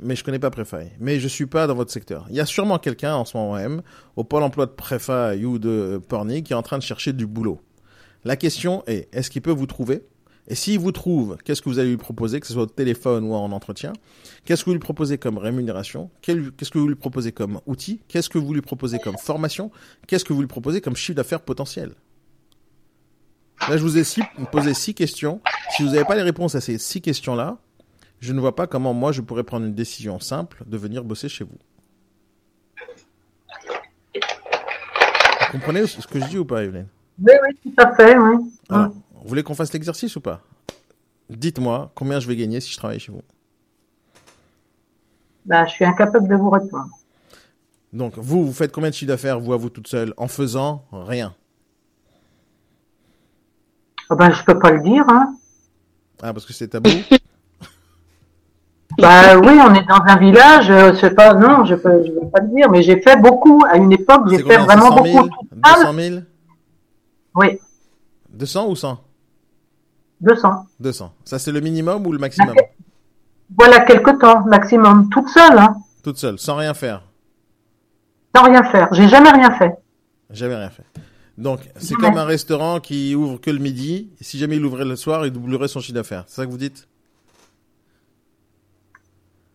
mais 0.02 0.16
je 0.16 0.24
connais 0.24 0.40
pas 0.40 0.50
Préfaille. 0.50 0.92
Mais 1.00 1.20
je 1.20 1.28
suis 1.28 1.46
pas 1.46 1.68
dans 1.68 1.76
votre 1.76 1.92
secteur. 1.92 2.26
Il 2.30 2.36
y 2.36 2.40
a 2.40 2.46
sûrement 2.46 2.80
quelqu'un 2.80 3.16
en 3.16 3.26
ce 3.26 3.38
moment 3.38 3.56
même, 3.56 3.82
au 4.16 4.24
pôle 4.24 4.44
emploi 4.44 4.66
de 4.66 4.72
Préfaille 4.72 5.46
ou 5.46 5.60
de 5.60 6.02
Porny, 6.08 6.44
qui 6.44 6.54
est 6.54 6.56
en 6.56 6.64
train 6.64 6.78
de 6.78 6.84
chercher 6.84 7.14
du 7.14 7.28
boulot. 7.28 7.62
La 8.24 8.36
question 8.36 8.84
est, 8.88 9.08
est-ce 9.14 9.30
qu'il 9.30 9.42
peut 9.42 9.52
vous 9.52 9.66
trouver? 9.66 10.04
Et 10.48 10.56
s'il 10.56 10.80
vous 10.80 10.92
trouve, 10.92 11.38
qu'est-ce 11.44 11.62
que 11.62 11.70
vous 11.70 11.80
allez 11.80 11.90
lui 11.90 11.98
proposer, 11.98 12.40
que 12.40 12.48
ce 12.48 12.54
soit 12.54 12.64
au 12.64 12.68
téléphone 12.68 13.24
ou 13.26 13.34
en 13.34 13.52
entretien? 13.52 13.94
Qu'est-ce 14.44 14.64
que 14.64 14.70
vous 14.70 14.74
lui 14.74 14.80
proposez 14.80 15.18
comme 15.18 15.38
rémunération? 15.38 16.10
Qu'est-ce 16.22 16.72
que 16.72 16.78
vous 16.78 16.88
lui 16.88 16.96
proposez 16.96 17.32
comme 17.32 17.62
outil? 17.68 18.02
Qu'est-ce 18.08 18.30
que 18.30 18.38
vous 18.38 18.54
lui 18.54 18.62
proposez 18.62 19.00
comme 19.00 19.18
formation? 19.18 19.72
Qu'est-ce 20.08 20.26
que 20.26 20.34
vous 20.34 20.42
lui 20.42 20.48
proposez 20.48 20.82
comme 20.82 20.96
chiffre 20.96 21.16
d'affaires 21.16 21.42
potentiel? 21.42 21.94
Là, 23.70 23.78
je 23.78 23.84
vous 23.84 23.98
ai 23.98 24.04
posé 24.52 24.74
six 24.74 24.94
questions. 24.94 25.42
Si 25.72 25.84
vous 25.84 25.90
n'avez 25.90 26.06
pas 26.06 26.16
les 26.16 26.24
réponses 26.24 26.56
à 26.56 26.62
ces 26.62 26.78
six 26.78 27.02
questions-là, 27.02 27.58
je 28.20 28.34
ne 28.34 28.40
vois 28.40 28.56
pas 28.56 28.68
comment 28.68 28.94
moi 28.94 29.12
je 29.12 29.22
pourrais 29.22 29.44
prendre 29.44 29.66
une 29.66 29.76
décision 29.76 30.20
simple 30.20 30.64
de 30.66 30.78
venir 30.78 31.04
bosser 31.04 31.30
chez 31.30 31.44
vous. 31.44 31.58
Vous 34.14 35.52
comprenez 35.52 35.86
ce 35.86 36.06
que 36.08 36.20
je 36.20 36.26
dis 36.26 36.38
ou 36.38 36.46
pas, 36.46 36.64
Evelyne? 36.64 36.88
Oui, 37.20 37.34
oui, 37.44 37.56
tout 37.64 37.74
à 37.78 37.96
fait, 37.96 38.18
oui. 38.18 38.36
vous 38.70 38.94
voulez 39.26 39.44
qu'on 39.44 39.56
fasse 39.56 39.74
l'exercice 39.74 40.16
ou 40.16 40.22
pas? 40.22 40.42
Dites-moi 41.30 41.92
combien 41.96 42.20
je 42.20 42.28
vais 42.28 42.36
gagner 42.36 42.60
si 42.60 42.72
je 42.72 42.78
travaille 42.78 43.00
chez 43.00 43.12
vous. 43.12 43.22
Bah, 45.46 45.66
je 45.66 45.72
suis 45.72 45.86
incapable 45.86 46.28
de 46.28 46.36
vous 46.36 46.50
répondre. 46.50 46.90
Donc, 47.94 48.18
vous, 48.18 48.46
vous 48.46 48.54
faites 48.54 48.72
combien 48.72 48.90
de 48.90 48.96
chiffre 48.96 49.10
d'affaires, 49.10 49.40
vous, 49.40 49.54
à 49.54 49.58
vous 49.58 49.70
toute 49.70 49.88
seule, 49.88 50.14
en 50.18 50.28
faisant 50.28 50.86
rien? 50.92 51.36
Ah 54.12 54.16
ben, 54.16 54.32
je 54.32 54.44
peux 54.44 54.60
pas 54.60 54.72
le 54.72 54.82
dire. 54.82 55.06
Hein. 55.08 55.36
Ah, 56.22 56.34
parce 56.34 56.46
que 56.46 56.52
c'est 56.52 56.68
tabou 56.68 56.90
Bah 58.98 59.38
oui, 59.40 59.58
on 59.66 59.74
est 59.74 59.88
dans 59.88 60.02
un 60.06 60.18
village, 60.18 60.66
je 60.66 60.96
sais 61.00 61.12
pas, 61.12 61.34
non, 61.34 61.64
je 61.64 61.76
peux, 61.76 62.04
je 62.04 62.12
pas 62.30 62.42
le 62.42 62.50
dire, 62.54 62.70
mais 62.70 62.84
j'ai 62.84 63.02
fait 63.02 63.16
beaucoup. 63.16 63.64
À 63.70 63.78
une 63.78 63.94
époque, 63.94 64.24
j'ai 64.30 64.44
fait 64.44 64.58
vraiment 64.58 64.94
beaucoup. 64.94 65.30
200 65.54 65.94
000 65.94 66.16
Oui. 67.36 67.58
200 68.34 68.68
ou 68.68 68.76
100 68.76 69.00
200. 70.20 70.66
200. 70.82 71.14
Ça, 71.24 71.40
c'est 71.40 71.54
le 71.54 71.62
minimum 71.62 72.06
ou 72.06 72.12
le 72.12 72.20
maximum? 72.20 72.56
Voilà, 73.58 73.82
quelque 73.82 74.12
temps, 74.12 74.46
maximum. 74.46 75.10
Toute 75.10 75.28
seule, 75.28 75.60
hein. 75.60 75.76
Toute 76.04 76.18
seule, 76.18 76.40
sans 76.40 76.56
rien 76.56 76.74
faire 76.74 77.04
Sans 78.34 78.44
rien 78.44 78.64
faire. 78.64 78.88
J'ai 78.94 79.10
jamais 79.10 79.30
rien 79.30 79.52
fait. 79.52 79.74
Jamais 80.30 80.56
rien 80.56 80.70
fait. 80.70 80.86
Donc, 81.38 81.60
c'est 81.78 81.96
comme 81.96 82.18
un 82.18 82.26
restaurant 82.26 82.80
qui 82.80 83.16
ouvre 83.16 83.40
que 83.40 83.50
le 83.50 83.60
midi. 83.60 84.10
si 84.22 84.38
jamais 84.38 84.58
il 84.58 84.66
ouvrait 84.66 84.86
le 84.86 84.96
soir, 84.96 85.26
il 85.26 85.32
doublerait 85.32 85.68
son 85.68 85.80
chiffre 85.80 85.96
d'affaires. 85.96 86.26
C'est 86.28 86.36
ça 86.36 86.46
que 86.46 86.52
vous 86.52 86.58
dites? 86.58 86.88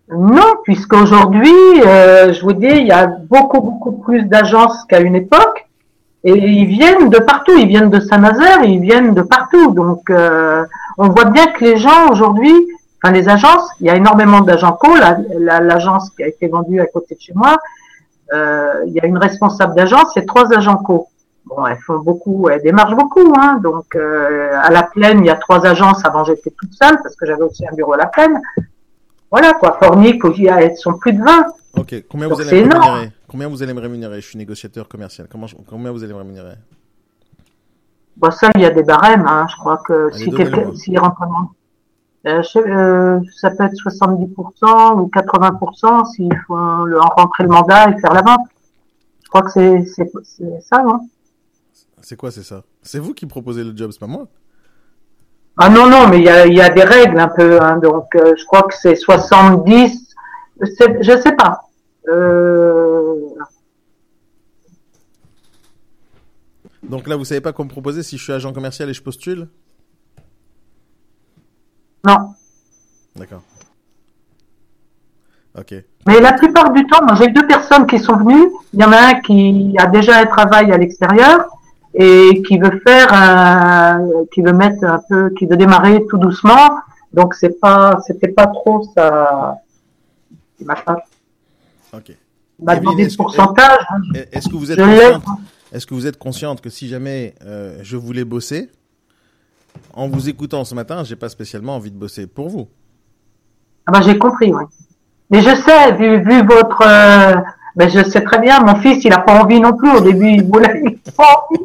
Non, 0.09 0.55
puisqu'aujourd'hui, 0.65 1.51
euh, 1.85 2.33
je 2.33 2.41
vous 2.43 2.53
dis, 2.53 2.67
il 2.67 2.87
y 2.87 2.93
a 2.93 3.07
beaucoup, 3.07 3.61
beaucoup 3.61 3.93
plus 3.93 4.23
d'agences 4.25 4.85
qu'à 4.89 5.01
une 5.01 5.17
époque. 5.17 5.67
Et 6.25 6.33
ils 6.33 6.67
viennent 6.67 7.09
de 7.09 7.19
partout. 7.19 7.57
Ils 7.57 7.69
viennent 7.69 7.91
de 7.91 8.01
Saint-Nazaire, 8.01 8.65
ils 8.65 8.81
viennent 8.81 9.15
de 9.15 9.23
partout. 9.23 9.73
Donc, 9.73 10.11
euh, 10.11 10.65
on 10.99 11.09
voit 11.09 11.27
bien 11.27 11.47
que 11.49 11.65
les 11.65 11.77
gens 11.77 12.11
aujourd'hui, 12.11 12.55
enfin 13.03 13.13
les 13.13 13.29
agences, 13.29 13.69
il 13.81 13.87
y 13.87 13.91
a 13.91 13.97
énormément 13.97 14.41
d'agents 14.41 14.73
co. 14.73 14.89
L'agence 15.39 16.11
qui 16.11 16.23
a 16.23 16.29
été 16.29 16.49
vendue 16.49 16.81
à 16.81 16.87
côté 16.87 17.15
de 17.15 17.21
chez 17.21 17.33
moi, 17.35 17.57
euh, 18.33 18.85
il 18.87 18.93
y 18.93 19.01
a 19.01 19.07
une 19.07 19.19
responsable 19.19 19.75
d'agence, 19.77 20.11
c'est 20.15 20.27
trois 20.27 20.53
agents 20.53 20.79
co. 20.79 21.09
Bon, 21.47 21.65
elles 21.65 21.79
font 21.79 22.01
beaucoup, 22.01 22.49
elles 22.49 22.63
démarchent 22.63 22.97
beaucoup. 22.97 23.33
Hein, 23.39 23.61
donc, 23.63 23.95
euh, 23.95 24.51
à 24.61 24.71
la 24.71 24.83
plaine, 24.83 25.21
il 25.21 25.27
y 25.27 25.31
a 25.31 25.37
trois 25.37 25.65
agences. 25.65 26.05
Avant, 26.05 26.25
j'étais 26.25 26.51
toute 26.51 26.73
seule 26.73 26.99
parce 27.03 27.15
que 27.15 27.25
j'avais 27.25 27.43
aussi 27.43 27.67
un 27.67 27.75
bureau 27.75 27.93
à 27.93 27.99
la 27.99 28.07
plaine. 28.07 28.41
Voilà, 29.31 29.55
quoi. 29.55 29.79
Fornic, 29.81 30.21
elles 30.25 30.77
sont 30.77 30.95
plus 30.95 31.13
de 31.13 31.23
20. 31.23 31.47
Ok. 31.79 31.95
Combien 32.09 32.29
vous 32.29 32.41
allez 32.41 32.65
me 32.65 32.75
rémunérer 32.75 33.13
Combien 33.29 33.49
vous 33.49 33.63
allez 33.63 33.75
me 33.75 33.81
rémunérer? 33.81 34.21
Je 34.21 34.27
suis 34.27 34.39
négociateur 34.39 34.89
commercial. 34.89 35.29
Comment, 35.31 35.47
combien 35.69 35.93
vous 35.93 36.03
allez 36.03 36.13
me 36.13 36.19
rémunérer? 36.19 36.55
Bon, 38.17 38.31
ça, 38.33 38.51
il 38.57 38.63
y 38.63 38.67
a 38.67 38.71
des 38.71 38.83
barèmes. 38.83 39.27
Hein. 39.29 39.47
Je 39.49 39.57
crois 39.57 39.79
que 39.87 40.11
si 40.13 40.31
quelqu'un, 40.33 40.75
s'il 40.75 40.99
rentre 40.99 41.23
euh, 42.27 42.43
euh, 42.57 43.21
ça 43.37 43.51
peut 43.53 43.65
être 43.65 43.75
70% 43.75 44.99
ou 44.99 45.09
80% 45.15 46.13
s'il 46.13 46.37
faut 46.45 46.57
rentrer 46.57 47.45
le 47.45 47.51
mandat 47.51 47.91
et 47.91 48.01
faire 48.01 48.13
la 48.13 48.23
vente. 48.23 48.49
Je 49.23 49.29
crois 49.29 49.43
que 49.43 49.51
c'est 49.51 49.85
ça, 50.61 50.83
non 50.83 51.09
c'est 52.07 52.15
quoi, 52.15 52.31
c'est 52.31 52.45
ça? 52.45 52.63
C'est 52.83 53.01
vous 53.01 53.15
qui 53.15 53.27
proposez 53.27 53.65
le 53.65 53.77
job, 53.77 53.91
c'est 53.91 53.99
pas 53.99 54.07
moi 54.07 54.29
Ah 55.57 55.69
non, 55.69 55.91
non, 55.91 56.07
mais 56.07 56.19
il 56.19 56.25
y 56.25 56.29
a, 56.29 56.47
y 56.47 56.61
a, 56.61 56.71
des 56.71 56.85
règles 56.85 57.19
un 57.19 57.27
peu. 57.27 57.61
Hein, 57.61 57.79
donc, 57.79 58.15
euh, 58.15 58.33
je 58.39 58.45
crois 58.45 58.63
que 58.63 58.75
c'est 58.81 58.95
70. 58.95 60.15
Je 60.61 61.21
sais 61.21 61.33
pas. 61.33 61.63
Euh... 62.09 63.13
Donc 66.85 67.09
là, 67.09 67.17
vous 67.17 67.25
savez 67.25 67.41
pas 67.41 67.53
quoi 67.53 67.65
me 67.65 67.71
proposer 67.71 68.05
si 68.05 68.19
je 68.19 68.23
suis 68.23 68.33
agent 68.33 68.53
commercial 68.53 68.89
et 68.89 68.95
je 68.95 69.03
postule? 69.03 69.49
Non. 72.07 72.35
D'accord. 73.17 73.43
Ok. 75.59 75.75
Mais 76.07 76.21
la 76.21 76.35
plupart 76.35 76.73
du 76.73 76.87
temps, 76.87 77.01
j'ai 77.17 77.33
deux 77.33 77.49
personnes 77.49 77.89
qui 77.89 77.99
sont 77.99 78.17
venues. 78.17 78.49
Il 78.75 78.81
y 78.81 78.85
en 78.85 78.93
a 78.93 79.09
un 79.09 79.15
qui 79.23 79.75
a 79.77 79.87
déjà 79.87 80.21
un 80.21 80.27
travail 80.27 80.71
à 80.71 80.77
l'extérieur 80.77 81.49
et 81.99 82.43
qui 82.43 82.59
veut 82.59 82.79
faire 82.87 83.13
un, 83.13 84.07
qui 84.33 84.43
veut 84.43 84.53
mettre 84.53 84.85
un 84.85 85.01
peu, 85.09 85.31
qui 85.31 85.47
veut 85.47 85.57
démarrer 85.57 86.05
tout 86.09 86.19
doucement. 86.19 86.79
Donc 87.13 87.35
c'est 87.35 87.59
pas, 87.59 87.99
c'était 88.07 88.29
pas 88.29 88.47
trop 88.47 88.87
ça. 88.95 89.57
Ma 90.61 90.75
Ok. 91.95 92.13
M'a 92.63 92.77
demandé 92.77 93.05
le 93.05 93.17
pourcentage. 93.17 93.79
Est-ce 94.33 94.49
que 94.49 94.57
vous 94.57 94.73
êtes 94.73 94.79
consciente, 94.79 95.23
est-ce 95.73 95.87
que 95.87 95.95
vous 95.95 96.07
êtes 96.07 96.19
consciente 96.19 96.61
que 96.61 96.71
si 96.71 96.89
jamais 96.89 97.35
euh, 97.45 97.79
je 97.83 97.97
voulais 97.97 98.25
bosser, 98.25 98.71
en 99.95 100.09
vous 100.09 100.29
écoutant 100.29 100.65
ce 100.65 100.75
matin, 100.75 101.03
j'ai 101.05 101.17
pas 101.17 101.29
spécialement 101.31 101.77
envie 101.77 101.91
de 101.91 101.99
bosser 101.99 102.27
pour 102.27 102.49
vous? 102.49 102.69
Ah 103.87 103.93
ben 103.93 104.03
j'ai 104.03 104.19
compris, 104.19 104.53
oui. 104.53 104.65
Mais 105.31 105.41
je 105.41 105.55
sais, 105.55 105.93
vu, 105.93 106.23
vu 106.23 106.47
votre, 106.47 106.83
euh, 106.83 107.41
ben 107.77 107.91
je 107.91 108.03
sais 108.09 108.23
très 108.23 108.39
bien, 108.39 108.61
mon 108.61 108.77
fils, 108.77 109.05
il 109.05 109.13
a 109.13 109.19
pas 109.19 109.43
envie 109.43 109.61
non 109.61 109.77
plus. 109.77 109.91
Au 109.91 110.01
début, 110.01 110.31
il 110.31 110.45
voulait 110.45 110.83
pas 111.15 111.47
envie. 111.51 111.63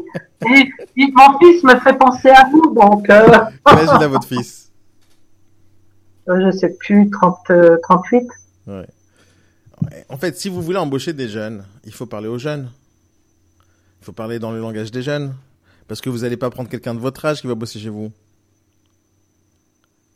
Et, 0.98 1.12
mon 1.14 1.40
fils 1.40 1.64
me 1.64 1.80
fait 1.80 1.98
penser 1.98 2.30
à 2.30 2.50
vous, 2.52 2.74
donc. 2.74 3.10
Euh... 3.10 3.40
A 3.64 4.08
votre 4.08 4.28
fils 4.28 4.72
euh, 6.28 6.52
Je 6.52 6.58
sais 6.58 6.76
plus, 6.80 7.10
30, 7.10 7.52
38. 7.84 8.28
Euh, 8.68 8.82
ouais. 8.82 8.88
En 10.10 10.18
fait, 10.18 10.38
si 10.38 10.50
vous 10.50 10.62
voulez 10.62 10.78
embaucher 10.78 11.14
des 11.14 11.30
jeunes, 11.30 11.64
il 11.86 11.94
faut 11.94 12.06
parler 12.06 12.28
aux 12.28 12.38
jeunes. 12.38 12.70
Il 14.02 14.06
faut 14.06 14.12
parler 14.12 14.40
dans 14.40 14.52
le 14.52 14.60
langage 14.60 14.92
des 14.92 15.02
jeunes. 15.02 15.34
Parce 15.88 16.02
que 16.02 16.10
vous 16.10 16.20
n'allez 16.20 16.38
pas 16.38 16.50
prendre 16.50 16.70
quelqu'un 16.70 16.94
de 16.94 17.00
votre 17.00 17.24
âge 17.26 17.42
qui 17.42 17.48
va 17.48 17.56
bosser 17.56 17.80
chez 17.80 17.90
vous. 17.90 18.12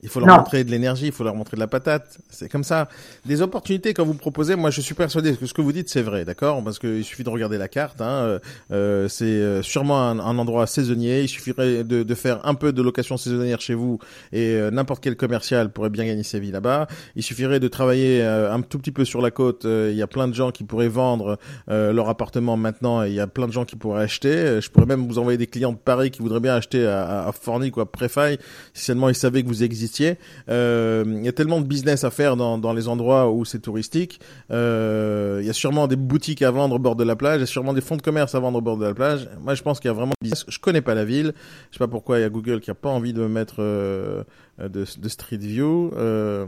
Il 0.05 0.09
faut 0.09 0.19
leur 0.19 0.37
montrer 0.37 0.63
de 0.63 0.69
l'énergie, 0.69 1.07
il 1.07 1.11
faut 1.11 1.23
leur 1.23 1.33
montrer 1.33 1.57
de 1.57 1.59
la 1.59 1.67
patate. 1.67 2.19
C'est 2.29 2.47
comme 2.47 2.63
ça. 2.63 2.89
Des 3.25 3.41
opportunités 3.41 3.95
quand 3.95 4.05
vous 4.05 4.13
proposez, 4.13 4.55
moi 4.55 4.69
je 4.69 4.79
suis 4.79 4.93
persuadé 4.93 5.35
que 5.35 5.47
ce 5.47 5.53
que 5.53 5.63
vous 5.63 5.71
dites 5.71 5.89
c'est 5.89 6.03
vrai, 6.03 6.25
d'accord? 6.25 6.63
Parce 6.63 6.77
qu'il 6.77 7.03
suffit 7.03 7.23
de 7.23 7.29
regarder 7.29 7.57
la 7.57 7.67
carte. 7.67 8.01
Hein. 8.01 8.05
Euh, 8.05 8.39
euh 8.71 9.07
c'est 9.07 9.25
euh, 9.25 9.63
sûrement 9.63 9.99
un, 9.99 10.19
un, 10.19 10.37
endroit 10.37 10.67
saisonnier. 10.67 11.23
Il 11.23 11.27
suffirait 11.27 11.83
de, 11.83 12.03
de, 12.03 12.15
faire 12.15 12.45
un 12.45 12.53
peu 12.53 12.71
de 12.71 12.83
location 12.83 13.17
saisonnière 13.17 13.59
chez 13.61 13.73
vous 13.73 13.97
et 14.31 14.51
euh, 14.51 14.69
n'importe 14.69 15.03
quel 15.03 15.15
commercial 15.15 15.71
pourrait 15.71 15.89
bien 15.89 16.05
gagner 16.05 16.21
sa 16.21 16.37
vie 16.37 16.51
là-bas. 16.51 16.87
Il 17.15 17.23
suffirait 17.23 17.59
de 17.59 17.67
travailler 17.67 18.23
un 18.23 18.61
tout 18.61 18.77
petit 18.77 18.91
peu 18.91 19.05
sur 19.05 19.23
la 19.23 19.31
côte. 19.31 19.63
il 19.65 19.95
y 19.95 20.03
a 20.03 20.07
plein 20.07 20.27
de 20.27 20.35
gens 20.35 20.51
qui 20.51 20.63
pourraient 20.63 20.87
vendre 20.87 21.39
leur 21.67 22.09
appartement 22.09 22.57
maintenant 22.57 23.03
et 23.03 23.09
il 23.09 23.15
y 23.15 23.19
a 23.19 23.27
plein 23.27 23.47
de 23.47 23.51
gens 23.51 23.65
qui 23.65 23.75
pourraient 23.75 24.03
acheter. 24.03 24.61
Je 24.61 24.69
pourrais 24.69 24.85
même 24.85 25.07
vous 25.07 25.17
envoyer 25.17 25.39
des 25.39 25.47
clients 25.47 25.71
de 25.71 25.77
Paris 25.77 26.11
qui 26.11 26.21
voudraient 26.21 26.39
bien 26.39 26.53
acheter 26.53 26.85
à, 26.85 27.27
à 27.27 27.31
Fornic 27.31 27.75
ou 27.77 27.81
à 27.81 27.91
Préfaille 27.91 28.37
si 28.73 28.83
seulement 28.85 29.09
ils 29.09 29.15
savaient 29.15 29.41
que 29.41 29.47
vous 29.47 29.63
existiez 29.63 29.94
touristier. 29.95 30.17
Euh, 30.49 31.03
il 31.07 31.25
y 31.25 31.27
a 31.27 31.31
tellement 31.31 31.61
de 31.61 31.65
business 31.65 32.03
à 32.03 32.11
faire 32.11 32.35
dans, 32.35 32.73
les 32.73 32.87
endroits 32.87 33.31
où 33.31 33.45
c'est 33.45 33.59
touristique. 33.59 34.19
Euh, 34.51 35.39
il 35.41 35.47
y 35.47 35.49
a 35.49 35.53
sûrement 35.53 35.87
des 35.87 35.95
boutiques 35.95 36.41
à 36.41 36.51
vendre 36.51 36.75
au 36.75 36.79
bord 36.79 36.95
de 36.95 37.03
la 37.03 37.15
plage. 37.15 37.37
Il 37.37 37.41
y 37.41 37.43
a 37.43 37.47
sûrement 37.47 37.73
des 37.73 37.81
fonds 37.81 37.97
de 37.97 38.01
commerce 38.01 38.35
à 38.35 38.39
vendre 38.39 38.57
au 38.57 38.61
bord 38.61 38.77
de 38.77 38.85
la 38.85 38.93
plage. 38.93 39.29
Moi, 39.41 39.55
je 39.55 39.63
pense 39.63 39.79
qu'il 39.79 39.89
y 39.89 39.91
a 39.91 39.93
vraiment 39.93 40.13
business. 40.21 40.45
Je 40.47 40.59
connais 40.59 40.81
pas 40.81 40.95
la 40.95 41.05
ville. 41.05 41.33
Je 41.71 41.77
sais 41.77 41.79
pas 41.79 41.87
pourquoi 41.87 42.19
il 42.19 42.21
y 42.21 42.25
a 42.25 42.29
Google 42.29 42.59
qui 42.59 42.71
a 42.71 42.75
pas 42.75 42.89
envie 42.89 43.13
de 43.13 43.21
me 43.21 43.27
mettre 43.27 43.55
euh, 43.59 44.23
de, 44.59 44.85
de, 44.97 45.09
Street 45.09 45.37
View. 45.37 45.91
Euh, 45.95 46.45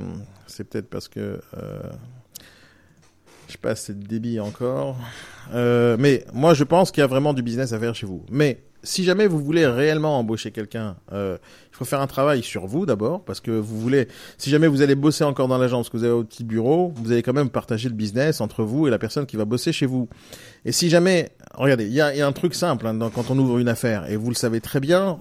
c'est 0.47 0.65
peut-être 0.65 0.89
parce 0.89 1.07
que 1.07 1.39
euh, 1.57 1.79
je 3.47 3.53
sais 3.53 3.57
pas, 3.59 3.75
c'est 3.75 3.97
débit 3.97 4.39
encore. 4.39 4.97
Euh, 5.53 5.95
mais 5.97 6.25
moi, 6.33 6.53
je 6.53 6.65
pense 6.65 6.91
qu'il 6.91 7.01
y 7.01 7.03
a 7.03 7.07
vraiment 7.07 7.33
du 7.33 7.41
business 7.41 7.71
à 7.71 7.79
faire 7.79 7.95
chez 7.95 8.05
vous. 8.05 8.25
Mais 8.29 8.61
si 8.83 9.03
jamais 9.03 9.27
vous 9.27 9.39
voulez 9.39 9.65
réellement 9.65 10.19
embaucher 10.19 10.51
quelqu'un, 10.51 10.95
euh, 11.11 11.37
il 11.71 11.75
faut 11.75 11.85
faire 11.85 12.01
un 12.01 12.07
travail 12.07 12.43
sur 12.43 12.67
vous 12.67 12.85
d'abord, 12.85 13.23
parce 13.23 13.39
que 13.39 13.51
vous 13.51 13.79
voulez, 13.79 14.07
si 14.37 14.49
jamais 14.49 14.67
vous 14.67 14.81
allez 14.81 14.95
bosser 14.95 15.23
encore 15.23 15.47
dans 15.47 15.57
l'agence, 15.57 15.89
que 15.89 15.97
vous 15.97 16.03
avez 16.03 16.13
au 16.13 16.23
petit 16.23 16.43
bureau, 16.43 16.93
vous 16.95 17.11
allez 17.11 17.23
quand 17.23 17.33
même 17.33 17.49
partager 17.49 17.89
le 17.89 17.95
business 17.95 18.41
entre 18.41 18.63
vous 18.63 18.87
et 18.87 18.89
la 18.89 18.99
personne 18.99 19.25
qui 19.25 19.35
va 19.35 19.45
bosser 19.45 19.71
chez 19.71 19.85
vous. 19.85 20.07
Et 20.65 20.71
si 20.71 20.89
jamais, 20.89 21.31
regardez, 21.55 21.85
il 21.85 21.93
y 21.93 22.01
a, 22.01 22.27
un 22.27 22.31
truc 22.31 22.53
simple 22.55 22.87
hein, 22.87 22.97
quand 23.13 23.29
on 23.29 23.37
ouvre 23.37 23.59
une 23.59 23.69
affaire, 23.69 24.09
et 24.09 24.15
vous 24.15 24.29
le 24.29 24.35
savez 24.35 24.61
très 24.61 24.79
bien, 24.79 25.17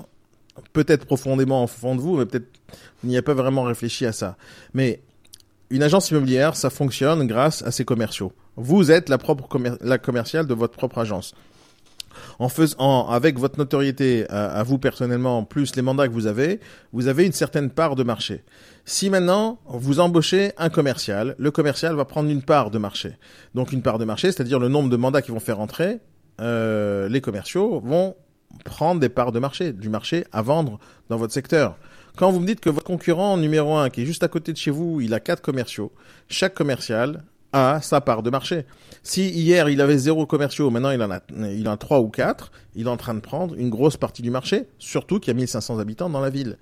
peut-être 0.73 1.05
profondément 1.05 1.65
au 1.65 1.67
fond 1.67 1.95
de 1.97 2.01
vous, 2.01 2.17
mais 2.19 2.27
peut-être 2.27 2.49
vous 3.03 3.09
n'y 3.09 3.17
avez 3.17 3.23
pas 3.23 3.35
vraiment 3.35 3.63
réfléchi 3.63 4.07
à 4.07 4.13
ça. 4.13 4.37
Mais 4.75 5.01
une 5.71 5.83
agence 5.83 6.11
immobilière, 6.11 6.57
ça 6.57 6.71
fonctionne 6.71 7.27
grâce 7.27 7.63
à 7.63 7.71
ses 7.71 7.85
commerciaux. 7.85 8.33
Vous 8.57 8.91
êtes 8.91 9.09
la 9.09 9.19
propre 9.19 9.49
la 9.81 9.99
commerciale 9.99 10.47
de 10.47 10.55
votre 10.55 10.77
propre 10.77 10.99
agence. 10.99 11.35
En 12.39 12.49
faisant, 12.49 13.09
avec 13.09 13.39
votre 13.39 13.59
notoriété 13.59 14.27
à, 14.29 14.63
vous 14.63 14.79
personnellement, 14.79 15.45
plus 15.45 15.77
les 15.77 15.83
mandats 15.83 16.09
que 16.09 16.13
vous 16.13 16.27
avez, 16.27 16.61
vous 16.93 17.09
avez 17.09 17.27
une 17.27 17.33
certaine 17.33 17.71
part 17.71 17.97
de 17.97 18.03
marché. 18.03 18.45
Si 18.85 19.11
maintenant 19.11 19.59
vous 19.67 20.01
embauchez 20.01 20.53
un 20.59 20.69
commercial, 20.69 21.35
le 21.39 21.51
commercial 21.51 21.95
va 21.95 22.05
prendre 22.05 22.31
une 22.31 22.43
part 22.43 22.71
de 22.71 22.79
marché. 22.79 23.17
Donc 23.55 23.73
une 23.73 23.83
part 23.83 23.99
de 23.99 24.05
marché, 24.05 24.33
c'est-à-dire 24.33 24.59
le 24.59 24.69
nombre 24.69 24.91
de 24.91 24.97
mandats 24.97 25.23
qu'ils 25.23 25.35
vont 25.35 25.41
faire 25.41 25.61
entrer, 25.61 25.99
euh, 26.41 27.09
les 27.09 27.21
commerciaux 27.21 27.81
vont 27.81 28.15
prendre 28.65 29.01
des 29.01 29.09
parts 29.09 29.33
de 29.33 29.39
marché, 29.39 29.73
du 29.73 29.89
marché 29.89 30.25
à 30.33 30.43
vendre 30.43 30.79
dans 31.09 31.17
votre 31.17 31.33
secteur. 31.33 31.77
Quand 32.17 32.31
vous 32.31 32.41
me 32.41 32.47
dites 32.47 32.61
que 32.61 32.71
votre 32.71 32.87
concurrent 32.87 33.37
numéro 33.37 33.77
un, 33.77 33.91
qui 33.91 34.03
est 34.03 34.07
juste 34.07 34.23
à 34.23 34.29
côté 34.29 34.53
de 34.53 34.57
chez 34.57 34.71
vous, 34.71 35.01
il 35.01 35.13
a 35.15 35.21
quatre 35.21 35.43
commerciaux, 35.43 35.93
chaque 36.29 36.55
commercial 36.55 37.25
a 37.57 37.81
sa 37.81 38.01
part 38.01 38.23
de 38.23 38.31
marché. 38.31 38.67
Si 39.03 39.29
hier 39.29 39.69
il 39.69 39.81
avait 39.81 39.99
zéro 39.99 40.27
commerciaux, 40.27 40.71
maintenant 40.71 40.91
il 40.91 41.03
en 41.03 41.11
a, 41.11 41.21
il 41.51 41.69
en 41.69 41.77
trois 41.77 42.01
ou 42.01 42.09
quatre, 42.09 42.53
il 42.75 42.87
est 42.87 42.91
en 42.91 42.97
train 42.97 43.15
de 43.15 43.21
prendre 43.21 43.55
une 43.55 43.71
grosse 43.71 43.97
partie 43.97 44.23
du 44.23 44.31
marché, 44.31 44.69
surtout 44.79 45.21
qu'il 45.21 45.33
y 45.33 45.37
a 45.37 45.39
1500 45.39 45.79
habitants 45.79 46.11
dans 46.11 46.21
la 46.21 46.31
ville. 46.31 46.59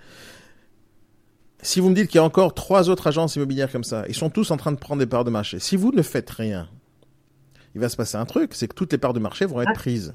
Si 1.62 1.80
vous 1.80 1.88
me 1.88 1.95
dites 1.95 2.09
qu'il 2.09 2.18
y 2.18 2.20
a 2.20 2.24
encore 2.24 2.55
trois 2.55 2.90
autres 2.90 3.07
agences 3.07 3.36
immobilières 3.36 3.72
comme 3.72 3.84
ça, 3.84 4.05
ils 4.09 4.14
sont 4.14 4.30
tous 4.30 4.51
en 4.51 4.57
train 4.57 4.72
de 4.72 4.76
prendre 4.76 5.01
des 5.01 5.07
parts 5.07 5.24
de 5.24 5.30
marché. 5.30 5.59
Si 5.59 5.76
vous 5.76 5.92
ne 5.92 6.03
faites 6.03 6.30
rien, 6.30 6.68
il 7.74 7.80
va 7.80 7.88
se 7.88 7.97
passer 7.97 8.16
un 8.16 8.26
truc, 8.26 8.55
c'est 8.55 8.68
que 8.68 8.74
toutes 8.74 8.92
les 8.92 8.99
parts 8.99 9.14
de 9.14 9.20
marché 9.20 9.47
vont 9.47 9.61
être 9.62 9.72
prises. 9.72 10.14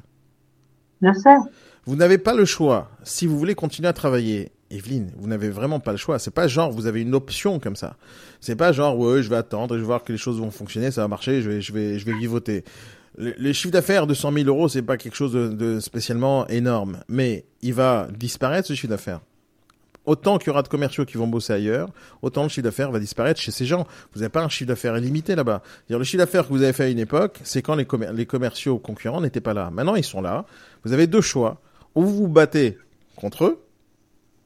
Bien 1.01 1.13
sûr. 1.13 1.37
Vous 1.85 1.95
n'avez 1.95 2.17
pas 2.19 2.35
le 2.35 2.45
choix. 2.45 2.91
Si 3.03 3.25
vous 3.25 3.37
voulez 3.37 3.55
continuer 3.55 3.87
à 3.87 3.93
travailler 3.93 4.51
Evelyne, 4.71 5.11
vous 5.17 5.27
n'avez 5.27 5.49
vraiment 5.49 5.79
pas 5.79 5.91
le 5.91 5.97
choix. 5.97 6.19
C'est 6.19 6.33
pas 6.33 6.47
genre 6.47 6.71
vous 6.71 6.85
avez 6.85 7.01
une 7.01 7.15
option 7.15 7.59
comme 7.59 7.75
ça. 7.75 7.95
C'est 8.39 8.55
pas 8.55 8.71
genre 8.71 8.97
ouais, 8.97 9.23
je 9.23 9.29
vais 9.29 9.35
attendre, 9.35 9.75
je 9.75 9.79
vais 9.79 9.85
voir 9.85 10.03
que 10.03 10.11
les 10.11 10.17
choses 10.17 10.39
vont 10.39 10.51
fonctionner, 10.51 10.91
ça 10.91 11.01
va 11.01 11.07
marcher, 11.07 11.41
je 11.41 11.49
vais, 11.49 11.61
je 11.61 11.73
vais, 11.73 11.99
je 11.99 12.05
vais 12.05 12.13
vivoter. 12.13 12.63
Les, 13.17 13.53
chiffres 13.53 13.73
d'affaires 13.73 14.07
de 14.07 14.13
100 14.13 14.31
000 14.31 14.47
euros, 14.47 14.69
c'est 14.69 14.81
pas 14.81 14.95
quelque 14.95 15.15
chose 15.15 15.33
de, 15.33 15.79
spécialement 15.79 16.47
énorme, 16.47 16.99
mais 17.09 17.45
il 17.61 17.73
va 17.73 18.07
disparaître 18.17 18.67
ce 18.67 18.73
chiffre 18.75 18.87
d'affaires. 18.87 19.19
Autant 20.05 20.37
qu'il 20.37 20.47
y 20.47 20.49
aura 20.51 20.63
de 20.63 20.69
commerciaux 20.69 21.05
qui 21.05 21.17
vont 21.17 21.27
bosser 21.27 21.53
ailleurs, 21.53 21.89
autant 22.21 22.43
le 22.43 22.49
chiffre 22.49 22.63
d'affaires 22.63 22.91
va 22.91 22.99
disparaître 22.99 23.39
chez 23.39 23.51
ces 23.51 23.65
gens. 23.65 23.85
Vous 24.13 24.21
n'avez 24.21 24.29
pas 24.29 24.41
un 24.41 24.49
chiffre 24.49 24.69
d'affaires 24.69 24.97
illimité 24.97 25.35
là-bas. 25.35 25.61
Le 25.89 26.03
chiffre 26.03 26.19
d'affaires 26.19 26.47
que 26.47 26.53
vous 26.53 26.63
avez 26.63 26.71
fait 26.71 26.85
à 26.85 26.89
une 26.89 26.99
époque, 26.99 27.39
c'est 27.43 27.61
quand 27.61 27.75
les, 27.75 27.85
les 28.13 28.25
commerciaux 28.25 28.79
concurrents 28.79 29.21
n'étaient 29.21 29.41
pas 29.41 29.53
là. 29.53 29.69
Maintenant, 29.69 29.95
ils 29.95 30.03
sont 30.03 30.21
là. 30.21 30.45
Vous 30.85 30.93
avez 30.93 31.05
deux 31.05 31.21
choix. 31.21 31.59
Ou 31.95 32.03
vous 32.03 32.15
vous 32.15 32.27
battez 32.27 32.77
contre 33.17 33.45
eux, 33.45 33.61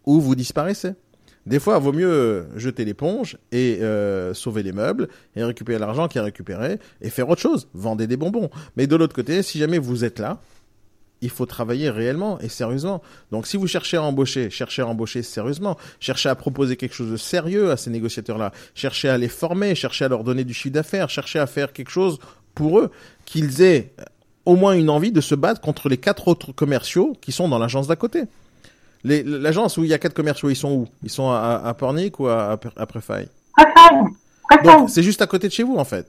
ou 0.06 0.22
vous 0.22 0.36
disparaissez. 0.36 0.94
Des 1.46 1.60
fois, 1.60 1.78
il 1.78 1.84
vaut 1.84 1.92
mieux 1.92 2.48
jeter 2.56 2.86
l'éponge 2.86 3.38
et 3.52 3.80
euh, 3.82 4.34
sauver 4.34 4.64
les 4.64 4.72
meubles 4.72 5.10
et 5.36 5.44
récupérer 5.44 5.78
l'argent 5.78 6.08
qui 6.08 6.18
est 6.18 6.22
récupéré 6.22 6.80
et 7.02 7.10
faire 7.10 7.28
autre 7.28 7.42
chose, 7.42 7.68
vendre 7.74 8.06
des 8.06 8.18
bonbons. 8.18 8.50
Mais 8.78 8.88
de 8.88 8.96
l'autre 8.96 9.16
côté, 9.16 9.44
si 9.44 9.60
jamais 9.60 9.78
vous 9.78 10.06
êtes 10.06 10.20
là, 10.20 10.40
il 11.22 11.30
faut 11.30 11.46
travailler 11.46 11.90
réellement 11.90 12.40
et 12.40 12.50
sérieusement. 12.50 13.02
Donc 13.32 13.48
si 13.48 13.58
vous 13.58 13.68
cherchez 13.68 13.98
à 13.98 14.04
embaucher, 14.04 14.50
cherchez 14.50 14.82
à 14.82 14.88
embaucher 14.88 15.24
sérieusement, 15.24 15.78
cherchez 16.00 16.30
à 16.30 16.36
proposer 16.36 16.76
quelque 16.76 16.94
chose 16.94 17.12
de 17.12 17.18
sérieux 17.18 17.72
à 17.72 17.78
ces 17.78 17.90
négociateurs-là, 17.90 18.52
cherchez 18.76 19.10
à 19.10 19.18
les 19.18 19.30
former, 19.30 19.74
cherchez 19.74 20.06
à 20.06 20.10
leur 20.10 20.24
donner 20.24 20.44
du 20.44 20.54
chiffre 20.54 20.74
d'affaires, 20.74 21.10
cherchez 21.10 21.40
à 21.40 21.48
faire 21.48 21.72
quelque 21.74 21.92
chose 21.92 22.20
pour 22.56 22.80
eux, 22.80 22.92
qu'ils 23.26 23.62
aient 23.62 23.94
au 24.46 24.56
moins 24.56 24.74
une 24.74 24.90
envie 24.90 25.12
de 25.12 25.22
se 25.22 25.36
battre 25.36 25.62
contre 25.62 25.88
les 25.88 25.98
quatre 25.98 26.28
autres 26.28 26.52
commerciaux 26.52 27.16
qui 27.22 27.32
sont 27.32 27.48
dans 27.48 27.60
l'agence 27.60 27.88
d'à 27.88 27.96
côté. 27.96 28.24
L'agence 29.04 29.78
où 29.78 29.84
il 29.84 29.90
y 29.90 29.94
a 29.94 29.98
quatre 29.98 30.14
commerciaux, 30.14 30.50
ils 30.50 30.56
sont 30.56 30.72
où? 30.72 30.88
Ils 31.04 31.10
sont 31.10 31.30
à, 31.30 31.62
à 31.64 31.74
Pornic 31.74 32.20
ou 32.20 32.28
à, 32.28 32.58
à, 32.78 32.86
Préfaille 32.86 33.28
Donc, 34.64 34.90
c'est 34.90 35.04
juste 35.04 35.22
à 35.22 35.28
côté 35.28 35.48
de 35.48 35.54
chez 35.54 35.64
vous, 35.64 35.76
en 35.76 35.84
fait. 35.84 36.08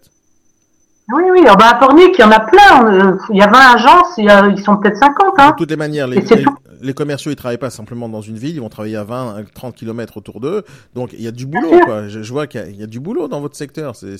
Oui, 1.12 1.24
oui, 1.32 1.40
ah 1.46 1.56
bah, 1.56 1.70
à 1.70 1.74
Pornic, 1.74 2.14
il 2.16 2.20
y 2.20 2.24
en 2.24 2.30
a 2.30 2.40
plein. 2.40 3.18
Il 3.30 3.36
y 3.36 3.42
a 3.42 3.48
20 3.48 3.58
agences, 3.74 4.14
ils 4.16 4.62
sont 4.64 4.76
peut-être 4.76 4.96
50. 4.96 5.34
Hein. 5.38 5.50
De 5.50 5.56
toutes 5.56 5.70
les 5.70 5.76
manières, 5.76 6.06
les, 6.06 6.24
les, 6.80 6.94
commerciaux, 6.94 7.30
ils 7.30 7.36
travaillent 7.36 7.58
pas 7.58 7.68
simplement 7.68 8.08
dans 8.08 8.22
une 8.22 8.38
ville, 8.38 8.54
ils 8.54 8.60
vont 8.60 8.70
travailler 8.70 8.96
à 8.96 9.04
20, 9.04 9.44
30 9.54 9.74
km 9.74 10.16
autour 10.16 10.40
d'eux. 10.40 10.64
Donc, 10.94 11.12
il 11.12 11.20
y 11.20 11.28
a 11.28 11.32
du 11.32 11.46
boulot, 11.46 11.80
quoi. 11.84 12.08
Je, 12.08 12.32
vois 12.32 12.46
qu'il 12.46 12.76
y, 12.76 12.82
a 12.82 12.86
du 12.86 13.00
boulot 13.00 13.28
dans 13.28 13.40
votre 13.40 13.56
secteur. 13.56 13.96
C'est, 13.96 14.16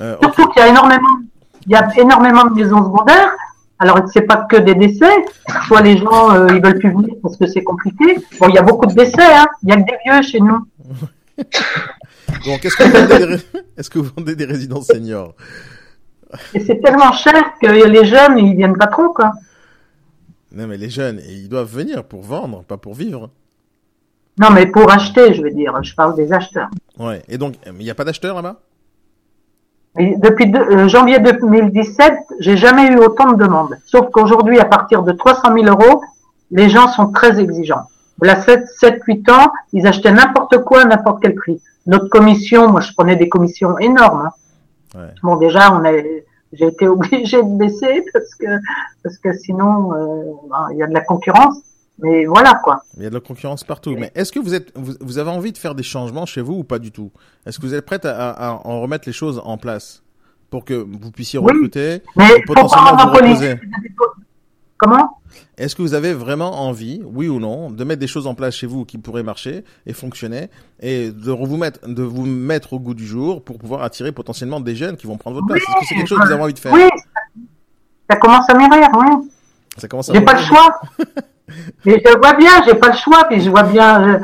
euh, 0.00 0.16
Surtout 0.22 0.48
qu'il 0.48 0.62
y 0.62 0.64
a 0.64 0.68
énormément, 0.68 1.18
il 1.66 1.72
y 1.72 1.76
a 1.76 1.88
énormément 1.96 2.46
de 2.46 2.54
maisons 2.54 2.82
secondaires 2.82 3.36
alors, 3.82 3.98
c'est 4.12 4.22
pas 4.22 4.36
que 4.48 4.58
des 4.58 4.76
décès. 4.76 5.12
Soit 5.66 5.80
les 5.80 5.98
gens, 5.98 6.32
euh, 6.32 6.46
ils 6.50 6.62
veulent 6.62 6.78
plus 6.78 6.92
venir 6.92 7.16
parce 7.20 7.36
que 7.36 7.48
c'est 7.48 7.64
compliqué. 7.64 8.14
Bon, 8.38 8.48
il 8.48 8.54
y 8.54 8.58
a 8.58 8.62
beaucoup 8.62 8.86
de 8.86 8.94
décès, 8.94 9.34
hein. 9.34 9.46
Il 9.64 9.70
y 9.70 9.72
a 9.72 9.76
que 9.76 9.80
des 9.80 9.98
vieux 10.06 10.22
chez 10.22 10.38
nous. 10.38 10.64
Donc, 12.46 12.64
est-ce 12.64 12.76
que, 12.76 12.84
vous 12.84 13.08
vendez 13.08 13.26
des... 13.26 13.42
est-ce 13.76 13.90
que 13.90 13.98
vous 13.98 14.10
vendez 14.16 14.36
des 14.36 14.44
résidences 14.44 14.86
seniors? 14.86 15.34
Et 16.54 16.60
c'est 16.60 16.80
tellement 16.80 17.10
cher 17.10 17.54
que 17.60 17.66
les 17.66 18.04
jeunes, 18.04 18.38
ils 18.38 18.54
viennent 18.54 18.78
pas 18.78 18.86
trop, 18.86 19.12
quoi. 19.12 19.32
Non, 20.52 20.68
mais 20.68 20.76
les 20.76 20.88
jeunes, 20.88 21.20
ils 21.28 21.48
doivent 21.48 21.74
venir 21.74 22.04
pour 22.04 22.22
vendre, 22.22 22.62
pas 22.62 22.76
pour 22.76 22.94
vivre. 22.94 23.30
Non, 24.38 24.50
mais 24.50 24.66
pour 24.66 24.92
acheter, 24.92 25.34
je 25.34 25.42
veux 25.42 25.50
dire. 25.50 25.82
Je 25.82 25.92
parle 25.96 26.14
des 26.14 26.32
acheteurs. 26.32 26.70
Ouais. 27.00 27.20
Et 27.28 27.36
donc, 27.36 27.56
il 27.66 27.72
n'y 27.72 27.90
a 27.90 27.96
pas 27.96 28.04
d'acheteurs 28.04 28.36
là-bas? 28.36 28.60
Depuis 29.96 30.52
euh, 30.54 30.88
janvier 30.88 31.18
2017, 31.18 32.14
j'ai 32.40 32.56
jamais 32.56 32.86
eu 32.86 32.96
autant 32.96 33.32
de 33.32 33.36
demandes. 33.36 33.76
Sauf 33.84 34.10
qu'aujourd'hui, 34.10 34.58
à 34.58 34.64
partir 34.64 35.02
de 35.02 35.12
300 35.12 35.54
000 35.54 35.66
euros, 35.66 36.02
les 36.50 36.68
gens 36.68 36.88
sont 36.88 37.12
très 37.12 37.40
exigeants. 37.40 37.82
Là, 38.22 38.40
7, 38.40 38.66
7 38.68 39.02
8 39.06 39.28
ans, 39.30 39.52
ils 39.72 39.86
achetaient 39.86 40.12
n'importe 40.12 40.58
quoi 40.64 40.82
à 40.82 40.84
n'importe 40.84 41.22
quel 41.22 41.34
prix. 41.34 41.60
Notre 41.86 42.08
commission, 42.08 42.70
moi, 42.70 42.80
je 42.80 42.92
prenais 42.92 43.16
des 43.16 43.28
commissions 43.28 43.78
énormes. 43.78 44.28
Hein. 44.28 44.98
Ouais. 44.98 45.14
Bon, 45.22 45.36
déjà, 45.36 45.72
on 45.72 45.84
a, 45.84 45.92
j'ai 46.52 46.66
été 46.66 46.86
obligé 46.88 47.42
de 47.42 47.56
baisser 47.58 48.04
parce 48.12 48.34
que 48.34 48.46
parce 49.02 49.18
que 49.18 49.32
sinon, 49.32 49.92
euh, 49.94 50.32
ben, 50.48 50.68
il 50.72 50.78
y 50.78 50.82
a 50.82 50.86
de 50.86 50.94
la 50.94 51.00
concurrence. 51.00 51.56
Mais 52.02 52.26
voilà 52.26 52.60
quoi. 52.64 52.82
Il 52.96 53.04
y 53.04 53.06
a 53.06 53.10
de 53.10 53.14
la 53.14 53.20
concurrence 53.20 53.62
partout. 53.62 53.94
Mais 53.96 54.10
est-ce 54.16 54.32
que 54.32 54.40
vous 54.40 54.54
êtes, 54.54 54.72
vous, 54.76 55.18
avez 55.18 55.30
envie 55.30 55.52
de 55.52 55.58
faire 55.58 55.76
des 55.76 55.84
changements 55.84 56.26
chez 56.26 56.40
vous 56.40 56.54
ou 56.54 56.64
pas 56.64 56.80
du 56.80 56.90
tout? 56.90 57.12
Est-ce 57.46 57.60
que 57.60 57.66
vous 57.66 57.74
êtes 57.74 57.86
prête 57.86 58.04
à, 58.04 58.60
en 58.64 58.80
remettre 58.80 59.04
les 59.06 59.12
choses 59.12 59.40
en 59.44 59.56
place 59.56 60.02
pour 60.50 60.64
que 60.64 60.74
vous 60.74 61.12
puissiez 61.12 61.38
recruter 61.38 62.02
mais 62.16 62.42
potentiellement 62.44 62.96
vous 62.96 63.12
reposer? 63.12 63.54
Comment? 64.78 65.20
Est-ce 65.56 65.76
que 65.76 65.82
vous 65.82 65.94
avez 65.94 66.12
vraiment 66.12 66.66
envie, 66.66 67.00
oui 67.04 67.28
ou 67.28 67.38
non, 67.38 67.70
de 67.70 67.84
mettre 67.84 68.00
des 68.00 68.08
choses 68.08 68.26
en 68.26 68.34
place 68.34 68.56
chez 68.56 68.66
vous 68.66 68.84
qui 68.84 68.98
pourraient 68.98 69.22
marcher 69.22 69.64
et 69.86 69.92
fonctionner 69.92 70.50
et 70.80 71.12
de 71.12 71.30
vous 71.30 71.56
mettre, 71.56 71.88
de 71.88 72.02
vous 72.02 72.26
mettre 72.26 72.72
au 72.72 72.80
goût 72.80 72.94
du 72.94 73.06
jour 73.06 73.44
pour 73.44 73.58
pouvoir 73.58 73.84
attirer 73.84 74.10
potentiellement 74.10 74.58
des 74.58 74.74
jeunes 74.74 74.96
qui 74.96 75.06
vont 75.06 75.18
prendre 75.18 75.36
votre 75.36 75.46
place? 75.46 75.60
Est-ce 75.60 75.78
que 75.78 75.86
c'est 75.86 75.94
quelque 75.94 76.08
chose 76.08 76.18
que 76.18 76.26
vous 76.26 76.32
avez 76.32 76.42
envie 76.42 76.54
de 76.54 76.58
faire? 76.58 76.72
Oui, 76.72 76.88
ça 78.10 78.16
commence 78.16 78.50
à 78.50 78.54
mûrir, 78.54 78.88
oui. 78.96 79.30
Ça 79.78 79.86
commence 79.86 80.10
à 80.10 80.14
J'ai 80.14 80.20
pas 80.20 80.34
le 80.34 80.42
choix. 80.42 80.80
Mais 81.84 82.02
je 82.04 82.18
vois 82.18 82.34
bien, 82.34 82.62
j'ai 82.66 82.74
pas 82.74 82.88
le 82.88 82.96
choix, 82.96 83.24
puis 83.28 83.40
je 83.40 83.50
vois 83.50 83.64
bien. 83.64 84.20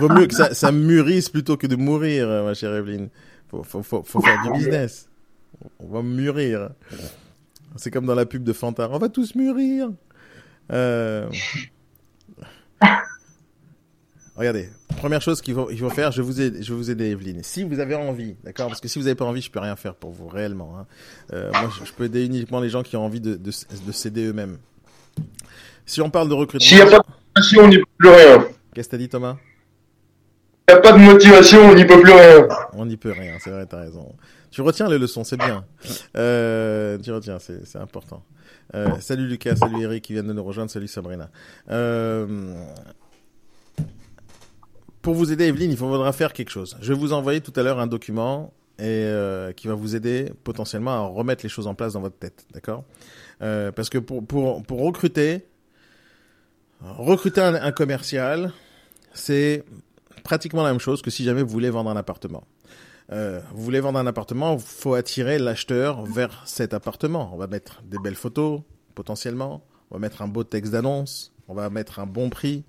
Vaut 0.00 0.08
mieux 0.08 0.26
que 0.26 0.34
ça, 0.34 0.72
mûrisse 0.72 1.28
plutôt 1.28 1.56
que 1.56 1.66
de 1.66 1.76
mourir, 1.76 2.28
ma 2.44 2.54
chère 2.54 2.74
Evelyne. 2.74 3.08
Faut, 3.50 3.62
faut, 3.82 4.02
faire 4.02 4.42
du 4.42 4.52
business. 4.52 5.08
On 5.78 5.88
va 5.88 6.02
mûrir. 6.02 6.70
C'est 7.76 7.90
comme 7.90 8.06
dans 8.06 8.14
la 8.14 8.26
pub 8.26 8.44
de 8.44 8.52
Fanta. 8.52 8.88
On 8.90 8.98
va 8.98 9.08
tous 9.08 9.34
mûrir. 9.34 9.90
Euh... 10.72 11.28
Regardez, 14.36 14.68
première 14.98 15.20
chose 15.20 15.40
qu'il 15.40 15.54
faut, 15.54 15.90
faire, 15.90 16.12
je 16.12 16.22
vous 16.22 16.40
ai, 16.40 16.62
je 16.62 16.72
vous 16.72 16.92
aider, 16.92 17.06
Evelyne. 17.06 17.42
Si 17.42 17.64
vous 17.64 17.80
avez 17.80 17.96
envie, 17.96 18.36
d'accord, 18.44 18.68
parce 18.68 18.80
que 18.80 18.86
si 18.86 19.00
vous 19.00 19.06
n'avez 19.06 19.16
pas 19.16 19.24
envie, 19.24 19.42
je 19.42 19.50
peux 19.50 19.58
rien 19.58 19.74
faire 19.74 19.96
pour 19.96 20.12
vous 20.12 20.28
réellement. 20.28 20.78
Hein. 20.78 20.86
Euh, 21.32 21.50
moi, 21.50 21.70
je, 21.84 21.92
peux 21.92 22.04
aider 22.04 22.24
uniquement 22.24 22.60
les 22.60 22.68
gens 22.68 22.84
qui 22.84 22.96
ont 22.96 23.04
envie 23.04 23.20
de, 23.20 23.34
de, 23.34 23.50
de 23.50 23.92
s'aider 23.92 24.26
eux-mêmes. 24.26 24.58
Si 25.88 26.02
on 26.02 26.10
parle 26.10 26.28
de 26.28 26.34
recrutement. 26.34 26.68
S'il 26.68 26.76
n'y 26.76 26.82
a 26.82 26.86
pas 26.86 26.98
de 26.98 27.58
on 27.60 27.68
n'y 27.68 27.78
peut 27.78 27.84
plus 27.96 28.10
rien. 28.10 28.46
Qu'est-ce 28.74 28.88
que 28.88 28.90
t'as 28.90 28.98
dit, 28.98 29.08
Thomas? 29.08 29.38
N'y 30.68 30.74
a 30.74 30.80
pas 30.80 30.92
de 30.92 30.98
motivation, 30.98 31.60
on 31.60 31.74
n'y 31.74 31.86
peut 31.86 31.98
plus 32.02 32.12
rien. 32.12 32.46
On 32.74 32.84
n'y 32.84 32.98
peut 32.98 33.12
rien, 33.12 33.38
c'est 33.42 33.48
vrai, 33.48 33.64
t'as 33.64 33.80
raison. 33.80 34.14
Tu 34.50 34.60
retiens 34.60 34.86
les 34.88 34.98
leçons, 34.98 35.24
c'est 35.24 35.38
bien. 35.38 35.64
Euh, 36.14 36.98
tu 36.98 37.10
retiens, 37.10 37.38
c'est 37.38 37.78
important. 37.78 38.22
Euh, 38.74 39.00
salut 39.00 39.26
Lucas, 39.26 39.56
salut 39.56 39.82
Eric 39.82 40.04
qui 40.04 40.12
viennent 40.12 40.26
de 40.26 40.34
nous 40.34 40.44
rejoindre, 40.44 40.70
salut 40.70 40.88
Sabrina. 40.88 41.30
Euh, 41.70 42.54
pour 45.00 45.14
vous 45.14 45.32
aider, 45.32 45.46
Evelyne, 45.46 45.70
il 45.70 45.76
faudra 45.78 46.12
faire 46.12 46.34
quelque 46.34 46.50
chose. 46.50 46.76
Je 46.82 46.92
vais 46.92 46.98
vous 46.98 47.14
envoyer 47.14 47.40
tout 47.40 47.52
à 47.56 47.62
l'heure 47.62 47.78
un 47.78 47.86
document 47.86 48.52
et 48.78 48.84
euh, 48.84 49.52
qui 49.52 49.68
va 49.68 49.74
vous 49.74 49.96
aider 49.96 50.30
potentiellement 50.44 50.90
à 50.90 51.00
remettre 51.06 51.44
les 51.44 51.48
choses 51.48 51.66
en 51.66 51.74
place 51.74 51.94
dans 51.94 52.02
votre 52.02 52.18
tête, 52.18 52.44
d'accord? 52.52 52.84
Euh, 53.40 53.72
Parce 53.72 53.88
que 53.88 53.96
pour, 53.96 54.26
pour, 54.26 54.62
pour 54.64 54.80
recruter, 54.82 55.47
recruter 56.80 57.40
un, 57.40 57.54
un 57.54 57.72
commercial, 57.72 58.52
c'est 59.12 59.64
pratiquement 60.24 60.62
la 60.62 60.70
même 60.70 60.80
chose 60.80 61.02
que 61.02 61.10
si 61.10 61.24
jamais 61.24 61.42
vous 61.42 61.48
voulez 61.48 61.70
vendre 61.70 61.90
un 61.90 61.96
appartement. 61.96 62.44
Euh, 63.10 63.40
vous 63.54 63.62
voulez 63.62 63.80
vendre 63.80 63.98
un 63.98 64.06
appartement, 64.06 64.54
il 64.54 64.60
faut 64.60 64.94
attirer 64.94 65.38
l'acheteur 65.38 66.04
vers 66.04 66.42
cet 66.44 66.74
appartement. 66.74 67.30
On 67.32 67.38
va 67.38 67.46
mettre 67.46 67.82
des 67.84 67.98
belles 67.98 68.14
photos, 68.14 68.60
potentiellement. 68.94 69.64
On 69.90 69.94
va 69.94 70.00
mettre 70.00 70.20
un 70.20 70.28
beau 70.28 70.44
texte 70.44 70.72
d'annonce. 70.72 71.32
On 71.48 71.54
va 71.54 71.70
mettre 71.70 72.00
un 72.00 72.06
bon 72.06 72.28
prix. 72.28 72.64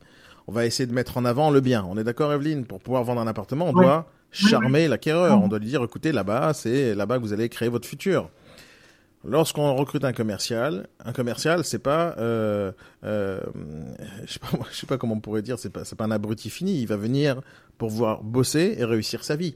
On 0.47 0.53
va 0.53 0.65
essayer 0.65 0.87
de 0.87 0.93
mettre 0.93 1.17
en 1.17 1.25
avant 1.25 1.51
le 1.51 1.59
bien. 1.59 1.85
On 1.89 1.97
est 1.97 2.03
d'accord, 2.05 2.31
Evelyne? 2.31 2.65
Pour 2.65 2.79
pouvoir 2.79 3.03
vendre 3.03 3.19
un 3.19 3.27
appartement, 3.27 3.65
on 3.65 3.73
doit 3.73 4.09
charmer 4.31 4.87
l'acquéreur. 4.87 5.41
On 5.43 5.49
doit 5.49 5.59
lui 5.59 5.67
dire, 5.67 5.83
écoutez, 5.83 6.11
là-bas, 6.11 6.53
c'est 6.53 6.95
là-bas 6.95 7.17
que 7.17 7.23
vous 7.23 7.33
allez 7.33 7.49
créer 7.49 7.69
votre 7.69 7.87
futur. 7.87 8.29
Lorsqu'on 9.25 9.75
recrute 9.75 10.05
un 10.05 10.13
commercial, 10.13 10.87
un 11.03 11.11
commercial, 11.11 11.65
c'est 11.65 11.79
pas, 11.79 12.15
euh, 12.19 12.71
euh, 13.03 13.41
je 14.25 14.33
sais 14.33 14.39
pas, 14.39 14.47
sais 14.71 14.87
pas 14.87 14.97
comment 14.97 15.15
on 15.15 15.19
pourrait 15.19 15.41
dire, 15.41 15.59
c'est 15.59 15.69
pas, 15.69 15.83
pas 15.83 16.05
un 16.05 16.11
abruti 16.11 16.49
fini. 16.49 16.79
Il 16.79 16.87
va 16.87 16.95
venir 16.95 17.41
pour 17.77 17.89
pouvoir 17.89 18.23
bosser 18.23 18.75
et 18.77 18.85
réussir 18.85 19.23
sa 19.23 19.35
vie. 19.35 19.55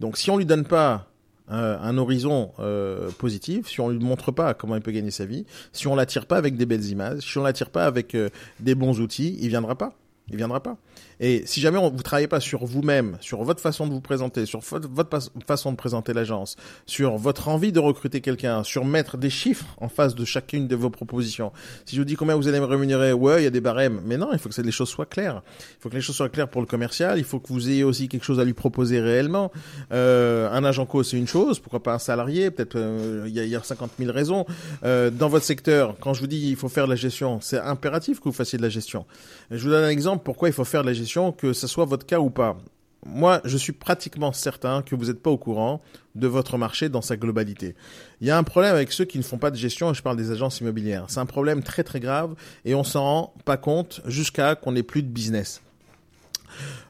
Donc 0.00 0.16
si 0.16 0.30
on 0.30 0.36
lui 0.36 0.46
donne 0.46 0.64
pas 0.64 1.08
euh, 1.50 1.76
un 1.78 1.98
horizon 1.98 2.52
euh, 2.58 3.10
positif, 3.18 3.68
si 3.68 3.78
on 3.80 3.90
lui 3.90 3.98
montre 3.98 4.32
pas 4.32 4.54
comment 4.54 4.76
il 4.76 4.80
peut 4.80 4.92
gagner 4.92 5.10
sa 5.10 5.26
vie, 5.26 5.44
si 5.74 5.86
on 5.86 5.94
l'attire 5.94 6.24
pas 6.24 6.38
avec 6.38 6.56
des 6.56 6.64
belles 6.64 6.86
images, 6.86 7.20
si 7.20 7.36
on 7.36 7.42
l'attire 7.42 7.68
pas 7.68 7.84
avec 7.84 8.14
euh, 8.14 8.30
des 8.60 8.74
bons 8.74 8.98
outils, 9.00 9.36
il 9.40 9.48
viendra 9.48 9.76
pas. 9.76 9.92
Il 10.30 10.38
viendra 10.38 10.62
pas. 10.62 10.78
Et 11.20 11.42
si 11.46 11.60
jamais 11.60 11.78
on, 11.78 11.90
vous 11.90 12.02
travaillez 12.02 12.28
pas 12.28 12.40
sur 12.40 12.64
vous-même, 12.64 13.16
sur 13.20 13.42
votre 13.42 13.60
façon 13.60 13.86
de 13.86 13.92
vous 13.92 14.00
présenter, 14.00 14.46
sur 14.46 14.60
votre 14.60 15.30
façon 15.46 15.72
de 15.72 15.76
présenter 15.76 16.12
l'agence, 16.12 16.56
sur 16.86 17.16
votre 17.16 17.48
envie 17.48 17.72
de 17.72 17.80
recruter 17.80 18.20
quelqu'un, 18.20 18.64
sur 18.64 18.84
mettre 18.84 19.16
des 19.16 19.30
chiffres 19.30 19.66
en 19.80 19.88
face 19.88 20.14
de 20.14 20.24
chacune 20.24 20.68
de 20.68 20.76
vos 20.76 20.90
propositions. 20.90 21.52
Si 21.86 21.96
je 21.96 22.00
vous 22.00 22.04
dis 22.04 22.16
combien 22.16 22.36
vous 22.36 22.48
allez 22.48 22.60
me 22.60 22.64
rémunérer, 22.64 23.12
ouais, 23.12 23.42
il 23.42 23.44
y 23.44 23.46
a 23.46 23.50
des 23.50 23.60
barèmes, 23.60 24.00
mais 24.04 24.16
non, 24.16 24.30
il 24.32 24.38
faut 24.38 24.48
que 24.48 24.60
les 24.60 24.70
choses 24.70 24.88
soient 24.88 25.06
claires. 25.06 25.42
Il 25.78 25.82
faut 25.82 25.88
que 25.88 25.94
les 25.94 26.00
choses 26.00 26.16
soient 26.16 26.28
claires 26.28 26.48
pour 26.48 26.60
le 26.60 26.66
commercial. 26.66 27.18
Il 27.18 27.24
faut 27.24 27.38
que 27.38 27.48
vous 27.48 27.68
ayez 27.68 27.84
aussi 27.84 28.08
quelque 28.08 28.24
chose 28.24 28.40
à 28.40 28.44
lui 28.44 28.52
proposer 28.52 29.00
réellement. 29.00 29.52
Euh, 29.92 30.50
un 30.50 30.64
agent 30.64 30.86
co, 30.86 31.02
c'est 31.02 31.16
une 31.16 31.28
chose. 31.28 31.60
Pourquoi 31.60 31.82
pas 31.82 31.94
un 31.94 31.98
salarié 31.98 32.50
Peut-être 32.50 32.76
euh, 32.76 33.24
il 33.26 33.34
y, 33.34 33.40
a, 33.40 33.44
y, 33.44 33.56
a 33.56 33.62
50 33.62 33.92
000 33.98 34.12
raisons. 34.12 34.46
Euh, 34.84 35.10
dans 35.10 35.28
votre 35.28 35.44
secteur, 35.44 35.96
quand 36.00 36.14
je 36.14 36.20
vous 36.20 36.26
dis 36.26 36.48
il 36.48 36.56
faut 36.56 36.68
faire 36.68 36.86
de 36.86 36.90
la 36.90 36.96
gestion, 36.96 37.40
c'est 37.40 37.58
impératif 37.58 38.18
que 38.18 38.24
vous 38.24 38.32
fassiez 38.32 38.58
de 38.58 38.62
la 38.62 38.68
gestion. 38.68 39.06
Je 39.50 39.62
vous 39.62 39.70
donne 39.70 39.84
un 39.84 39.90
exemple 39.90 40.22
pourquoi 40.24 40.48
il 40.48 40.52
faut 40.52 40.64
faire 40.64 40.82
de 40.82 40.86
la 40.86 40.92
gestion 40.92 41.03
que 41.32 41.52
ce 41.52 41.66
soit 41.66 41.84
votre 41.84 42.06
cas 42.06 42.18
ou 42.18 42.30
pas. 42.30 42.56
Moi, 43.06 43.40
je 43.44 43.56
suis 43.58 43.72
pratiquement 43.72 44.32
certain 44.32 44.82
que 44.82 44.94
vous 44.94 45.06
n'êtes 45.06 45.22
pas 45.22 45.30
au 45.30 45.36
courant 45.36 45.82
de 46.14 46.26
votre 46.26 46.56
marché 46.56 46.88
dans 46.88 47.02
sa 47.02 47.16
globalité. 47.16 47.74
Il 48.20 48.26
y 48.26 48.30
a 48.30 48.38
un 48.38 48.42
problème 48.42 48.74
avec 48.74 48.92
ceux 48.92 49.04
qui 49.04 49.18
ne 49.18 49.22
font 49.22 49.36
pas 49.36 49.50
de 49.50 49.56
gestion, 49.56 49.90
et 49.90 49.94
je 49.94 50.02
parle 50.02 50.16
des 50.16 50.30
agences 50.30 50.60
immobilières. 50.60 51.04
C'est 51.08 51.20
un 51.20 51.26
problème 51.26 51.62
très 51.62 51.84
très 51.84 52.00
grave 52.00 52.34
et 52.64 52.74
on 52.74 52.84
s'en 52.84 53.02
rend 53.02 53.34
pas 53.44 53.58
compte 53.58 54.00
jusqu'à 54.06 54.54
qu'on 54.54 54.72
n'ait 54.72 54.82
plus 54.82 55.02
de 55.02 55.08
business. 55.08 55.60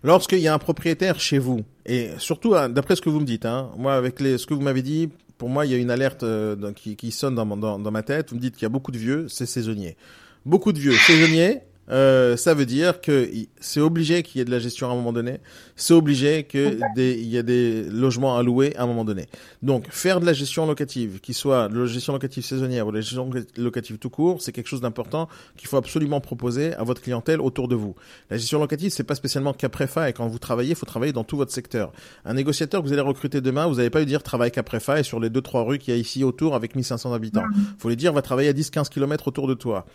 Lorsqu'il 0.02 0.38
y 0.38 0.48
a 0.48 0.54
un 0.54 0.58
propriétaire 0.58 1.18
chez 1.18 1.38
vous, 1.38 1.64
et 1.86 2.10
surtout 2.18 2.54
hein, 2.54 2.68
d'après 2.68 2.96
ce 2.96 3.00
que 3.00 3.08
vous 3.08 3.20
me 3.20 3.24
dites, 3.24 3.46
hein, 3.46 3.70
moi 3.76 3.94
avec 3.94 4.20
les, 4.20 4.38
ce 4.38 4.46
que 4.46 4.54
vous 4.54 4.60
m'avez 4.60 4.82
dit, 4.82 5.08
pour 5.38 5.48
moi 5.48 5.64
il 5.64 5.72
y 5.72 5.74
a 5.74 5.78
une 5.78 5.90
alerte 5.90 6.22
euh, 6.22 6.72
qui, 6.74 7.10
sonne 7.10 7.34
dans, 7.34 7.46
dans, 7.56 7.78
dans 7.78 7.90
ma 7.90 8.02
tête, 8.02 8.30
vous 8.30 8.36
me 8.36 8.40
dites 8.40 8.54
qu'il 8.54 8.64
y 8.64 8.66
a 8.66 8.70
beaucoup 8.70 8.92
de 8.92 8.98
vieux, 8.98 9.26
c'est 9.28 9.46
saisonnier. 9.46 9.96
Beaucoup 10.44 10.72
de 10.72 10.78
vieux 10.78 10.92
saisonniers, 10.92 11.62
euh, 11.90 12.36
ça 12.36 12.54
veut 12.54 12.66
dire 12.66 13.00
que 13.00 13.30
c'est 13.60 13.80
obligé 13.80 14.22
qu'il 14.22 14.38
y 14.38 14.42
ait 14.42 14.44
de 14.44 14.50
la 14.50 14.58
gestion 14.58 14.88
à 14.88 14.92
un 14.92 14.94
moment 14.94 15.12
donné. 15.12 15.40
C'est 15.76 15.94
obligé 15.94 16.44
qu'il 16.44 16.80
y 16.96 17.36
ait 17.36 17.42
des 17.42 17.84
logements 17.84 18.36
à 18.36 18.42
louer 18.42 18.74
à 18.76 18.84
un 18.84 18.86
moment 18.86 19.04
donné. 19.04 19.26
Donc, 19.62 19.86
faire 19.90 20.20
de 20.20 20.26
la 20.26 20.32
gestion 20.32 20.66
locative, 20.66 21.20
qui 21.20 21.34
soit 21.34 21.68
de 21.68 21.78
la 21.78 21.86
gestion 21.86 22.12
locative 22.12 22.44
saisonnière 22.44 22.86
ou 22.86 22.90
de 22.90 22.96
la 22.96 23.00
gestion 23.02 23.30
locative 23.56 23.98
tout 23.98 24.10
court, 24.10 24.40
c'est 24.40 24.52
quelque 24.52 24.68
chose 24.68 24.80
d'important 24.80 25.28
qu'il 25.56 25.68
faut 25.68 25.76
absolument 25.76 26.20
proposer 26.20 26.74
à 26.74 26.84
votre 26.84 27.02
clientèle 27.02 27.40
autour 27.40 27.68
de 27.68 27.74
vous. 27.74 27.94
La 28.30 28.36
gestion 28.36 28.60
locative, 28.60 28.90
c'est 28.90 29.04
pas 29.04 29.14
spécialement 29.14 29.52
qu'après-fa. 29.52 30.08
Et 30.08 30.12
quand 30.12 30.26
vous 30.26 30.38
travaillez, 30.38 30.70
il 30.70 30.76
faut 30.76 30.86
travailler 30.86 31.12
dans 31.12 31.24
tout 31.24 31.36
votre 31.36 31.52
secteur. 31.52 31.92
Un 32.24 32.34
négociateur 32.34 32.82
que 32.82 32.86
vous 32.86 32.92
allez 32.92 33.02
recruter 33.02 33.40
demain, 33.40 33.66
vous 33.66 33.76
n'allez 33.76 33.90
pas 33.90 33.98
lui 33.98 34.06
dire 34.06 34.22
travaille 34.22 34.50
qu'après-fa 34.50 35.00
et 35.00 35.02
sur 35.02 35.20
les 35.20 35.30
deux, 35.30 35.42
trois 35.42 35.64
rues 35.64 35.78
qu'il 35.78 35.94
y 35.94 35.96
a 35.96 36.00
ici 36.00 36.24
autour 36.24 36.54
avec 36.54 36.74
1500 36.74 37.12
habitants. 37.12 37.44
Il 37.54 37.64
faut 37.78 37.88
lui 37.88 37.96
dire 37.96 38.12
va 38.12 38.22
travailler 38.22 38.48
à 38.48 38.52
10, 38.52 38.70
15 38.70 38.88
km 38.88 39.28
autour 39.28 39.46
de 39.46 39.54
toi. 39.54 39.86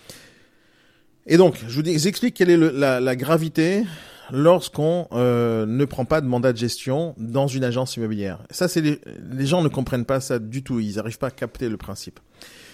Et 1.31 1.37
donc, 1.37 1.63
je 1.67 1.79
vous 1.79 2.07
explique 2.07 2.33
quelle 2.33 2.49
est 2.49 2.57
la, 2.57 3.15
gravité 3.15 3.85
lorsqu'on 4.31 5.07
euh, 5.11 5.67
ne 5.67 5.85
prend 5.85 6.03
pas 6.03 6.21
de 6.21 6.25
mandat 6.25 6.53
de 6.53 6.57
gestion 6.57 7.13
dans 7.17 7.45
une 7.45 7.63
agence 7.63 7.95
immobilière. 7.97 8.39
Ça, 8.49 8.67
c'est 8.67 8.81
les, 8.81 8.99
les, 9.31 9.45
gens 9.45 9.61
ne 9.61 9.67
comprennent 9.67 10.05
pas 10.05 10.21
ça 10.21 10.39
du 10.39 10.63
tout. 10.63 10.79
Ils 10.79 10.95
n'arrivent 10.95 11.19
pas 11.19 11.27
à 11.27 11.31
capter 11.31 11.69
le 11.69 11.77
principe. 11.77 12.19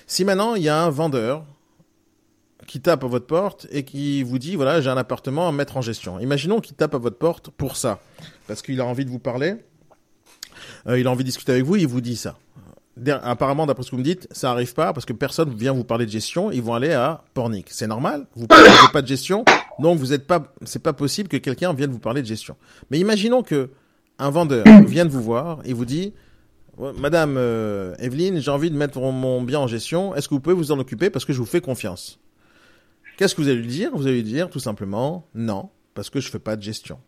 Si 0.08 0.24
maintenant 0.24 0.56
il 0.56 0.64
y 0.64 0.70
a 0.70 0.82
un 0.82 0.90
vendeur 0.90 1.46
qui 2.66 2.80
tape 2.80 3.04
à 3.04 3.08
votre 3.08 3.28
porte 3.28 3.68
et 3.72 3.84
qui 3.84 4.24
vous 4.24 4.40
dit 4.40 4.56
voilà 4.56 4.80
j'ai 4.80 4.90
un 4.90 4.98
appartement 4.98 5.50
à 5.50 5.52
mettre 5.52 5.76
en 5.76 5.82
gestion. 5.82 6.20
Imaginons 6.20 6.62
qu'il 6.62 6.76
tape 6.76 6.96
à 6.96 6.98
votre 6.98 7.18
porte 7.18 7.50
pour 7.50 7.76
ça 7.76 8.00
parce 8.48 8.62
qu'il 8.62 8.80
a 8.80 8.86
envie 8.86 9.04
de 9.04 9.10
vous 9.10 9.20
parler, 9.20 9.56
euh, 10.88 11.00
il 11.00 11.08
a 11.08 11.12
envie 11.12 11.24
de 11.24 11.30
discuter 11.30 11.52
avec 11.52 11.64
vous, 11.64 11.76
il 11.76 11.88
vous 11.88 12.02
dit 12.02 12.16
ça 12.16 12.38
apparemment, 13.24 13.66
d'après 13.66 13.84
ce 13.84 13.92
que 13.92 13.96
vous 13.96 14.02
me 14.02 14.04
dites, 14.04 14.28
ça 14.32 14.52
arrive 14.52 14.74
pas 14.74 14.94
parce 14.94 15.06
que 15.06 15.14
personne 15.14 15.54
vient 15.54 15.74
vous 15.74 15.84
parler 15.84 16.06
de 16.06 16.12
gestion. 16.12 16.52
Ils 16.52 16.62
vont 16.62 16.74
aller 16.74 16.94
à 16.94 17.24
Pornic. 17.34 17.68
C'est 17.70 17.88
normal? 17.88 18.28
Vous 18.36 18.48
parlez 18.48 18.70
pas 18.94 19.02
de 19.02 19.08
gestion, 19.08 19.44
donc 19.80 20.00
vous 20.00 20.14
êtes 20.14 20.28
pas. 20.28 20.54
C'est 20.64 20.82
pas 20.82 20.94
possible 20.94 21.28
que 21.28 21.38
quelqu'un 21.38 21.74
vienne 21.74 21.92
vous 21.92 22.00
parler 22.00 22.22
de 22.22 22.28
gestion. 22.28 22.56
Mais 22.92 23.00
imaginons 23.00 23.44
que 23.44 23.72
un 24.18 24.30
vendeur 24.30 24.66
vienne 24.88 25.10
vous 25.10 25.22
voir 25.22 25.60
et 25.66 25.74
vous 25.74 25.86
dit, 25.86 26.14
Madame 26.98 27.36
euh, 27.38 27.96
Evelyne, 28.00 28.40
j'ai 28.40 28.52
envie 28.52 28.70
de 28.70 28.78
mettre 28.78 29.00
mon 29.00 29.42
bien 29.42 29.60
en 29.60 29.68
gestion. 29.68 30.16
Est-ce 30.16 30.28
que 30.28 30.34
vous 30.34 30.42
pouvez 30.42 30.56
vous 30.56 30.72
en 30.72 30.80
occuper 30.80 31.10
parce 31.10 31.26
que 31.26 31.34
je 31.34 31.40
vous 31.40 31.46
fais 31.46 31.62
confiance? 31.62 32.20
Qu'est-ce 33.18 33.34
que 33.36 33.42
vous 33.42 33.48
allez 33.48 33.62
lui 33.62 33.68
dire? 33.68 33.92
Vous 33.94 34.08
allez 34.08 34.18
lui 34.18 34.24
dire 34.24 34.50
tout 34.50 34.60
simplement 34.60 35.28
non 35.36 35.70
parce 35.94 36.10
que 36.10 36.20
je 36.20 36.30
fais 36.30 36.40
pas 36.40 36.58
de 36.58 36.62
gestion. 36.62 37.00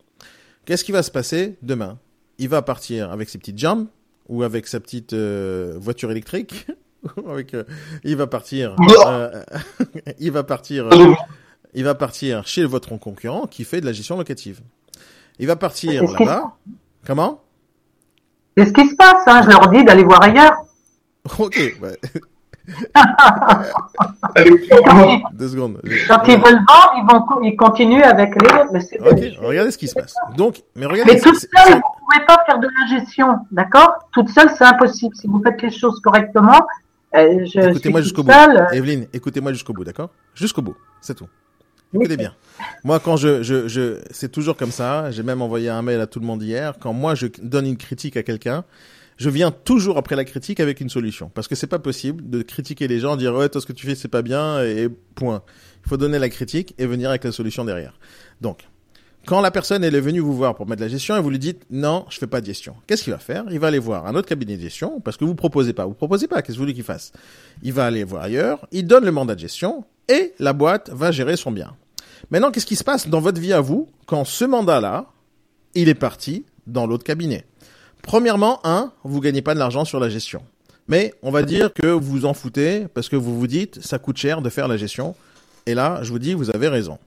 Qu'est-ce 0.64 0.84
qui 0.84 0.92
va 0.92 1.02
se 1.02 1.10
passer 1.10 1.56
demain? 1.62 1.98
Il 2.38 2.48
va 2.48 2.62
partir 2.62 3.10
avec 3.10 3.28
ses 3.28 3.38
petites 3.38 3.58
jambes 3.58 3.88
ou 4.28 4.42
avec 4.42 4.66
sa 4.66 4.80
petite 4.80 5.12
euh, 5.12 5.74
voiture 5.78 6.10
électrique. 6.10 6.66
avec, 7.28 7.54
euh, 7.54 7.64
il 8.04 8.16
va 8.16 8.26
partir. 8.26 8.76
Euh, 9.06 9.42
il 10.18 10.32
va 10.32 10.44
partir. 10.44 10.88
il 11.74 11.84
va 11.84 11.94
partir 11.94 12.46
chez 12.46 12.64
votre 12.64 12.96
concurrent 12.96 13.46
qui 13.46 13.64
fait 13.64 13.80
de 13.80 13.86
la 13.86 13.92
gestion 13.92 14.16
locative. 14.16 14.60
Il 15.38 15.46
va 15.46 15.56
partir 15.56 16.04
là-bas. 16.04 16.56
Comment? 17.06 17.42
Qu'est-ce 18.56 18.72
qui 18.72 18.88
se 18.88 18.96
passe 18.96 19.22
hein? 19.26 19.42
Je 19.44 19.50
leur 19.50 19.68
dis 19.68 19.84
d'aller 19.84 20.02
voir 20.02 20.22
ailleurs. 20.22 20.56
ok. 21.38 21.78
Deux 25.32 25.48
secondes. 25.48 25.80
Quand 26.08 26.22
ils 26.26 26.36
veulent 26.36 26.64
vendre, 26.68 26.92
ils, 26.96 27.06
vont, 27.08 27.42
ils 27.42 27.56
continuent 27.56 28.02
avec 28.02 28.34
les 28.34 28.48
autres. 28.58 29.10
ok, 29.10 29.46
regardez 29.46 29.70
ce 29.70 29.78
qui 29.78 29.88
se 29.88 29.94
passe. 29.94 30.14
Donc, 30.36 30.62
mais 30.74 30.86
regardez. 30.86 31.14
Mais 31.14 31.20
tout 31.20 31.34
seul, 31.34 31.80
pouvez 32.08 32.24
pas 32.26 32.42
faire 32.46 32.58
de 32.58 32.68
la 32.68 32.98
gestion, 32.98 33.38
d'accord? 33.50 34.08
Toute 34.12 34.28
seule, 34.28 34.50
c'est 34.56 34.64
impossible. 34.64 35.14
Si 35.16 35.26
vous 35.26 35.42
faites 35.42 35.60
les 35.62 35.70
choses 35.70 36.00
correctement, 36.00 36.66
euh, 37.14 37.44
je 37.44 37.70
écoutez-moi 37.70 38.00
jusqu'au 38.02 38.22
bout. 38.22 38.32
Evelyne, 38.72 39.06
écoutez-moi 39.12 39.52
jusqu'au 39.52 39.72
bout, 39.72 39.84
d'accord? 39.84 40.10
Jusqu'au 40.34 40.62
bout, 40.62 40.76
c'est 41.00 41.14
tout. 41.14 41.28
Écoutez 41.94 42.18
bien. 42.18 42.34
Moi, 42.84 43.00
quand 43.00 43.16
je, 43.16 43.42
je, 43.42 43.66
je 43.66 43.98
c'est 44.10 44.30
toujours 44.30 44.56
comme 44.56 44.72
ça. 44.72 45.10
J'ai 45.10 45.22
même 45.22 45.40
envoyé 45.40 45.70
un 45.70 45.80
mail 45.80 46.00
à 46.00 46.06
tout 46.06 46.20
le 46.20 46.26
monde 46.26 46.42
hier. 46.42 46.74
Quand 46.78 46.92
moi, 46.92 47.14
je 47.14 47.26
donne 47.42 47.66
une 47.66 47.78
critique 47.78 48.16
à 48.18 48.22
quelqu'un, 48.22 48.64
je 49.16 49.30
viens 49.30 49.50
toujours 49.50 49.96
après 49.96 50.14
la 50.14 50.24
critique 50.24 50.60
avec 50.60 50.82
une 50.82 50.90
solution. 50.90 51.30
Parce 51.34 51.48
que 51.48 51.54
c'est 51.54 51.66
pas 51.66 51.78
possible 51.78 52.28
de 52.28 52.42
critiquer 52.42 52.88
les 52.88 53.00
gens, 53.00 53.16
dire 53.16 53.34
ouais, 53.34 53.48
toi 53.48 53.60
ce 53.60 53.66
que 53.66 53.72
tu 53.72 53.86
fais 53.86 53.94
c'est 53.94 54.08
pas 54.08 54.22
bien 54.22 54.62
et 54.62 54.88
point. 55.14 55.42
Il 55.84 55.88
faut 55.88 55.96
donner 55.96 56.18
la 56.18 56.28
critique 56.28 56.74
et 56.78 56.86
venir 56.86 57.08
avec 57.08 57.24
la 57.24 57.32
solution 57.32 57.64
derrière. 57.64 57.94
Donc, 58.42 58.68
quand 59.28 59.42
la 59.42 59.50
personne 59.50 59.84
elle 59.84 59.94
est 59.94 60.00
venue 60.00 60.20
vous 60.20 60.32
voir 60.32 60.54
pour 60.54 60.66
mettre 60.66 60.80
la 60.80 60.88
gestion 60.88 61.14
et 61.14 61.20
vous 61.20 61.28
lui 61.28 61.38
dites 61.38 61.66
non, 61.70 62.06
je 62.08 62.16
fais 62.16 62.26
pas 62.26 62.40
de 62.40 62.46
gestion. 62.46 62.74
Qu'est-ce 62.86 63.04
qu'il 63.04 63.12
va 63.12 63.18
faire? 63.18 63.44
Il 63.50 63.60
va 63.60 63.66
aller 63.66 63.78
voir 63.78 64.06
un 64.06 64.14
autre 64.14 64.26
cabinet 64.26 64.56
de 64.56 64.62
gestion 64.62 65.00
parce 65.00 65.18
que 65.18 65.26
vous 65.26 65.34
proposez 65.34 65.74
pas. 65.74 65.84
Vous 65.84 65.92
proposez 65.92 66.26
pas. 66.28 66.36
Qu'est-ce 66.36 66.46
que 66.46 66.52
vous 66.54 66.60
voulez 66.62 66.72
qu'il 66.72 66.82
fasse? 66.82 67.12
Il 67.62 67.74
va 67.74 67.84
aller 67.84 68.04
voir 68.04 68.22
ailleurs. 68.22 68.66
Il 68.72 68.86
donne 68.86 69.04
le 69.04 69.12
mandat 69.12 69.34
de 69.34 69.40
gestion 69.40 69.84
et 70.08 70.32
la 70.38 70.54
boîte 70.54 70.88
va 70.88 71.12
gérer 71.12 71.36
son 71.36 71.50
bien. 71.50 71.76
Maintenant, 72.30 72.50
qu'est-ce 72.50 72.64
qui 72.64 72.74
se 72.74 72.84
passe 72.84 73.06
dans 73.06 73.20
votre 73.20 73.38
vie 73.38 73.52
à 73.52 73.60
vous 73.60 73.90
quand 74.06 74.24
ce 74.24 74.46
mandat-là, 74.46 75.04
il 75.74 75.90
est 75.90 75.94
parti 75.94 76.46
dans 76.66 76.86
l'autre 76.86 77.04
cabinet? 77.04 77.44
Premièrement, 78.02 78.60
un, 78.64 78.92
vous 79.04 79.20
gagnez 79.20 79.42
pas 79.42 79.52
de 79.52 79.58
l'argent 79.58 79.84
sur 79.84 80.00
la 80.00 80.08
gestion. 80.08 80.40
Mais 80.86 81.12
on 81.22 81.30
va 81.30 81.42
dire 81.42 81.74
que 81.74 81.88
vous 81.88 82.12
vous 82.12 82.24
en 82.24 82.32
foutez 82.32 82.86
parce 82.94 83.10
que 83.10 83.16
vous 83.16 83.38
vous 83.38 83.46
dites 83.46 83.84
ça 83.84 83.98
coûte 83.98 84.16
cher 84.16 84.40
de 84.40 84.48
faire 84.48 84.68
la 84.68 84.78
gestion. 84.78 85.14
Et 85.66 85.74
là, 85.74 85.98
je 86.02 86.10
vous 86.12 86.18
dis, 86.18 86.32
vous 86.32 86.48
avez 86.48 86.68
raison. 86.68 86.98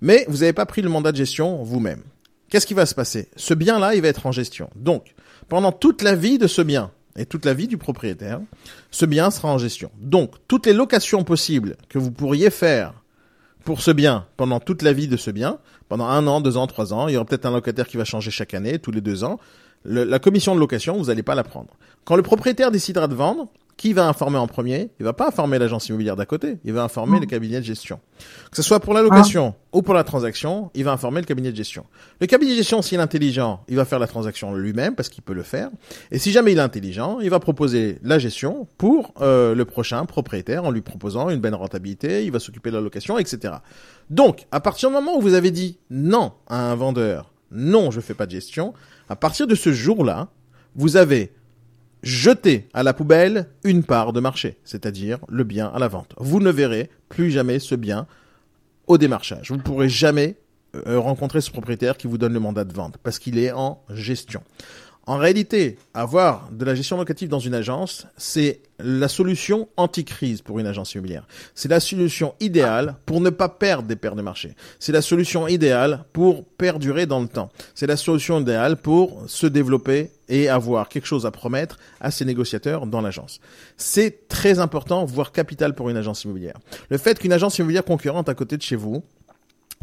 Mais 0.00 0.24
vous 0.28 0.38
n'avez 0.38 0.52
pas 0.52 0.66
pris 0.66 0.82
le 0.82 0.88
mandat 0.88 1.12
de 1.12 1.16
gestion 1.16 1.62
vous-même. 1.62 2.02
qu'est-ce 2.50 2.66
qui 2.66 2.74
va 2.74 2.86
se 2.86 2.94
passer? 2.94 3.28
Ce 3.36 3.54
bien-là, 3.54 3.94
il 3.94 4.02
va 4.02 4.08
être 4.08 4.26
en 4.26 4.32
gestion. 4.32 4.70
Donc, 4.76 5.14
pendant 5.48 5.72
toute 5.72 6.02
la 6.02 6.14
vie 6.14 6.38
de 6.38 6.46
ce 6.46 6.62
bien, 6.62 6.90
et 7.16 7.26
toute 7.26 7.44
la 7.44 7.52
vie 7.52 7.66
du 7.66 7.76
propriétaire, 7.76 8.40
ce 8.90 9.04
bien 9.04 9.30
sera 9.30 9.48
en 9.48 9.58
gestion. 9.58 9.90
Donc, 10.00 10.32
toutes 10.46 10.66
les 10.66 10.72
locations 10.72 11.24
possibles 11.24 11.76
que 11.88 11.98
vous 11.98 12.12
pourriez 12.12 12.48
faire 12.48 12.94
pour 13.64 13.80
ce 13.82 13.90
bien 13.90 14.26
pendant 14.36 14.60
toute 14.60 14.82
la 14.82 14.92
vie 14.92 15.08
de 15.08 15.16
ce 15.16 15.30
bien, 15.30 15.58
pendant 15.88 16.06
un 16.06 16.26
an, 16.26 16.40
deux 16.40 16.56
ans, 16.56 16.66
trois 16.66 16.94
ans, 16.94 17.08
il 17.08 17.14
y 17.14 17.16
aura 17.16 17.26
peut-être 17.26 17.46
un 17.46 17.50
locataire 17.50 17.88
qui 17.88 17.96
va 17.96 18.04
changer 18.04 18.30
chaque 18.30 18.54
année, 18.54 18.78
tous 18.78 18.92
les 18.92 19.00
deux 19.00 19.24
ans, 19.24 19.38
la 19.84 20.18
commission 20.18 20.54
de 20.54 20.60
location, 20.60 20.96
vous 20.96 21.06
n'allez 21.06 21.22
pas 21.22 21.34
la 21.34 21.44
prendre. 21.44 21.70
Quand 22.04 22.16
le 22.16 22.22
propriétaire 22.22 22.70
décidera 22.70 23.08
de 23.08 23.14
vendre, 23.14 23.48
qui 23.78 23.92
va 23.92 24.06
informer 24.06 24.38
en 24.38 24.48
premier? 24.48 24.90
Il 24.98 25.04
va 25.04 25.14
pas 25.14 25.28
informer 25.28 25.58
l'agence 25.58 25.88
immobilière 25.88 26.16
d'à 26.16 26.26
côté, 26.26 26.58
il 26.64 26.72
va 26.72 26.82
informer 26.82 27.20
le 27.20 27.26
cabinet 27.26 27.60
de 27.60 27.64
gestion. 27.64 28.00
Que 28.50 28.56
ce 28.56 28.62
soit 28.62 28.80
pour 28.80 28.92
la 28.92 29.02
location 29.02 29.54
ou 29.72 29.82
pour 29.82 29.94
la 29.94 30.02
transaction, 30.02 30.70
il 30.74 30.84
va 30.84 30.92
informer 30.92 31.20
le 31.20 31.26
cabinet 31.26 31.52
de 31.52 31.56
gestion. 31.56 31.86
Le 32.20 32.26
cabinet 32.26 32.50
de 32.50 32.56
gestion, 32.56 32.82
s'il 32.82 32.98
est 32.98 33.02
intelligent, 33.02 33.60
il 33.68 33.76
va 33.76 33.84
faire 33.84 34.00
la 34.00 34.08
transaction 34.08 34.52
lui-même 34.52 34.96
parce 34.96 35.08
qu'il 35.08 35.22
peut 35.22 35.32
le 35.32 35.44
faire. 35.44 35.70
Et 36.10 36.18
si 36.18 36.32
jamais 36.32 36.52
il 36.52 36.58
est 36.58 36.62
intelligent, 36.62 37.20
il 37.20 37.30
va 37.30 37.38
proposer 37.38 38.00
la 38.02 38.18
gestion 38.18 38.66
pour 38.78 39.14
euh, 39.20 39.54
le 39.54 39.64
prochain 39.64 40.04
propriétaire 40.06 40.64
en 40.64 40.72
lui 40.72 40.80
proposant 40.80 41.30
une 41.30 41.40
bonne 41.40 41.54
rentabilité, 41.54 42.24
il 42.24 42.32
va 42.32 42.40
s'occuper 42.40 42.70
de 42.70 42.76
la 42.76 42.82
location, 42.82 43.16
etc. 43.16 43.54
Donc, 44.10 44.46
à 44.50 44.58
partir 44.58 44.88
du 44.88 44.94
moment 44.96 45.16
où 45.16 45.20
vous 45.20 45.34
avez 45.34 45.52
dit 45.52 45.78
non 45.88 46.32
à 46.48 46.72
un 46.72 46.74
vendeur, 46.74 47.32
non, 47.52 47.92
je 47.92 48.00
fais 48.00 48.14
pas 48.14 48.26
de 48.26 48.32
gestion, 48.32 48.74
à 49.08 49.14
partir 49.14 49.46
de 49.46 49.54
ce 49.54 49.72
jour-là, 49.72 50.28
vous 50.74 50.96
avez 50.96 51.32
jeté 52.02 52.68
à 52.74 52.82
la 52.82 52.94
poubelle 52.94 53.48
une 53.64 53.82
part 53.82 54.12
de 54.12 54.20
marché, 54.20 54.58
c'est-à-dire 54.64 55.18
le 55.28 55.44
bien 55.44 55.68
à 55.68 55.78
la 55.78 55.88
vente. 55.88 56.14
Vous 56.18 56.40
ne 56.40 56.50
verrez 56.50 56.90
plus 57.08 57.30
jamais 57.30 57.58
ce 57.58 57.74
bien 57.74 58.06
au 58.86 58.98
démarchage. 58.98 59.50
Vous 59.50 59.56
ne 59.56 59.62
pourrez 59.62 59.88
jamais 59.88 60.36
euh, 60.86 60.98
rencontrer 60.98 61.40
ce 61.40 61.50
propriétaire 61.50 61.96
qui 61.96 62.06
vous 62.06 62.18
donne 62.18 62.32
le 62.32 62.40
mandat 62.40 62.64
de 62.64 62.72
vente 62.72 62.98
parce 63.02 63.18
qu'il 63.18 63.38
est 63.38 63.52
en 63.52 63.82
gestion. 63.90 64.42
En 65.08 65.16
réalité, 65.16 65.78
avoir 65.94 66.50
de 66.52 66.66
la 66.66 66.74
gestion 66.74 66.98
locative 66.98 67.30
dans 67.30 67.38
une 67.38 67.54
agence, 67.54 68.06
c'est 68.18 68.60
la 68.78 69.08
solution 69.08 69.66
anti-crise 69.78 70.42
pour 70.42 70.58
une 70.58 70.66
agence 70.66 70.92
immobilière. 70.92 71.26
C'est 71.54 71.70
la 71.70 71.80
solution 71.80 72.34
idéale 72.40 72.94
pour 73.06 73.22
ne 73.22 73.30
pas 73.30 73.48
perdre 73.48 73.88
des 73.88 73.96
paires 73.96 74.16
de 74.16 74.20
marché. 74.20 74.54
C'est 74.78 74.92
la 74.92 75.00
solution 75.00 75.48
idéale 75.48 76.04
pour 76.12 76.44
perdurer 76.44 77.06
dans 77.06 77.20
le 77.20 77.26
temps. 77.26 77.48
C'est 77.74 77.86
la 77.86 77.96
solution 77.96 78.38
idéale 78.40 78.76
pour 78.76 79.24
se 79.28 79.46
développer 79.46 80.10
et 80.28 80.50
avoir 80.50 80.90
quelque 80.90 81.06
chose 81.06 81.24
à 81.24 81.30
promettre 81.30 81.78
à 82.02 82.10
ses 82.10 82.26
négociateurs 82.26 82.86
dans 82.86 83.00
l'agence. 83.00 83.40
C'est 83.78 84.28
très 84.28 84.58
important, 84.58 85.06
voire 85.06 85.32
capital 85.32 85.74
pour 85.74 85.88
une 85.88 85.96
agence 85.96 86.24
immobilière. 86.24 86.58
Le 86.90 86.98
fait 86.98 87.18
qu'une 87.18 87.32
agence 87.32 87.56
immobilière 87.56 87.86
concurrente 87.86 88.28
à 88.28 88.34
côté 88.34 88.58
de 88.58 88.62
chez 88.62 88.76
vous 88.76 89.02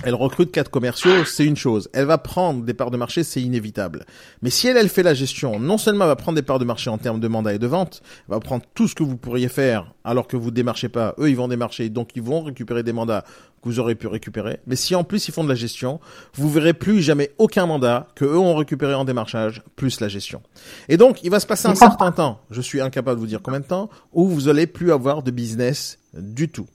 elle 0.03 0.13
recrute 0.13 0.51
quatre 0.51 0.69
commerciaux, 0.69 1.23
c'est 1.25 1.45
une 1.45 1.55
chose. 1.55 1.89
Elle 1.93 2.05
va 2.05 2.17
prendre 2.17 2.63
des 2.63 2.73
parts 2.73 2.91
de 2.91 2.97
marché, 2.97 3.23
c'est 3.23 3.41
inévitable. 3.41 4.05
Mais 4.41 4.49
si 4.49 4.67
elle, 4.67 4.77
elle 4.77 4.89
fait 4.89 5.03
la 5.03 5.13
gestion, 5.13 5.59
non 5.59 5.77
seulement 5.77 6.03
elle 6.03 6.09
va 6.09 6.15
prendre 6.15 6.35
des 6.35 6.41
parts 6.41 6.59
de 6.59 6.65
marché 6.65 6.89
en 6.89 6.97
termes 6.97 7.19
de 7.19 7.27
mandat 7.27 7.53
et 7.53 7.59
de 7.59 7.67
vente, 7.67 8.01
elle 8.27 8.35
va 8.35 8.39
prendre 8.39 8.63
tout 8.73 8.87
ce 8.87 8.95
que 8.95 9.03
vous 9.03 9.15
pourriez 9.15 9.47
faire 9.47 9.93
alors 10.03 10.27
que 10.27 10.35
vous 10.35 10.51
démarchez 10.51 10.89
pas. 10.89 11.15
Eux, 11.17 11.29
ils 11.29 11.37
vont 11.37 11.47
démarcher, 11.47 11.89
donc 11.89 12.09
ils 12.15 12.21
vont 12.21 12.43
récupérer 12.43 12.83
des 12.83 12.91
mandats 12.91 13.23
que 13.63 13.69
vous 13.69 13.79
aurez 13.79 13.95
pu 13.95 14.07
récupérer. 14.07 14.59
Mais 14.67 14.75
si 14.75 14.95
en 14.95 15.05
plus 15.05 15.27
ils 15.27 15.31
font 15.31 15.43
de 15.43 15.49
la 15.49 15.55
gestion, 15.55 16.01
vous 16.35 16.49
verrez 16.49 16.73
plus 16.73 17.01
jamais 17.01 17.31
aucun 17.37 17.65
mandat 17.65 18.07
que 18.15 18.25
eux 18.25 18.37
ont 18.37 18.55
récupéré 18.55 18.93
en 18.93 19.05
démarchage, 19.05 19.63
plus 19.77 20.01
la 20.01 20.09
gestion. 20.09 20.41
Et 20.89 20.97
donc, 20.97 21.23
il 21.23 21.31
va 21.31 21.39
se 21.39 21.47
passer 21.47 21.67
un 21.67 21.75
certain 21.75 22.11
temps, 22.11 22.41
je 22.51 22.61
suis 22.61 22.81
incapable 22.81 23.15
de 23.15 23.21
vous 23.21 23.27
dire 23.27 23.41
combien 23.41 23.61
de 23.61 23.65
temps, 23.65 23.89
où 24.11 24.27
vous 24.27 24.49
allez 24.49 24.67
plus 24.67 24.91
avoir 24.91 25.23
de 25.23 25.31
business 25.31 25.99
du 26.13 26.49
tout. 26.49 26.67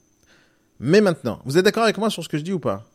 Mais 0.79 0.99
maintenant, 0.99 1.39
vous 1.45 1.59
êtes 1.59 1.65
d'accord 1.65 1.83
avec 1.83 1.99
moi 1.99 2.09
sur 2.09 2.23
ce 2.23 2.29
que 2.29 2.39
je 2.39 2.43
dis 2.43 2.53
ou 2.53 2.59
pas? 2.59 2.90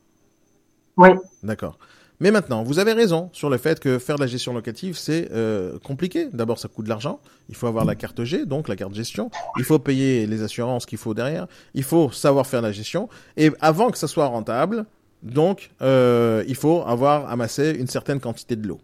Oui. 0.97 1.11
D'accord. 1.43 1.79
Mais 2.19 2.31
maintenant, 2.31 2.63
vous 2.63 2.79
avez 2.79 2.93
raison 2.93 3.29
sur 3.33 3.51
le 3.51 3.59
fait 3.59 3.79
que 3.79 3.99
faire 3.99 4.17
de 4.17 4.23
la 4.23 4.27
gestion 4.27 4.55
locative, 4.55 4.97
c'est 4.97 5.29
euh, 5.33 5.79
compliqué. 5.81 6.29
D'abord, 6.33 6.59
ça 6.59 6.69
coûte 6.69 6.87
de 6.87 6.89
l'argent. 6.89 7.21
Il 7.51 7.55
faut 7.55 7.67
avoir 7.67 7.85
la 7.85 7.95
carte 7.95 8.25
G, 8.25 8.47
donc 8.47 8.69
la 8.69 8.77
carte 8.77 8.95
gestion. 8.95 9.31
Il 9.59 9.65
faut 9.65 9.79
payer 9.79 10.27
les 10.27 10.43
assurances 10.43 10.87
qu'il 10.87 10.97
faut 10.97 11.13
derrière. 11.13 11.47
Il 11.75 11.83
faut 11.83 12.11
savoir 12.11 12.47
faire 12.47 12.63
la 12.63 12.73
gestion. 12.73 13.11
Et 13.37 13.51
avant 13.61 13.91
que 13.91 13.99
ça 13.99 14.09
soit 14.09 14.27
rentable, 14.27 14.87
donc, 15.23 15.71
euh, 15.83 16.45
il 16.49 16.55
faut 16.55 16.83
avoir 16.87 17.31
amassé 17.31 17.77
une 17.79 17.87
certaine 17.87 18.21
quantité 18.21 18.57
de 18.57 18.67
l'eau. 18.67 18.81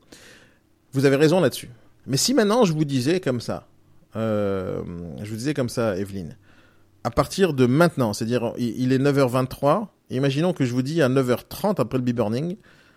Vous 0.92 1.06
avez 1.06 1.16
raison 1.16 1.40
là-dessus. 1.40 1.70
Mais 2.06 2.16
si 2.16 2.34
maintenant 2.34 2.64
je 2.64 2.72
vous 2.72 2.84
disais 2.84 3.20
comme 3.20 3.40
ça, 3.40 3.66
euh, 4.16 4.82
je 5.22 5.30
vous 5.30 5.36
disais 5.36 5.54
comme 5.54 5.68
ça, 5.68 5.96
Evelyne, 5.96 6.36
à 7.04 7.10
partir 7.10 7.54
de 7.54 7.66
maintenant, 7.66 8.12
c'est-à-dire 8.12 8.52
il 8.58 8.92
est 8.92 8.98
9h23, 8.98 9.86
Imaginons 10.12 10.52
que 10.52 10.64
je 10.64 10.72
vous 10.72 10.82
dis 10.82 11.00
à 11.00 11.08
9h30 11.08 11.80
après 11.80 11.96
le 11.96 12.04
b-burning, 12.04 12.56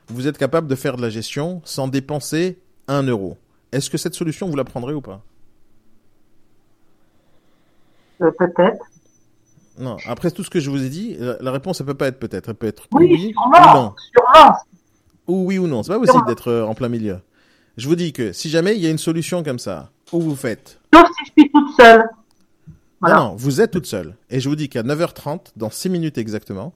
vous 0.10 0.28
êtes 0.28 0.38
capable 0.38 0.68
de 0.68 0.76
faire 0.76 0.98
de 0.98 1.02
la 1.02 1.10
gestion 1.10 1.62
sans 1.64 1.88
dépenser 1.88 2.60
un 2.90 3.04
euro. 3.04 3.38
Est-ce 3.72 3.90
que 3.90 3.98
cette 3.98 4.16
solution, 4.16 4.50
vous 4.50 4.56
la 4.58 4.66
prendrez 4.66 4.94
ou 4.94 5.02
pas? 5.02 5.22
Euh, 8.22 8.32
Peut-être. 8.38 8.86
Non, 9.78 9.98
après 10.08 10.32
tout 10.32 10.44
ce 10.44 10.50
que 10.50 10.60
je 10.60 10.70
vous 10.70 10.84
ai 10.84 10.90
dit, 10.90 11.18
la, 11.20 11.52
réponse, 11.52 11.82
elle 11.82 11.86
peut 11.86 11.94
pas 11.94 12.08
être 12.08 12.20
peut-être. 12.20 12.50
Elle 12.50 12.56
peut 12.56 12.68
être 12.68 12.84
oui, 12.94 13.08
oui 13.12 13.34
ou 13.36 13.76
non. 13.76 13.94
Ou 15.28 15.46
oui 15.48 15.58
ou 15.58 15.68
non. 15.68 15.84
C'est 15.84 15.92
pas 15.92 16.00
possible 16.00 16.26
d'être 16.28 16.50
euh, 16.50 16.66
en 16.66 16.76
plein 16.76 16.88
milieu. 16.88 17.20
Je 17.76 17.88
vous 17.90 17.96
dis 17.96 18.14
que 18.14 18.32
si 18.32 18.50
jamais 18.50 18.76
il 18.76 18.82
y 18.82 18.88
a 18.88 18.90
une 18.90 18.98
solution 18.98 19.44
comme 19.44 19.60
ça, 19.60 19.90
où 20.14 20.22
vous 20.22 20.36
faites. 20.36 20.80
Sauf 20.94 21.08
si 21.08 21.26
je 21.26 21.42
suis 21.42 21.52
toute 21.52 21.76
seule. 21.78 22.06
Non, 23.02 23.36
vous 23.36 23.60
êtes 23.60 23.72
toute 23.72 23.86
seule. 23.86 24.16
Et 24.30 24.40
je 24.40 24.48
vous 24.48 24.56
dis 24.56 24.70
qu'à 24.70 24.82
9h30, 24.82 25.48
dans 25.58 25.70
6 25.70 25.90
minutes 25.90 26.18
exactement, 26.18 26.74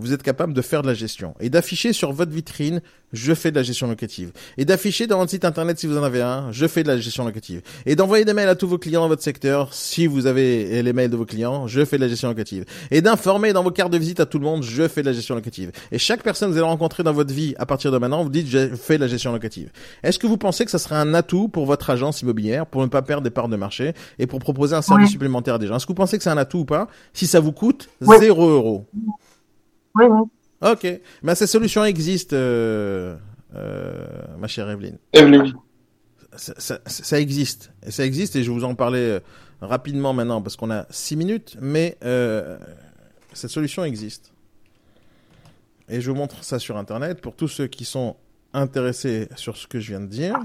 vous 0.00 0.12
êtes 0.12 0.22
capable 0.22 0.52
de 0.52 0.62
faire 0.62 0.82
de 0.82 0.88
la 0.88 0.94
gestion. 0.94 1.34
Et 1.40 1.50
d'afficher 1.50 1.92
sur 1.92 2.12
votre 2.12 2.32
vitrine 2.32 2.80
je 3.12 3.34
fais 3.34 3.50
de 3.50 3.56
la 3.56 3.62
gestion 3.62 3.88
locative. 3.88 4.30
Et 4.56 4.64
d'afficher 4.64 5.06
dans 5.06 5.18
votre 5.18 5.30
site 5.30 5.44
internet 5.44 5.78
si 5.78 5.86
vous 5.86 5.98
en 5.98 6.02
avez 6.02 6.22
un 6.22 6.52
je 6.52 6.66
fais 6.66 6.82
de 6.82 6.88
la 6.88 6.98
gestion 6.98 7.24
locative. 7.24 7.60
Et 7.86 7.96
d'envoyer 7.96 8.24
des 8.24 8.32
mails 8.32 8.48
à 8.48 8.54
tous 8.54 8.68
vos 8.68 8.78
clients 8.78 9.00
dans 9.02 9.08
votre 9.08 9.22
secteur 9.22 9.74
si 9.74 10.06
vous 10.06 10.26
avez 10.26 10.82
les 10.82 10.92
mails 10.92 11.10
de 11.10 11.16
vos 11.16 11.24
clients 11.24 11.66
je 11.66 11.84
fais 11.84 11.96
de 11.96 12.02
la 12.02 12.08
gestion 12.08 12.28
locative. 12.28 12.64
Et 12.90 13.02
d'informer 13.02 13.52
dans 13.52 13.62
vos 13.62 13.70
cartes 13.70 13.92
de 13.92 13.98
visite 13.98 14.20
à 14.20 14.26
tout 14.26 14.38
le 14.38 14.44
monde 14.44 14.62
je 14.62 14.88
fais 14.88 15.02
de 15.02 15.06
la 15.06 15.12
gestion 15.12 15.34
locative. 15.34 15.72
Et 15.92 15.98
chaque 15.98 16.22
personne 16.22 16.48
que 16.48 16.54
vous 16.54 16.58
allez 16.58 16.68
rencontrer 16.68 17.02
dans 17.02 17.12
votre 17.12 17.34
vie 17.34 17.54
à 17.58 17.66
partir 17.66 17.92
de 17.92 17.98
maintenant 17.98 18.22
vous 18.22 18.30
dites 18.30 18.48
je 18.48 18.74
fais 18.74 18.96
de 18.96 19.02
la 19.02 19.08
gestion 19.08 19.32
locative. 19.32 19.70
Est-ce 20.02 20.18
que 20.18 20.26
vous 20.26 20.38
pensez 20.38 20.64
que 20.64 20.70
ça 20.70 20.78
serait 20.78 20.96
un 20.96 21.14
atout 21.14 21.48
pour 21.48 21.66
votre 21.66 21.90
agence 21.90 22.22
immobilière 22.22 22.66
pour 22.66 22.82
ne 22.82 22.86
pas 22.86 23.02
perdre 23.02 23.22
des 23.22 23.30
parts 23.30 23.48
de 23.48 23.56
marché 23.56 23.92
et 24.18 24.26
pour 24.26 24.38
proposer 24.38 24.76
un 24.76 24.82
service 24.82 25.10
supplémentaire 25.10 25.54
à 25.54 25.58
des 25.58 25.66
gens? 25.66 25.76
Est-ce 25.76 25.86
que 25.86 25.92
vous 25.92 25.96
pensez 25.96 26.16
que 26.16 26.24
c'est 26.24 26.30
un 26.30 26.38
atout 26.38 26.60
ou 26.60 26.64
pas? 26.64 26.88
Si 27.12 27.26
ça 27.26 27.40
vous 27.40 27.52
coûte 27.52 27.88
0 28.00 28.48
euros 28.48 28.86
oui, 29.94 30.04
oui. 30.08 30.20
Ok. 30.62 31.00
Mais 31.22 31.34
ces 31.34 31.46
solutions 31.46 31.84
existent, 31.84 32.36
euh, 32.36 33.16
euh, 33.54 34.06
ma 34.38 34.46
chère 34.46 34.68
Evelyne. 34.70 34.98
Evelyne. 35.12 35.54
Ça, 36.36 36.78
ça, 36.86 37.20
existe. 37.20 37.72
Et 37.84 37.90
ça 37.90 38.04
existe, 38.04 38.36
et 38.36 38.44
je 38.44 38.50
vais 38.50 38.56
vous 38.56 38.64
en 38.64 38.74
parler 38.74 39.00
euh, 39.00 39.20
rapidement 39.60 40.12
maintenant, 40.12 40.40
parce 40.40 40.56
qu'on 40.56 40.70
a 40.70 40.86
six 40.90 41.16
minutes, 41.16 41.56
mais 41.60 41.98
euh, 42.04 42.56
cette 43.32 43.50
solution 43.50 43.84
existe. 43.84 44.32
Et 45.88 46.00
je 46.00 46.10
vous 46.10 46.16
montre 46.16 46.44
ça 46.44 46.60
sur 46.60 46.76
Internet 46.76 47.20
pour 47.20 47.34
tous 47.34 47.48
ceux 47.48 47.66
qui 47.66 47.84
sont 47.84 48.16
intéressés 48.52 49.28
sur 49.34 49.56
ce 49.56 49.66
que 49.66 49.80
je 49.80 49.88
viens 49.88 50.00
de 50.00 50.06
dire. 50.06 50.38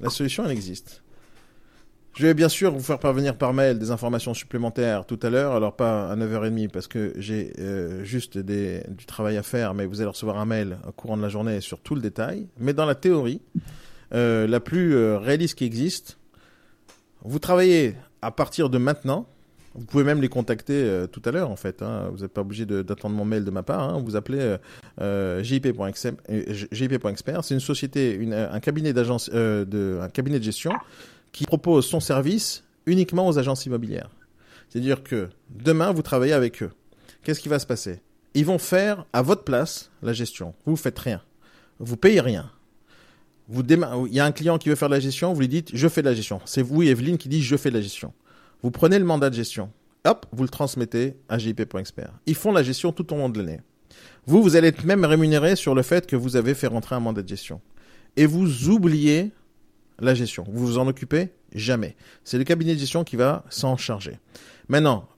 La 0.00 0.08
solution, 0.08 0.44
elle 0.44 0.52
existe. 0.52 1.02
Je 2.18 2.26
vais 2.26 2.34
bien 2.34 2.48
sûr 2.48 2.72
vous 2.72 2.80
faire 2.80 2.98
parvenir 2.98 3.36
par 3.36 3.54
mail 3.54 3.78
des 3.78 3.92
informations 3.92 4.34
supplémentaires 4.34 5.06
tout 5.06 5.20
à 5.22 5.30
l'heure, 5.30 5.52
alors 5.52 5.76
pas 5.76 6.10
à 6.10 6.16
9h30 6.16 6.68
parce 6.68 6.88
que 6.88 7.12
j'ai 7.16 7.52
euh, 7.60 8.02
juste 8.02 8.36
du 8.38 9.06
travail 9.06 9.36
à 9.36 9.44
faire, 9.44 9.72
mais 9.72 9.86
vous 9.86 10.00
allez 10.00 10.10
recevoir 10.10 10.38
un 10.38 10.44
mail 10.44 10.78
au 10.88 10.90
courant 10.90 11.16
de 11.16 11.22
la 11.22 11.28
journée 11.28 11.60
sur 11.60 11.78
tout 11.78 11.94
le 11.94 12.00
détail. 12.00 12.48
Mais 12.58 12.72
dans 12.72 12.86
la 12.86 12.96
théorie, 12.96 13.40
euh, 14.14 14.48
la 14.48 14.58
plus 14.58 14.96
euh, 14.96 15.16
réaliste 15.18 15.58
qui 15.58 15.64
existe, 15.64 16.18
vous 17.22 17.38
travaillez 17.38 17.94
à 18.20 18.32
partir 18.32 18.68
de 18.68 18.78
maintenant. 18.78 19.28
Vous 19.76 19.84
pouvez 19.84 20.02
même 20.02 20.20
les 20.20 20.28
contacter 20.28 21.04
tout 21.12 21.22
à 21.24 21.30
l'heure 21.30 21.50
en 21.50 21.56
fait. 21.56 21.82
Hein. 21.82 22.08
Vous 22.10 22.22
n'êtes 22.22 22.32
pas 22.32 22.40
obligé 22.40 22.66
d'attendre 22.66 23.14
mon 23.14 23.24
mail 23.24 23.44
de 23.44 23.50
ma 23.52 23.62
part. 23.62 23.82
Hein. 23.82 24.02
Vous 24.04 24.16
appelez 24.16 24.56
jip.expert. 25.42 26.14
C'est 27.44 27.54
une 27.54 27.60
société, 27.60 28.18
un 28.32 28.58
cabinet 28.58 28.92
d'agence, 28.92 29.30
un 29.32 30.08
cabinet 30.08 30.40
de 30.40 30.44
gestion 30.44 30.72
qui 31.32 31.44
propose 31.44 31.86
son 31.86 32.00
service 32.00 32.64
uniquement 32.86 33.28
aux 33.28 33.38
agences 33.38 33.66
immobilières. 33.66 34.10
C'est-à-dire 34.68 35.02
que 35.02 35.28
demain, 35.50 35.92
vous 35.92 36.02
travaillez 36.02 36.32
avec 36.32 36.62
eux. 36.62 36.70
Qu'est-ce 37.22 37.40
qui 37.40 37.48
va 37.48 37.58
se 37.58 37.66
passer? 37.66 38.00
Ils 38.34 38.44
vont 38.44 38.58
faire 38.58 39.04
à 39.12 39.22
votre 39.22 39.44
place 39.44 39.90
la 40.02 40.12
gestion. 40.12 40.54
Vous 40.64 40.72
ne 40.72 40.76
faites 40.76 40.98
rien. 40.98 41.22
Vous 41.78 41.96
payez 41.96 42.20
rien. 42.20 42.50
Il 43.50 44.14
y 44.14 44.20
a 44.20 44.24
un 44.24 44.32
client 44.32 44.58
qui 44.58 44.68
veut 44.68 44.74
faire 44.74 44.90
la 44.90 45.00
gestion, 45.00 45.32
vous 45.32 45.40
lui 45.40 45.48
dites 45.48 45.70
je 45.72 45.88
fais 45.88 46.02
la 46.02 46.12
gestion. 46.12 46.40
C'est 46.44 46.62
vous, 46.62 46.82
Evelyne, 46.82 47.16
qui 47.16 47.28
dit 47.28 47.42
je 47.42 47.56
fais 47.56 47.70
la 47.70 47.80
gestion. 47.80 48.12
Vous 48.62 48.70
prenez 48.70 48.98
le 48.98 49.04
mandat 49.04 49.30
de 49.30 49.34
gestion. 49.34 49.70
Hop, 50.04 50.26
vous 50.32 50.42
le 50.42 50.48
transmettez 50.48 51.16
à 51.28 51.38
JP.expert. 51.38 52.12
Ils 52.26 52.34
font 52.34 52.52
la 52.52 52.62
gestion 52.62 52.92
tout 52.92 53.12
au 53.12 53.16
long 53.16 53.28
de 53.28 53.38
l'année. 53.38 53.60
Vous, 54.26 54.42
vous 54.42 54.56
allez 54.56 54.68
être 54.68 54.84
même 54.84 55.04
rémunéré 55.04 55.56
sur 55.56 55.74
le 55.74 55.82
fait 55.82 56.06
que 56.06 56.16
vous 56.16 56.36
avez 56.36 56.54
fait 56.54 56.66
rentrer 56.66 56.94
un 56.94 57.00
mandat 57.00 57.22
de 57.22 57.28
gestion. 57.28 57.60
Et 58.16 58.26
vous 58.26 58.68
oubliez 58.68 59.30
la 60.00 60.14
gestion. 60.14 60.44
Vous 60.50 60.66
vous 60.66 60.78
en 60.78 60.86
occupez 60.86 61.30
Jamais. 61.54 61.96
C'est 62.24 62.38
le 62.38 62.44
cabinet 62.44 62.74
de 62.74 62.78
gestion 62.78 63.04
qui 63.04 63.16
va 63.16 63.44
s'en 63.48 63.76
charger. 63.76 64.18
Maintenant, 64.68 65.08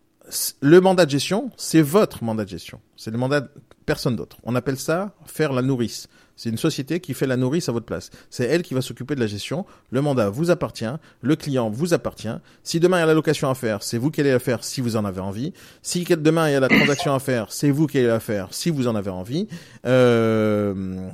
le 0.60 0.80
mandat 0.80 1.06
de 1.06 1.10
gestion, 1.10 1.50
c'est 1.56 1.82
votre 1.82 2.22
mandat 2.22 2.44
de 2.44 2.50
gestion. 2.50 2.80
C'est 2.96 3.10
le 3.10 3.18
mandat 3.18 3.40
de 3.40 3.48
personne 3.84 4.14
d'autre. 4.14 4.36
On 4.44 4.54
appelle 4.54 4.78
ça 4.78 5.14
faire 5.26 5.52
la 5.52 5.62
nourrice. 5.62 6.08
C'est 6.36 6.48
une 6.48 6.58
société 6.58 7.00
qui 7.00 7.12
fait 7.12 7.26
la 7.26 7.36
nourrice 7.36 7.68
à 7.68 7.72
votre 7.72 7.84
place. 7.84 8.10
C'est 8.30 8.44
elle 8.44 8.62
qui 8.62 8.72
va 8.72 8.80
s'occuper 8.80 9.14
de 9.14 9.20
la 9.20 9.26
gestion. 9.26 9.66
Le 9.90 10.00
mandat 10.00 10.30
vous 10.30 10.50
appartient. 10.50 10.90
Le 11.20 11.36
client 11.36 11.68
vous 11.68 11.92
appartient. 11.92 12.34
Si 12.62 12.80
demain 12.80 12.98
il 12.98 13.00
y 13.00 13.02
a 13.02 13.06
la 13.06 13.14
location 13.14 13.50
à 13.50 13.54
faire, 13.54 13.82
c'est 13.82 13.98
vous 13.98 14.10
qui 14.10 14.20
allez 14.20 14.30
la 14.30 14.38
faire 14.38 14.64
si 14.64 14.80
vous 14.80 14.96
en 14.96 15.04
avez 15.04 15.20
envie. 15.20 15.52
Si 15.82 16.04
demain 16.04 16.48
il 16.48 16.52
y 16.52 16.54
a 16.54 16.60
la 16.60 16.68
transaction 16.68 17.14
à 17.14 17.18
faire, 17.18 17.52
c'est 17.52 17.70
vous 17.70 17.86
qui 17.86 17.98
allez 17.98 18.06
la 18.06 18.20
faire 18.20 18.54
si 18.54 18.70
vous 18.70 18.88
en 18.88 18.94
avez 18.94 19.10
envie. 19.10 19.48
Euh, 19.84 21.10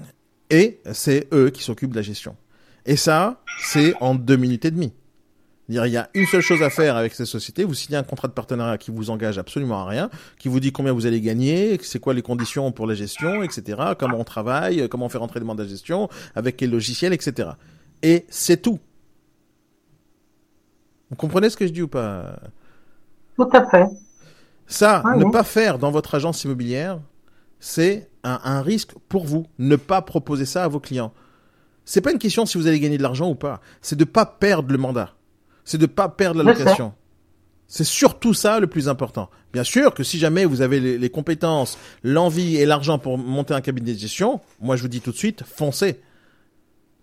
et 0.51 0.79
c'est 0.93 1.27
eux 1.33 1.51
qui 1.51 1.63
s'occupent 1.63 1.91
de 1.91 1.97
la 1.97 2.03
gestion. 2.03 2.37
Et 2.87 2.97
ça, 2.97 3.43
c'est 3.61 3.95
en 4.01 4.15
deux 4.15 4.37
minutes 4.37 4.65
et 4.65 4.71
demie. 4.71 4.93
Il 5.69 5.75
y 5.75 5.97
a 5.97 6.09
une 6.15 6.27
seule 6.27 6.43
chose 6.43 6.63
à 6.63 6.71
faire 6.71 6.95
avec 6.95 7.13
cette 7.13 7.27
société, 7.27 7.65
vous 7.65 7.75
signez 7.75 7.99
un 7.99 8.05
contrat 8.05 8.29
de 8.29 8.33
partenariat 8.33 8.79
qui 8.79 8.93
vous 8.93 9.11
engage 9.11 9.37
absolument 9.37 9.81
à 9.81 9.85
rien, 9.85 10.11
qui 10.39 10.49
vous 10.49 10.61
dit 10.61 10.71
combien 10.71 10.93
vous 10.93 11.07
allez 11.07 11.21
gagner, 11.21 11.77
c'est 11.83 11.99
quoi 11.99 12.15
les 12.15 12.23
conditions 12.23 12.71
pour 12.71 12.87
la 12.87 12.95
gestion, 12.95 13.43
etc., 13.43 13.83
comment 13.99 14.21
on 14.21 14.25
travaille, 14.25 14.89
comment 14.89 15.07
on 15.07 15.09
fait 15.09 15.19
rentrer 15.19 15.41
les 15.41 15.47
mandats 15.47 15.65
de 15.65 15.69
gestion, 15.69 16.09
avec 16.37 16.57
quel 16.57 16.71
logiciel, 16.71 17.13
etc. 17.13 17.51
Et 18.05 18.27
c'est 18.29 18.63
tout. 18.63 18.79
Vous 21.11 21.17
comprenez 21.17 21.51
ce 21.51 21.57
que 21.57 21.67
je 21.67 21.73
dis 21.73 21.83
ou 21.83 21.89
pas? 21.89 22.39
Tout 23.37 23.49
à 23.53 23.69
fait. 23.69 23.87
Ça, 24.69 25.03
ne 25.17 25.25
pas 25.33 25.43
faire 25.43 25.81
dans 25.81 25.91
votre 25.91 26.15
agence 26.15 26.45
immobilière, 26.45 27.01
c'est 27.59 28.09
un, 28.23 28.39
un 28.45 28.63
risque 28.63 28.93
pour 29.09 29.25
vous. 29.25 29.47
Ne 29.59 29.75
pas 29.75 30.01
proposer 30.01 30.45
ça 30.45 30.63
à 30.63 30.69
vos 30.69 30.79
clients. 30.79 31.13
C'est 31.87 32.03
pas 32.03 32.13
une 32.13 32.19
question 32.19 32.45
si 32.45 32.59
vous 32.59 32.67
allez 32.67 32.81
gagner 32.81 32.99
de 32.99 33.03
l'argent 33.03 33.31
ou 33.31 33.35
pas. 33.35 33.63
C'est 33.81 33.97
de 33.97 34.05
pas 34.05 34.27
perdre 34.27 34.71
le 34.71 34.79
mandat 34.79 35.17
c'est 35.67 35.79
de 35.79 35.87
pas 35.87 36.09
perdre 36.09 36.43
la 36.43 36.53
location. 36.53 36.95
C'est 37.67 37.85
surtout 37.85 38.33
ça 38.33 38.61
le 38.61 38.69
plus 38.69 38.89
important. 38.89 39.29
Bien 39.53 39.65
sûr 39.65 39.93
que 39.93 40.05
si 40.05 40.19
jamais 40.19 40.45
vous 40.45 40.63
avez 40.63 40.97
les, 40.97 41.11
compétences, 41.11 41.77
l'envie 42.05 42.57
et 42.57 42.65
l'argent 42.65 42.99
pour 42.99 43.19
monter 43.19 43.53
un 43.53 43.61
cabinet 43.61 43.93
de 43.93 43.99
gestion, 43.99 44.41
moi 44.61 44.77
je 44.77 44.83
vous 44.83 44.89
dis 44.89 45.01
tout 45.01 45.11
de 45.11 45.17
suite, 45.17 45.43
foncez. 45.43 46.01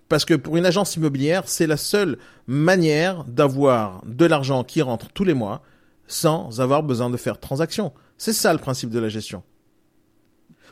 Parce 0.08 0.24
que 0.24 0.34
pour 0.34 0.56
une 0.56 0.66
agence 0.66 0.96
immobilière, 0.96 1.44
c'est 1.46 1.68
la 1.68 1.76
seule 1.76 2.18
manière 2.48 3.26
d'avoir 3.26 4.02
de 4.06 4.26
l'argent 4.26 4.64
qui 4.64 4.82
rentre 4.82 5.10
tous 5.10 5.26
les 5.26 5.34
mois 5.34 5.62
sans 6.08 6.62
avoir 6.62 6.84
besoin 6.84 7.10
de 7.10 7.18
faire 7.18 7.36
de 7.36 7.42
transactions. 7.42 7.92
C'est 8.18 8.34
ça 8.34 8.54
le 8.54 8.60
principe 8.60 8.90
de 8.90 9.00
la 9.00 9.10
gestion. 9.10 9.44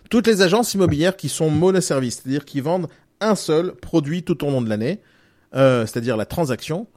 Toutes 0.10 0.28
les 0.28 0.42
agences 0.42 0.74
immobilières 0.74 1.18
qui 1.18 1.30
sont 1.30 1.50
monoservices, 1.50 2.22
c'est-à-dire 2.22 2.46
qui 2.46 2.62
vendent 2.62 2.88
un 3.22 3.36
seul 3.36 3.76
produit 3.76 4.24
tout 4.24 4.44
au 4.44 4.50
long 4.50 4.62
de 4.62 4.70
l'année, 4.70 5.00
euh, 5.56 5.86
c'est-à-dire 5.86 6.18
la 6.18 6.26
transaction, 6.26 6.88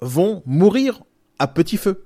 vont 0.00 0.42
mourir 0.46 1.02
à 1.38 1.46
petit 1.46 1.76
feu. 1.76 2.04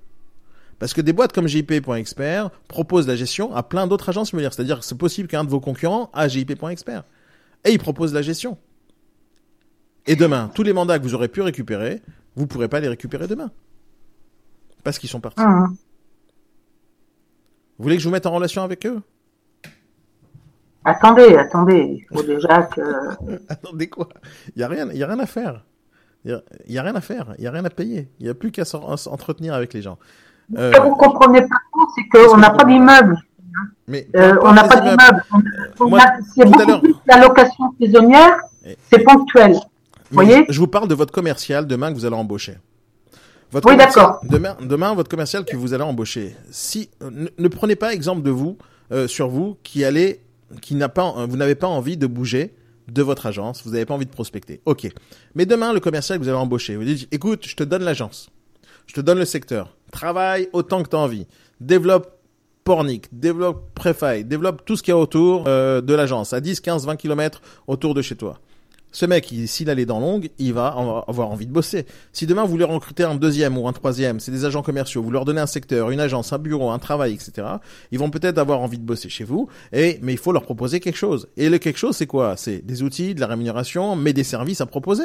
Parce 0.79 0.95
que 0.95 1.01
des 1.01 1.13
boîtes 1.13 1.33
comme 1.33 1.47
JP.expert 1.47 2.51
proposent 2.67 3.07
la 3.07 3.17
gestion 3.17 3.55
à 3.55 3.63
plein 3.63 3.87
d'autres 3.87 4.09
agences 4.09 4.31
immobilières. 4.31 4.55
C'est-à-dire 4.55 4.81
que 4.81 4.85
c'est 4.85 4.97
possible 4.97 5.29
qu'un 5.29 5.45
de 5.45 5.51
vos 5.51 5.61
concurrents 5.61 6.11
a 6.15 6.27
JP.expert. 6.27 7.05
Et 7.65 7.73
ils 7.73 7.79
proposent 7.79 8.15
la 8.15 8.23
gestion. 8.23 8.57
Et 10.07 10.17
demain, 10.17 10.51
tous 10.55 10.63
les 10.63 10.73
mandats 10.73 10.99
que 10.99 11.05
vous 11.05 11.15
aurez 11.15 11.29
pu 11.29 11.43
récupérer, 11.43 12.01
vous 12.35 12.43
ne 12.43 12.49
pourrez 12.49 12.69
pas 12.69 12.81
les 12.81 12.89
récupérer 12.89 13.29
demain. 13.29 13.51
Parce 14.83 14.99
qu'ils 14.99 15.11
sont 15.11 15.21
partis. 15.21 15.43
Ah. 15.45 15.67
Vous 17.77 17.83
voulez 17.83 17.97
que 17.97 18.03
je 18.03 18.09
vous 18.09 18.13
mette 18.13 18.27
en 18.27 18.33
relation 18.33 18.63
avec 18.63 18.87
eux? 18.87 19.03
Attendez, 20.85 21.37
attendez. 21.37 21.99
Il 21.99 22.17
faut 22.17 22.23
déjà 22.23 22.63
que. 22.63 22.81
attendez 23.49 23.89
quoi? 23.89 24.09
Il 24.55 24.59
n'y 24.59 24.63
a, 24.63 24.69
rien, 24.69 24.91
y 24.93 25.03
a 25.03 25.07
rien 25.07 25.19
à 25.19 25.27
faire. 25.27 25.65
Il 26.25 26.43
n'y 26.69 26.79
a, 26.79 26.83
rien 26.83 26.95
à 26.95 27.01
faire, 27.01 27.35
il 27.39 27.43
n'y 27.43 27.47
a 27.47 27.51
rien 27.51 27.65
à 27.65 27.71
payer. 27.71 28.11
Il 28.19 28.25
n'y 28.25 28.31
a 28.31 28.35
plus 28.35 28.51
qu'à 28.51 28.65
s'entretenir 28.67 29.55
avec 29.55 29.73
les 29.73 29.81
gens. 29.81 29.99
Ce 30.55 30.71
que 30.71 30.83
vous 30.83 30.97
comprenez 30.97 31.43
pas, 31.43 31.57
c'est 31.95 32.09
qu'on 32.09 32.37
n'a 32.37 32.51
pas 32.51 32.65
d'immeuble. 32.65 33.17
Mais 33.87 34.07
euh, 34.17 34.37
on 34.43 34.53
n'a 34.53 34.65
pas 34.65 34.81
d'immeuble. 34.81 35.25
C'est 36.35 36.45
beaucoup 36.45 36.81
plus 36.81 36.95
la 37.07 37.21
location 37.21 37.75
saisonnière, 37.81 38.39
c'est 38.91 39.03
ponctuel. 39.03 39.53
Vous 39.53 40.15
voyez? 40.15 40.45
Je 40.49 40.59
vous 40.59 40.67
parle 40.67 40.89
de 40.89 40.95
votre 40.95 41.13
commercial 41.13 41.67
demain 41.67 41.91
que 41.91 41.95
vous 41.95 42.05
allez 42.05 42.17
embaucher. 42.17 42.59
Votre 43.53 43.69
oui, 43.69 43.77
d'accord. 43.77 44.21
Demain, 44.23 44.57
demain, 44.61 44.95
votre 44.95 45.09
commercial 45.09 45.45
que 45.45 45.57
vous 45.57 45.73
allez 45.75 45.83
embaucher. 45.83 46.37
Si 46.51 46.91
ne, 47.01 47.49
prenez 47.49 47.77
pas 47.77 47.93
exemple 47.93 48.23
de 48.23 48.31
vous 48.31 48.59
euh, 48.93 49.09
sur 49.09 49.29
vous 49.29 49.57
qui 49.63 49.85
allez, 49.85 50.21
qui 50.61 50.75
n'a 50.75 50.89
pas, 50.89 51.27
vous 51.27 51.37
n'avez 51.37 51.55
pas 51.55 51.67
envie 51.67 51.97
de 51.97 52.07
bouger 52.07 52.55
de 52.89 53.03
votre 53.03 53.27
agence, 53.27 53.63
vous 53.65 53.73
n'avez 53.73 53.87
pas 53.87 53.95
envie 53.95 54.07
de 54.07 54.11
prospecter. 54.11 54.61
Ok. 54.67 54.89
Mais 55.35 55.47
demain, 55.47 55.73
le 55.73 55.81
commercial 55.81 56.19
que 56.19 56.25
vous 56.25 56.29
allez 56.29 56.39
embaucher, 56.39 56.77
vous 56.77 56.85
dites, 56.85 57.09
écoute, 57.13 57.47
je 57.47 57.57
te 57.57 57.63
donne 57.63 57.83
l'agence, 57.83 58.31
je 58.87 58.95
te 58.95 59.01
donne 59.01 59.19
le 59.19 59.25
secteur, 59.25 59.77
travaille 59.93 60.49
autant 60.53 60.83
que 60.83 60.89
tu 60.89 60.97
as 60.97 61.01
envie, 61.01 61.27
développe 61.61 62.17
Pornic, 62.65 63.07
développe 63.13 63.71
Prefy, 63.75 64.25
développe 64.25 64.65
tout 64.65 64.77
ce 64.77 64.83
qu'il 64.83 64.93
y 64.93 64.95
a 64.95 64.99
autour 64.99 65.45
euh, 65.47 65.81
de 65.81 65.95
l'agence, 65.95 66.33
à 66.33 66.41
10, 66.41 66.61
15, 66.61 66.87
20 66.87 66.97
km 66.97 67.41
autour 67.67 67.95
de 67.95 68.03
chez 68.03 68.17
toi. 68.17 68.39
Ce 68.93 69.07
mec, 69.07 69.33
s'il 69.47 69.71
a 69.71 69.75
les 69.75 69.87
dents 69.87 70.01
longues, 70.01 70.31
il 70.39 70.53
va 70.53 70.67
avoir 71.07 71.31
envie 71.31 71.47
de 71.47 71.53
bosser. 71.53 71.87
Si 72.13 72.27
demain 72.27 72.43
vous 72.43 72.51
voulez 72.51 72.65
recruter 72.65 73.05
un 73.05 73.15
deuxième 73.15 73.57
ou 73.57 73.69
un 73.69 73.73
troisième, 73.73 74.19
c'est 74.19 74.33
des 74.33 74.45
agents 74.45 74.63
commerciaux, 74.63 75.03
vous 75.03 75.11
leur 75.11 75.25
donnez 75.25 75.41
un 75.41 75.47
secteur, 75.47 75.91
une 75.91 76.01
agence, 76.01 76.33
un 76.33 76.39
bureau, 76.39 76.71
un 76.71 76.79
travail, 76.79 77.13
etc. 77.15 77.47
Ils 77.93 77.99
vont 77.99 78.11
peut-être 78.11 78.39
avoir 78.39 78.61
envie 78.61 78.79
de 78.79 78.85
bosser 78.85 79.09
chez 79.09 79.25
vous, 79.25 79.49
et 79.73 79.99
mais 80.03 80.13
il 80.13 80.19
faut 80.19 80.33
leur 80.33 80.43
proposer 80.43 80.81
quelque 80.81 80.99
chose. 80.99 81.29
Et 81.37 81.49
le 81.49 81.59
quelque 81.59 81.79
chose, 81.79 81.97
c'est 81.97 82.07
quoi? 82.07 82.37
C'est 82.37 82.65
des 82.65 82.83
outils, 82.83 83.15
de 83.15 83.21
la 83.21 83.29
rémunération, 83.29 83.95
mais 83.95 84.13
des 84.13 84.25
services 84.25 84.61
à 84.61 84.67
proposer. 84.67 85.05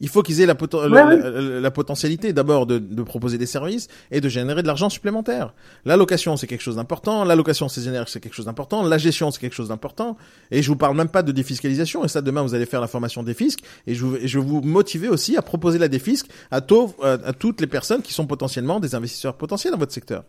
Il 0.00 0.08
faut 0.08 0.22
qu'ils 0.22 0.40
aient 0.40 0.46
la, 0.46 0.54
la, 0.54 1.70
potentialité 1.70 2.32
d'abord 2.32 2.64
de, 2.64 2.78
de, 2.78 3.02
proposer 3.02 3.36
des 3.36 3.44
services 3.44 3.88
et 4.10 4.22
de 4.22 4.28
générer 4.30 4.62
de 4.62 4.66
l'argent 4.66 4.88
supplémentaire. 4.88 5.52
La 5.84 5.96
location, 5.98 6.38
c'est 6.38 6.46
quelque 6.46 6.62
chose 6.62 6.76
d'important. 6.76 7.24
La 7.24 7.36
location 7.36 7.68
saisonnière, 7.68 8.08
c'est 8.08 8.20
quelque 8.20 8.34
chose 8.34 8.46
d'important. 8.46 8.82
La 8.82 8.96
gestion, 8.96 9.30
c'est 9.30 9.40
quelque 9.40 9.54
chose 9.54 9.68
d'important. 9.68 10.16
Et 10.50 10.62
je 10.62 10.68
vous 10.68 10.76
parle 10.76 10.96
même 10.96 11.10
pas 11.10 11.22
de 11.22 11.32
défiscalisation. 11.32 12.02
Et 12.02 12.08
ça, 12.08 12.22
demain, 12.22 12.40
vous 12.42 12.54
allez 12.54 12.64
faire 12.64 12.80
la 12.80 12.86
formation 12.86 13.22
des 13.22 13.34
fiscs. 13.34 13.62
Et 13.86 13.94
je, 13.94 14.06
je 14.24 14.38
vais 14.38 14.44
vous 14.44 14.62
motiver 14.62 15.08
aussi 15.08 15.36
à 15.36 15.42
proposer 15.42 15.78
la 15.78 15.88
défisque 15.88 16.28
à, 16.50 16.56
à 16.56 17.32
toutes 17.34 17.60
les 17.60 17.66
personnes 17.66 18.00
qui 18.00 18.14
sont 18.14 18.26
potentiellement 18.26 18.80
des 18.80 18.94
investisseurs 18.94 19.36
potentiels 19.36 19.72
dans 19.72 19.78
votre 19.78 19.92
secteur. 19.92 20.24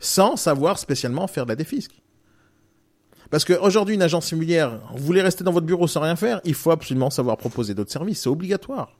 Sans 0.00 0.36
savoir 0.36 0.78
spécialement 0.80 1.28
faire 1.28 1.44
de 1.44 1.50
la 1.50 1.56
défisque. 1.56 2.02
Parce 3.30 3.44
qu'aujourd'hui, 3.44 3.94
une 3.94 4.02
agence 4.02 4.30
immobilière, 4.30 4.80
vous 4.94 5.04
voulez 5.04 5.22
rester 5.22 5.44
dans 5.44 5.52
votre 5.52 5.66
bureau 5.66 5.86
sans 5.86 6.00
rien 6.00 6.16
faire, 6.16 6.40
il 6.44 6.54
faut 6.54 6.70
absolument 6.70 7.10
savoir 7.10 7.36
proposer 7.36 7.74
d'autres 7.74 7.92
services. 7.92 8.22
C'est 8.22 8.28
obligatoire. 8.28 8.96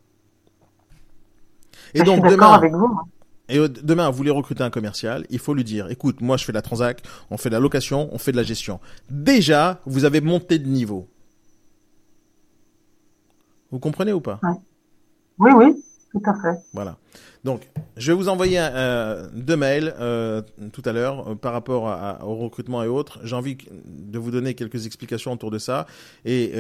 Et 1.95 2.03
donc, 2.03 2.29
demain, 2.29 2.53
avec 2.53 2.73
vous. 2.73 2.87
Hein. 2.87 3.07
Et 3.49 3.69
demain, 3.69 4.11
vous 4.11 4.17
voulez 4.17 4.31
recruter 4.31 4.65
un 4.65 4.71
commercial, 4.71 5.25
il 5.31 5.39
faut 5.39 5.55
lui 5.55 5.63
dire, 5.63 5.89
écoute, 5.91 6.21
moi 6.21 6.37
je 6.37 6.45
fais 6.45 6.53
la 6.53 6.63
transac, 6.63 7.03
on 7.31 7.37
fait 7.37 7.49
de 7.49 7.55
la 7.55 7.61
location, 7.61 8.09
on 8.13 8.19
fait 8.19 8.33
de 8.33 8.37
la 8.37 8.43
gestion. 8.43 8.81
Déjà, 9.09 9.81
vous 9.87 10.05
avez 10.05 10.21
monté 10.21 10.59
de 10.59 10.67
niveau. 10.67 11.09
Vous 13.71 13.79
comprenez 13.79 14.13
ou 14.13 14.21
pas? 14.21 14.41
Oui, 15.39 15.53
oui, 15.55 15.85
tout 16.11 16.23
à 16.29 16.35
fait. 16.35 16.59
Voilà. 16.73 16.97
Donc, 17.47 17.61
je 17.97 18.13
vais 18.13 18.19
vous 18.19 18.29
envoyer 18.29 18.59
euh, 18.61 19.27
deux 19.33 19.57
mails 19.57 19.95
euh, 20.01 20.43
tout 20.73 20.83
à 20.85 20.93
l'heure 20.93 21.31
euh, 21.31 21.35
par 21.35 21.53
rapport 21.53 21.85
au 22.25 22.35
recrutement 22.35 22.83
et 22.83 22.89
autres. 22.89 23.21
J'ai 23.23 23.37
envie 23.37 23.57
de 23.87 24.19
vous 24.19 24.33
donner 24.33 24.55
quelques 24.55 24.85
explications 24.85 25.33
autour 25.33 25.53
de 25.53 25.59
ça. 25.59 25.87
Et, 26.25 26.53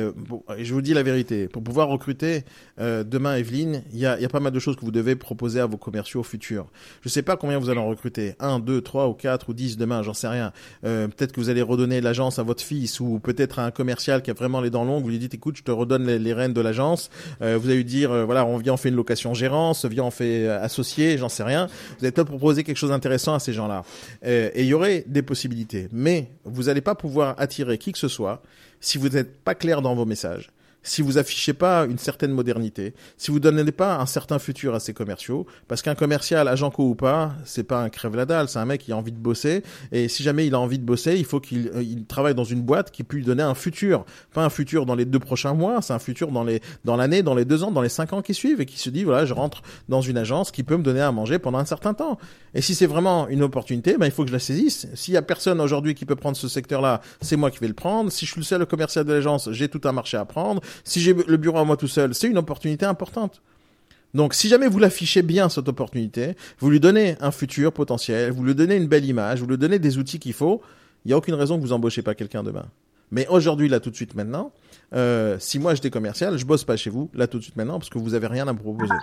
je 0.59 0.72
vous 0.72 0.82
dis 0.82 0.95
la 0.95 1.03
vérité, 1.03 1.49
pour 1.49 1.62
pouvoir 1.62 1.89
recruter 1.89 2.45
demain, 2.78 3.37
Evelyne, 3.37 3.82
il 3.93 3.99
y 3.99 4.07
a, 4.07 4.28
pas 4.28 4.41
mal 4.41 4.53
de 4.53 4.59
choses 4.61 4.76
que 4.76 4.84
vous 4.84 4.93
devez 4.93 5.16
proposer 5.16 5.59
à 5.59 5.66
vos 5.66 5.76
commerciaux 5.76 6.22
futurs. 6.22 6.66
Je 7.03 7.09
ne 7.09 7.11
sais 7.11 7.22
pas 7.22 7.37
combien 7.37 7.59
vous 7.59 7.68
allez 7.68 7.80
en 7.80 7.89
recruter. 7.89 8.34
Un, 8.39 8.61
deux, 8.61 8.80
trois 8.80 9.09
ou 9.09 9.14
quatre 9.14 9.49
ou 9.49 9.55
dix 9.55 9.76
demain, 9.76 10.03
j'en 10.03 10.14
sais 10.14 10.28
rien. 10.28 10.53
peut-être 10.82 11.32
que 11.32 11.41
vous 11.41 11.51
allez 11.51 11.62
redonner 11.62 12.01
l'agence 12.01 12.39
à 12.39 12.45
votre 12.45 12.62
fils 12.62 13.01
ou 13.01 13.18
peut-être 13.18 13.59
à 13.59 13.66
un 13.66 13.70
commercial 13.72 14.22
qui 14.22 14.30
a 14.30 14.34
vraiment 14.34 14.61
les 14.61 14.70
dents 14.70 14.84
longues. 14.84 15.03
Vous 15.03 15.11
lui 15.11 15.18
dites, 15.18 15.34
écoute, 15.34 15.57
je 15.57 15.64
te 15.64 15.72
redonne 15.72 16.07
les, 16.07 16.32
rênes 16.32 16.53
de 16.53 16.61
l'agence. 16.61 17.11
vous 17.41 17.47
allez 17.47 17.76
lui 17.76 17.84
dire, 17.84 18.24
voilà, 18.24 18.47
on 18.47 18.57
vient, 18.59 18.74
on 18.74 18.78
fait 18.78 18.91
une 18.91 18.97
location 18.97 19.34
gérance, 19.34 19.84
vient, 19.84 20.05
on 20.05 20.11
fait 20.11 20.47
associé, 20.77 21.16
j'en 21.18 21.29
sais 21.29 21.43
rien. 21.43 21.66
Vous 21.66 22.05
allez 22.05 22.12
peut-être 22.12 22.29
proposer 22.29 22.64
quelque 22.64 22.77
chose 22.77 22.91
d'intéressant 22.91 23.35
à 23.35 23.39
ces 23.39 23.53
gens-là. 23.53 23.85
Euh, 24.24 24.51
et 24.55 24.62
il 24.62 24.68
y 24.68 24.74
aurait 24.74 25.05
des 25.07 25.22
possibilités. 25.22 25.89
Mais 25.93 26.29
vous 26.45 26.64
n'allez 26.64 26.81
pas 26.81 26.95
pouvoir 26.95 27.35
attirer 27.39 27.79
qui 27.79 27.93
que 27.93 27.99
ce 27.99 28.09
soit 28.09 28.43
si 28.81 28.99
vous 28.99 29.09
n'êtes 29.09 29.41
pas 29.41 29.55
clair 29.55 29.81
dans 29.81 29.95
vos 29.95 30.05
messages 30.05 30.51
si 30.87 31.03
vous 31.03 31.18
affichez 31.18 31.53
pas 31.53 31.84
une 31.84 31.99
certaine 31.99 32.32
modernité, 32.32 32.95
si 33.16 33.30
vous 33.30 33.41
donnez 33.41 33.70
pas 33.72 33.97
un 33.97 34.07
certain 34.07 34.39
futur 34.39 34.74
à 34.74 34.80
ces 34.80 34.95
commerciaux, 34.95 35.47
parce 35.68 35.82
qu'un 35.82 35.95
commercial, 35.95 36.47
agent 36.49 36.70
co 36.70 36.84
ou 36.84 36.95
pas, 36.95 37.34
c'est 37.45 37.64
pas 37.64 37.82
un 37.82 37.89
crève 37.89 38.14
la 38.14 38.24
dalle, 38.24 38.49
c'est 38.49 38.59
un 38.59 38.64
mec 38.64 38.82
qui 38.82 38.93
a 38.93 38.97
envie 38.97 39.12
de 39.12 39.18
bosser, 39.18 39.62
et 39.93 40.09
si 40.09 40.22
jamais 40.22 40.47
il 40.47 40.55
a 40.55 40.61
envie 40.61 40.78
de 40.78 40.84
bosser, 40.84 41.16
il 41.16 41.24
faut 41.24 41.41
qu'il 41.41 41.70
euh, 41.74 41.82
travaille 42.07 42.34
dans 42.34 42.45
une 42.45 42.62
boîte 42.62 42.91
qui 42.91 43.03
peut 43.03 43.16
lui 43.16 43.24
donner 43.24 43.43
un 43.43 43.55
futur, 43.55 44.05
pas 44.32 44.45
un 44.45 44.51
futur 44.51 44.87
dans 44.87 44.95
les 44.95 45.05
deux 45.05 45.18
prochains 45.18 45.55
mois, 45.55 45.82
c'est 45.82 45.93
un 45.93 45.99
futur 45.99 46.30
dans 46.30 46.45
les 46.45 46.61
dans 46.84 46.97
l'année, 46.97 47.22
dans 47.22 47.34
les 47.34 47.45
deux 47.45 47.64
ans, 47.64 47.72
dans 47.72 47.82
les 47.82 47.89
cinq 47.89 48.12
ans 48.12 48.22
qui 48.22 48.34
suivent, 48.34 48.61
et 48.61 48.66
qui 48.66 48.78
se 48.78 48.91
dit 48.91 49.05
voilà, 49.05 49.24
je 49.24 49.34
rentre 49.34 49.62
dans 49.89 50.01
une 50.01 50.18
agence 50.18 50.51
qui 50.53 50.62
peut 50.62 50.76
me 50.76 50.82
donner 50.82 51.01
à 51.01 51.11
manger 51.11 51.39
pendant 51.39 51.59
un 51.59 51.64
certain 51.64 51.95
temps. 51.95 52.18
Et 52.55 52.62
si 52.62 52.74
c'est 52.74 52.87
vraiment 52.87 53.28
une 53.28 53.43
opportunité, 53.43 53.97
ben 53.99 54.07
il 54.07 54.12
faut 54.12 54.22
que 54.22 54.28
je 54.28 54.32
la 54.32 54.39
saisisse. 54.39 54.87
S'il 54.95 55.14
y 55.14 55.16
a 55.16 55.22
personne 55.22 55.61
aujourd'hui 55.61 55.95
qui 55.95 56.07
peut 56.07 56.16
prendre 56.16 56.37
ce 56.37 56.49
secteur-là, 56.49 57.01
c'est 57.20 57.37
moi 57.37 57.51
qui 57.51 57.59
vais 57.59 57.68
le 57.68 57.74
prendre. 57.74 58.11
Si 58.11 58.24
je 58.24 58.30
suis 58.30 58.41
le 58.41 58.47
seul 58.47 58.64
commercial 58.66 59.05
de 59.05 59.12
l'agence, 59.12 59.51
j'ai 59.53 59.68
tout 59.68 59.80
un 59.84 59.93
marché 59.93 60.16
à 60.16 60.24
prendre. 60.24 60.62
Si 60.85 61.01
j'ai 61.01 61.14
le 61.14 61.37
bureau 61.37 61.59
à 61.59 61.64
moi 61.64 61.77
tout 61.77 61.89
seul, 61.89 62.14
c'est 62.14 62.29
une 62.29 62.39
opportunité 62.39 62.87
importante. 62.87 63.43
Donc, 64.14 64.35
si 64.35 64.49
jamais 64.49 64.66
vous 64.66 64.79
l'affichez 64.79 65.22
bien, 65.22 65.49
cette 65.49 65.68
opportunité, 65.68 66.37
vous 66.59 66.70
lui 66.70 66.81
donnez 66.81 67.16
un 67.20 67.31
futur 67.31 67.72
potentiel, 67.72 68.33
vous 68.33 68.45
lui 68.45 68.55
donnez 68.55 68.77
une 68.77 68.87
belle 68.87 69.05
image, 69.05 69.41
vous 69.41 69.47
lui 69.47 69.59
donnez 69.59 69.79
des 69.79 69.99
outils 69.99 70.18
qu'il 70.18 70.33
faut, 70.33 70.62
il 71.05 71.09
n'y 71.09 71.12
a 71.12 71.18
aucune 71.18 71.35
raison 71.35 71.57
que 71.57 71.62
vous 71.62 71.72
embauchez 71.72 72.03
pas 72.03 72.14
quelqu'un 72.14 72.43
demain. 72.43 72.66
Mais 73.11 73.27
aujourd'hui, 73.29 73.68
là, 73.68 73.79
tout 73.79 73.91
de 73.91 73.95
suite, 73.95 74.14
maintenant, 74.14 74.53
euh, 74.95 75.37
si 75.39 75.59
moi 75.59 75.74
j'étais 75.74 75.91
commercial, 75.91 76.37
je 76.37 76.45
bosse 76.45 76.64
pas 76.64 76.77
chez 76.77 76.91
vous, 76.91 77.11
là, 77.14 77.27
tout 77.27 77.39
de 77.39 77.43
suite, 77.43 77.57
maintenant, 77.57 77.79
parce 77.79 77.91
que 77.91 77.99
vous 77.99 78.14
avez 78.14 78.27
rien 78.27 78.49
à 78.49 78.53
me 78.53 78.59
proposer. 78.59 78.95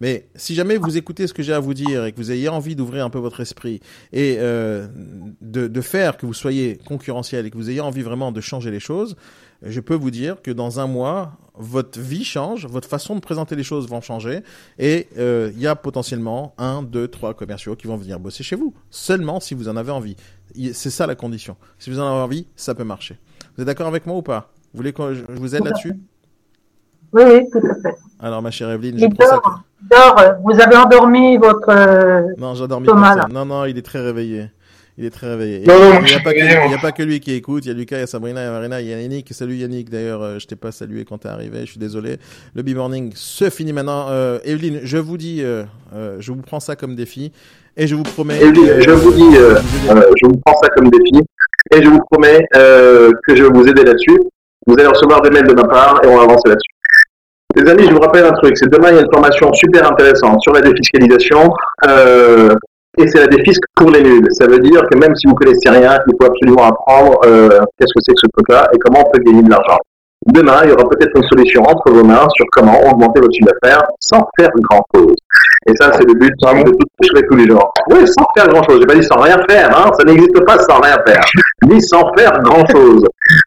Mais 0.00 0.26
si 0.34 0.54
jamais 0.54 0.76
vous 0.76 0.96
écoutez 0.96 1.26
ce 1.26 1.34
que 1.34 1.42
j'ai 1.42 1.52
à 1.52 1.60
vous 1.60 1.74
dire 1.74 2.04
et 2.04 2.12
que 2.12 2.16
vous 2.16 2.32
ayez 2.32 2.48
envie 2.48 2.74
d'ouvrir 2.74 3.04
un 3.04 3.10
peu 3.10 3.18
votre 3.18 3.40
esprit 3.40 3.80
et 4.12 4.36
euh, 4.38 4.88
de, 5.40 5.68
de 5.68 5.80
faire 5.80 6.16
que 6.16 6.26
vous 6.26 6.34
soyez 6.34 6.78
concurrentiel 6.84 7.46
et 7.46 7.50
que 7.50 7.56
vous 7.56 7.70
ayez 7.70 7.80
envie 7.80 8.02
vraiment 8.02 8.32
de 8.32 8.40
changer 8.40 8.70
les 8.70 8.80
choses, 8.80 9.16
je 9.64 9.80
peux 9.80 9.94
vous 9.94 10.10
dire 10.10 10.42
que 10.42 10.50
dans 10.50 10.80
un 10.80 10.86
mois, 10.86 11.32
votre 11.54 12.00
vie 12.00 12.24
change, 12.24 12.66
votre 12.66 12.88
façon 12.88 13.14
de 13.14 13.20
présenter 13.20 13.56
les 13.56 13.62
choses 13.62 13.88
va 13.88 14.00
changer, 14.00 14.40
et 14.78 15.08
euh, 15.18 15.50
il 15.54 15.60
y 15.60 15.66
a 15.66 15.76
potentiellement 15.76 16.54
un, 16.58 16.82
deux, 16.82 17.08
trois 17.08 17.34
commerciaux 17.34 17.76
qui 17.76 17.86
vont 17.86 17.96
venir 17.96 18.18
bosser 18.18 18.42
chez 18.42 18.56
vous, 18.56 18.74
seulement 18.90 19.40
si 19.40 19.54
vous 19.54 19.68
en 19.68 19.76
avez 19.76 19.92
envie. 19.92 20.16
C'est 20.72 20.90
ça 20.90 21.06
la 21.06 21.14
condition. 21.14 21.56
Si 21.78 21.90
vous 21.90 22.00
en 22.00 22.06
avez 22.06 22.20
envie, 22.20 22.46
ça 22.56 22.74
peut 22.74 22.84
marcher. 22.84 23.18
Vous 23.56 23.62
êtes 23.62 23.66
d'accord 23.66 23.86
avec 23.86 24.06
moi 24.06 24.16
ou 24.16 24.22
pas? 24.22 24.50
Vous 24.72 24.78
voulez 24.78 24.92
que 24.92 25.14
je 25.14 25.24
vous 25.28 25.54
aide 25.54 25.64
là-dessus? 25.64 25.94
oui, 27.12 27.22
oui, 27.26 27.50
tout 27.50 27.66
à 27.66 27.74
fait. 27.82 27.96
Alors, 28.20 28.40
ma 28.40 28.50
chère 28.50 28.70
Evelyne, 28.70 28.98
je 28.98 29.06
dort, 29.06 29.62
dort, 29.90 30.34
vous 30.44 30.60
avez 30.60 30.76
endormi 30.76 31.36
votre. 31.36 32.38
non, 32.38 32.54
j'ai 32.54 32.64
endormi. 32.64 32.88
Non, 33.30 33.44
non, 33.44 33.64
il 33.66 33.76
est 33.76 33.82
très 33.82 34.00
réveillé. 34.00 34.50
Il 34.98 35.06
est 35.06 35.10
très 35.10 35.28
réveillé. 35.28 35.60
il 35.60 35.64
n'y 35.64 35.70
a, 35.70 36.20
pas 36.20 36.34
que, 36.34 36.74
a 36.74 36.78
pas 36.78 36.92
que 36.92 37.02
lui 37.02 37.20
qui 37.20 37.32
écoute. 37.32 37.64
Il 37.64 37.68
y 37.68 37.70
a 37.70 37.74
Lucas, 37.74 37.96
il 37.96 38.00
y 38.00 38.02
a 38.02 38.06
Sabrina, 38.06 38.42
il 38.42 38.44
y 38.44 38.48
a 38.48 38.50
Marina, 38.52 38.80
il 38.80 38.88
y 38.88 38.92
a 38.92 39.00
Yannick. 39.00 39.32
Salut 39.32 39.54
Yannick. 39.54 39.88
D'ailleurs, 39.88 40.22
euh, 40.22 40.38
je 40.38 40.46
t'ai 40.46 40.56
pas 40.56 40.70
salué 40.70 41.06
quand 41.06 41.18
t'es 41.18 41.28
arrivé. 41.28 41.60
Je 41.60 41.70
suis 41.70 41.78
désolé. 41.78 42.18
Le 42.54 42.62
B-Morning 42.62 43.12
se 43.14 43.48
finit 43.48 43.72
maintenant. 43.72 44.08
Euh, 44.10 44.38
Evelyne, 44.44 44.80
je 44.82 44.98
vous 44.98 45.16
dis, 45.16 45.42
euh, 45.42 45.64
euh, 45.94 46.16
je 46.20 46.30
vous 46.32 46.42
prends 46.42 46.60
ça 46.60 46.76
comme 46.76 46.94
défi. 46.94 47.32
Et 47.76 47.86
je 47.86 47.94
vous 47.94 48.02
promets. 48.02 48.38
Evelyne, 48.38 48.80
je 48.80 48.90
vous 48.90 49.12
dis, 49.12 49.34
je 49.34 50.26
vous 50.26 50.40
prends 50.44 50.58
ça 50.62 50.68
comme 50.68 50.90
défi. 50.90 51.24
Et 51.74 51.82
je 51.82 51.88
vous 51.88 52.00
promets 52.10 52.46
que 52.52 53.34
je 53.34 53.44
vais 53.44 53.50
vous 53.50 53.66
aider 53.66 53.84
là-dessus. 53.84 54.18
Vous 54.66 54.74
allez 54.74 54.86
recevoir 54.86 55.22
des 55.22 55.30
mails 55.30 55.46
de 55.46 55.54
ma 55.54 55.64
part 55.64 56.00
et 56.04 56.06
on 56.06 56.16
va 56.16 56.24
avancer 56.24 56.48
là-dessus. 56.48 56.72
Les 57.54 57.70
amis, 57.70 57.84
je 57.84 57.92
vous 57.92 58.00
rappelle 58.00 58.24
un 58.24 58.32
truc, 58.32 58.56
c'est 58.56 58.70
demain 58.70 58.90
il 58.90 58.94
y 58.94 58.98
a 58.98 59.02
une 59.02 59.12
formation 59.12 59.52
super 59.52 59.90
intéressante 59.90 60.40
sur 60.40 60.54
la 60.54 60.62
défiscalisation. 60.62 61.52
Euh, 61.86 62.54
et 62.98 63.08
c'est 63.08 63.20
la 63.20 63.26
défisque 63.26 63.64
pour 63.74 63.90
les 63.90 64.02
nuls. 64.02 64.26
Ça 64.32 64.46
veut 64.46 64.58
dire 64.58 64.82
que 64.90 64.98
même 64.98 65.14
si 65.16 65.26
vous 65.26 65.34
connaissez 65.34 65.70
rien, 65.70 65.98
il 66.06 66.14
faut 66.20 66.26
absolument 66.26 66.64
apprendre 66.64 67.18
euh, 67.24 67.60
qu'est-ce 67.78 67.92
que 67.94 68.00
c'est 68.02 68.12
que 68.12 68.20
ce 68.20 68.26
truc-là 68.34 68.68
et 68.74 68.78
comment 68.78 69.04
on 69.06 69.10
peut 69.10 69.22
gagner 69.22 69.42
de 69.42 69.50
l'argent. 69.50 69.78
Demain, 70.26 70.60
il 70.64 70.70
y 70.70 70.72
aura 70.72 70.88
peut-être 70.88 71.16
une 71.16 71.28
solution 71.28 71.62
entre 71.62 71.90
vos 71.90 72.04
mains 72.04 72.26
sur 72.36 72.46
comment 72.52 72.78
augmenter 72.90 73.20
votre 73.20 73.32
chiffre 73.32 73.50
d'affaires 73.52 73.82
sans 74.00 74.28
faire 74.38 74.50
grand-chose. 74.70 75.14
Et 75.66 75.72
ça, 75.76 75.92
c'est 75.92 76.06
le 76.06 76.14
but 76.14 76.30
de 76.30 76.70
tout 76.70 76.78
ce 76.80 77.08
que 77.08 77.16
je 77.16 77.20
fais 77.20 77.26
tous 77.28 77.36
les 77.36 77.46
jours. 77.46 77.72
Oui, 77.90 78.06
sans 78.06 78.26
faire 78.36 78.48
grand-chose. 78.48 78.80
J'ai 78.80 78.86
pas 78.86 78.94
dit 78.94 79.04
sans 79.04 79.20
rien 79.20 79.36
faire, 79.48 79.68
hein. 79.76 79.90
Ça 79.98 80.04
n'existe 80.04 80.44
pas 80.44 80.58
sans 80.58 80.80
rien 80.80 80.96
faire. 81.06 81.22
Ni 81.68 81.80
sans 81.80 82.12
faire 82.16 82.32
grand-chose. 82.42 83.04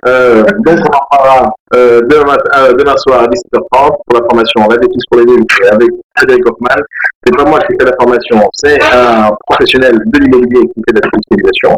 Euh, 0.08 0.44
donc, 0.66 0.80
on 0.80 0.98
en 0.98 1.18
parlera 1.18 1.54
euh, 1.76 2.02
demain, 2.10 2.38
euh, 2.56 2.74
demain, 2.74 2.96
soir 2.98 3.24
à 3.24 3.28
17h30 3.28 3.98
pour 4.06 4.20
la 4.20 4.26
formation 4.30 4.62
défis 4.68 5.00
pour 5.10 5.20
les 5.20 5.26
nuls 5.26 5.46
avec 5.72 5.90
Frédéric 6.16 6.46
Hoffman. 6.48 6.82
C'est 7.26 7.36
pas 7.36 7.46
moi 7.46 7.60
qui 7.60 7.74
fais 7.80 7.86
la 7.86 7.96
formation, 8.00 8.50
c'est 8.54 8.80
un 8.94 9.32
professionnel 9.48 9.98
de 10.06 10.20
l'immobilier 10.20 10.62
qui 10.62 10.82
fait 10.88 10.94
de 10.94 11.02
la 11.02 11.10
spécialisation. 11.10 11.76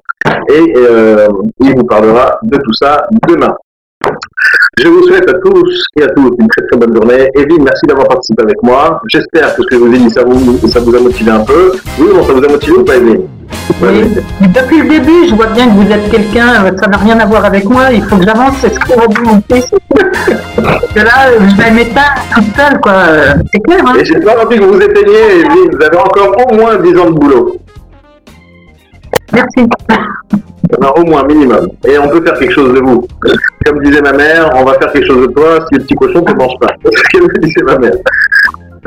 Et 0.50 0.74
euh, 0.76 1.28
il 1.62 1.76
vous 1.76 1.86
parlera 1.86 2.38
de 2.43 2.58
tout 2.58 2.74
ça 2.74 3.08
demain. 3.28 3.56
Je 4.80 4.88
vous 4.88 5.03
souhaite 5.08 5.28
à 5.30 5.34
tous 5.43 5.84
et 5.99 6.03
à 6.03 6.08
toutes 6.08 6.36
une 6.39 6.47
très 6.47 6.68
très 6.68 6.78
bonne 6.78 6.95
journée. 6.95 7.30
Evelyne, 7.36 7.64
merci 7.64 7.86
d'avoir 7.88 8.08
participé 8.08 8.43
avec 8.43 8.62
moi. 8.62 9.01
J'espère 9.08 9.55
que 9.55 9.64
ce 9.64 9.68
que 9.68 9.76
je 9.76 9.80
vous 9.80 9.93
ai 9.93 9.97
dit, 9.97 10.10
ça 10.10 10.24
vous, 10.24 10.68
ça 10.68 10.80
vous 10.80 10.95
a 10.95 10.99
motivé 10.99 11.32
un 11.32 11.39
peu. 11.39 11.72
Oui, 11.99 12.08
bon, 12.14 12.24
ça 12.24 12.34
vous 12.34 12.43
a 12.43 12.47
motivé 12.47 12.74
ou 12.78 12.84
pas, 12.84 12.95
Evelyne? 12.95 13.24
Oui. 13.82 14.03
Depuis 14.41 14.82
le 14.82 14.89
début, 14.89 15.28
je 15.30 15.36
vois 15.36 15.47
bien 15.47 15.68
que 15.68 15.74
vous 15.74 15.91
êtes 15.91 16.10
quelqu'un, 16.10 16.47
ça 16.82 16.88
n'a 16.88 16.97
rien 16.97 17.20
à 17.20 17.26
voir 17.26 17.45
avec 17.45 17.66
moi, 17.66 17.91
il 17.91 18.01
faut 18.03 18.18
que 18.18 18.24
j'avance, 18.26 18.55
c'est 18.62 18.74
ce 18.74 18.80
que 18.80 18.93
vous 18.93 19.41
Parce 19.47 20.93
que 20.93 20.99
là, 20.99 21.32
je 21.39 21.55
vais 21.55 21.72
m'éteindre 21.72 22.22
toute 22.34 22.55
seule, 22.55 22.80
quoi. 22.82 22.93
C'est 23.53 23.60
clair, 23.62 23.84
hein? 23.86 23.93
Et 23.99 24.05
j'ai 24.05 24.20
pas 24.20 24.43
envie 24.43 24.58
que 24.58 24.64
vous 24.64 24.80
éteigniez, 24.80 25.43
vous 25.72 25.86
avez 25.86 25.97
encore 25.97 26.36
au 26.49 26.55
moins 26.55 26.78
10 26.78 26.97
ans 26.97 27.10
de 27.12 27.16
boulot. 27.20 27.58
Merci. 29.34 29.70
au 30.95 31.03
moins 31.05 31.24
minimum. 31.26 31.70
Et 31.88 31.97
on 31.97 32.08
peut 32.10 32.24
faire 32.24 32.38
quelque 32.39 32.53
chose 32.53 32.74
de 32.74 32.80
vous. 32.80 33.08
Comme 33.66 33.82
disait 33.84 34.01
ma 34.01 34.14
mère, 34.14 34.51
on 34.55 34.64
va 34.64 34.74
faire 34.74 34.91
quelque 34.91 35.08
chose 35.08 35.28
de 35.28 35.34
toi 35.34 35.60
si 35.68 35.80
le 35.80 35.84
petit 35.84 35.95
cochon 35.95 36.24
ne 36.28 36.34
mange 36.34 36.58
pas. 36.60 36.74
C'est 36.86 36.97
ce 36.97 37.03
qu'elle 37.10 37.41
disait 37.41 37.64
ma 37.64 37.78
mère. 37.78 37.93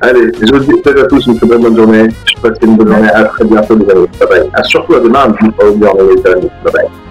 Allez, 0.02 0.32
je 0.40 0.54
vous 0.54 0.60
dis 0.60 0.72
à 0.88 1.04
tous 1.04 1.26
une 1.26 1.38
très 1.38 1.58
bonne 1.58 1.76
journée. 1.76 2.08
Je 2.24 2.34
vous 2.34 2.40
souhaite 2.40 2.56
une 2.62 2.76
bonne 2.76 2.88
journée. 2.88 3.10
À 3.10 3.24
très 3.24 3.44
bientôt, 3.44 3.76
les 3.76 3.90
amis. 3.90 4.06
Bye 4.18 4.28
bye. 4.28 4.64
Surtout 4.64 4.94
à 4.94 5.00
demain, 5.00 5.30
pas 5.30 5.66
oublier 5.66 6.22
Bye 6.24 6.72
bye. 6.72 7.09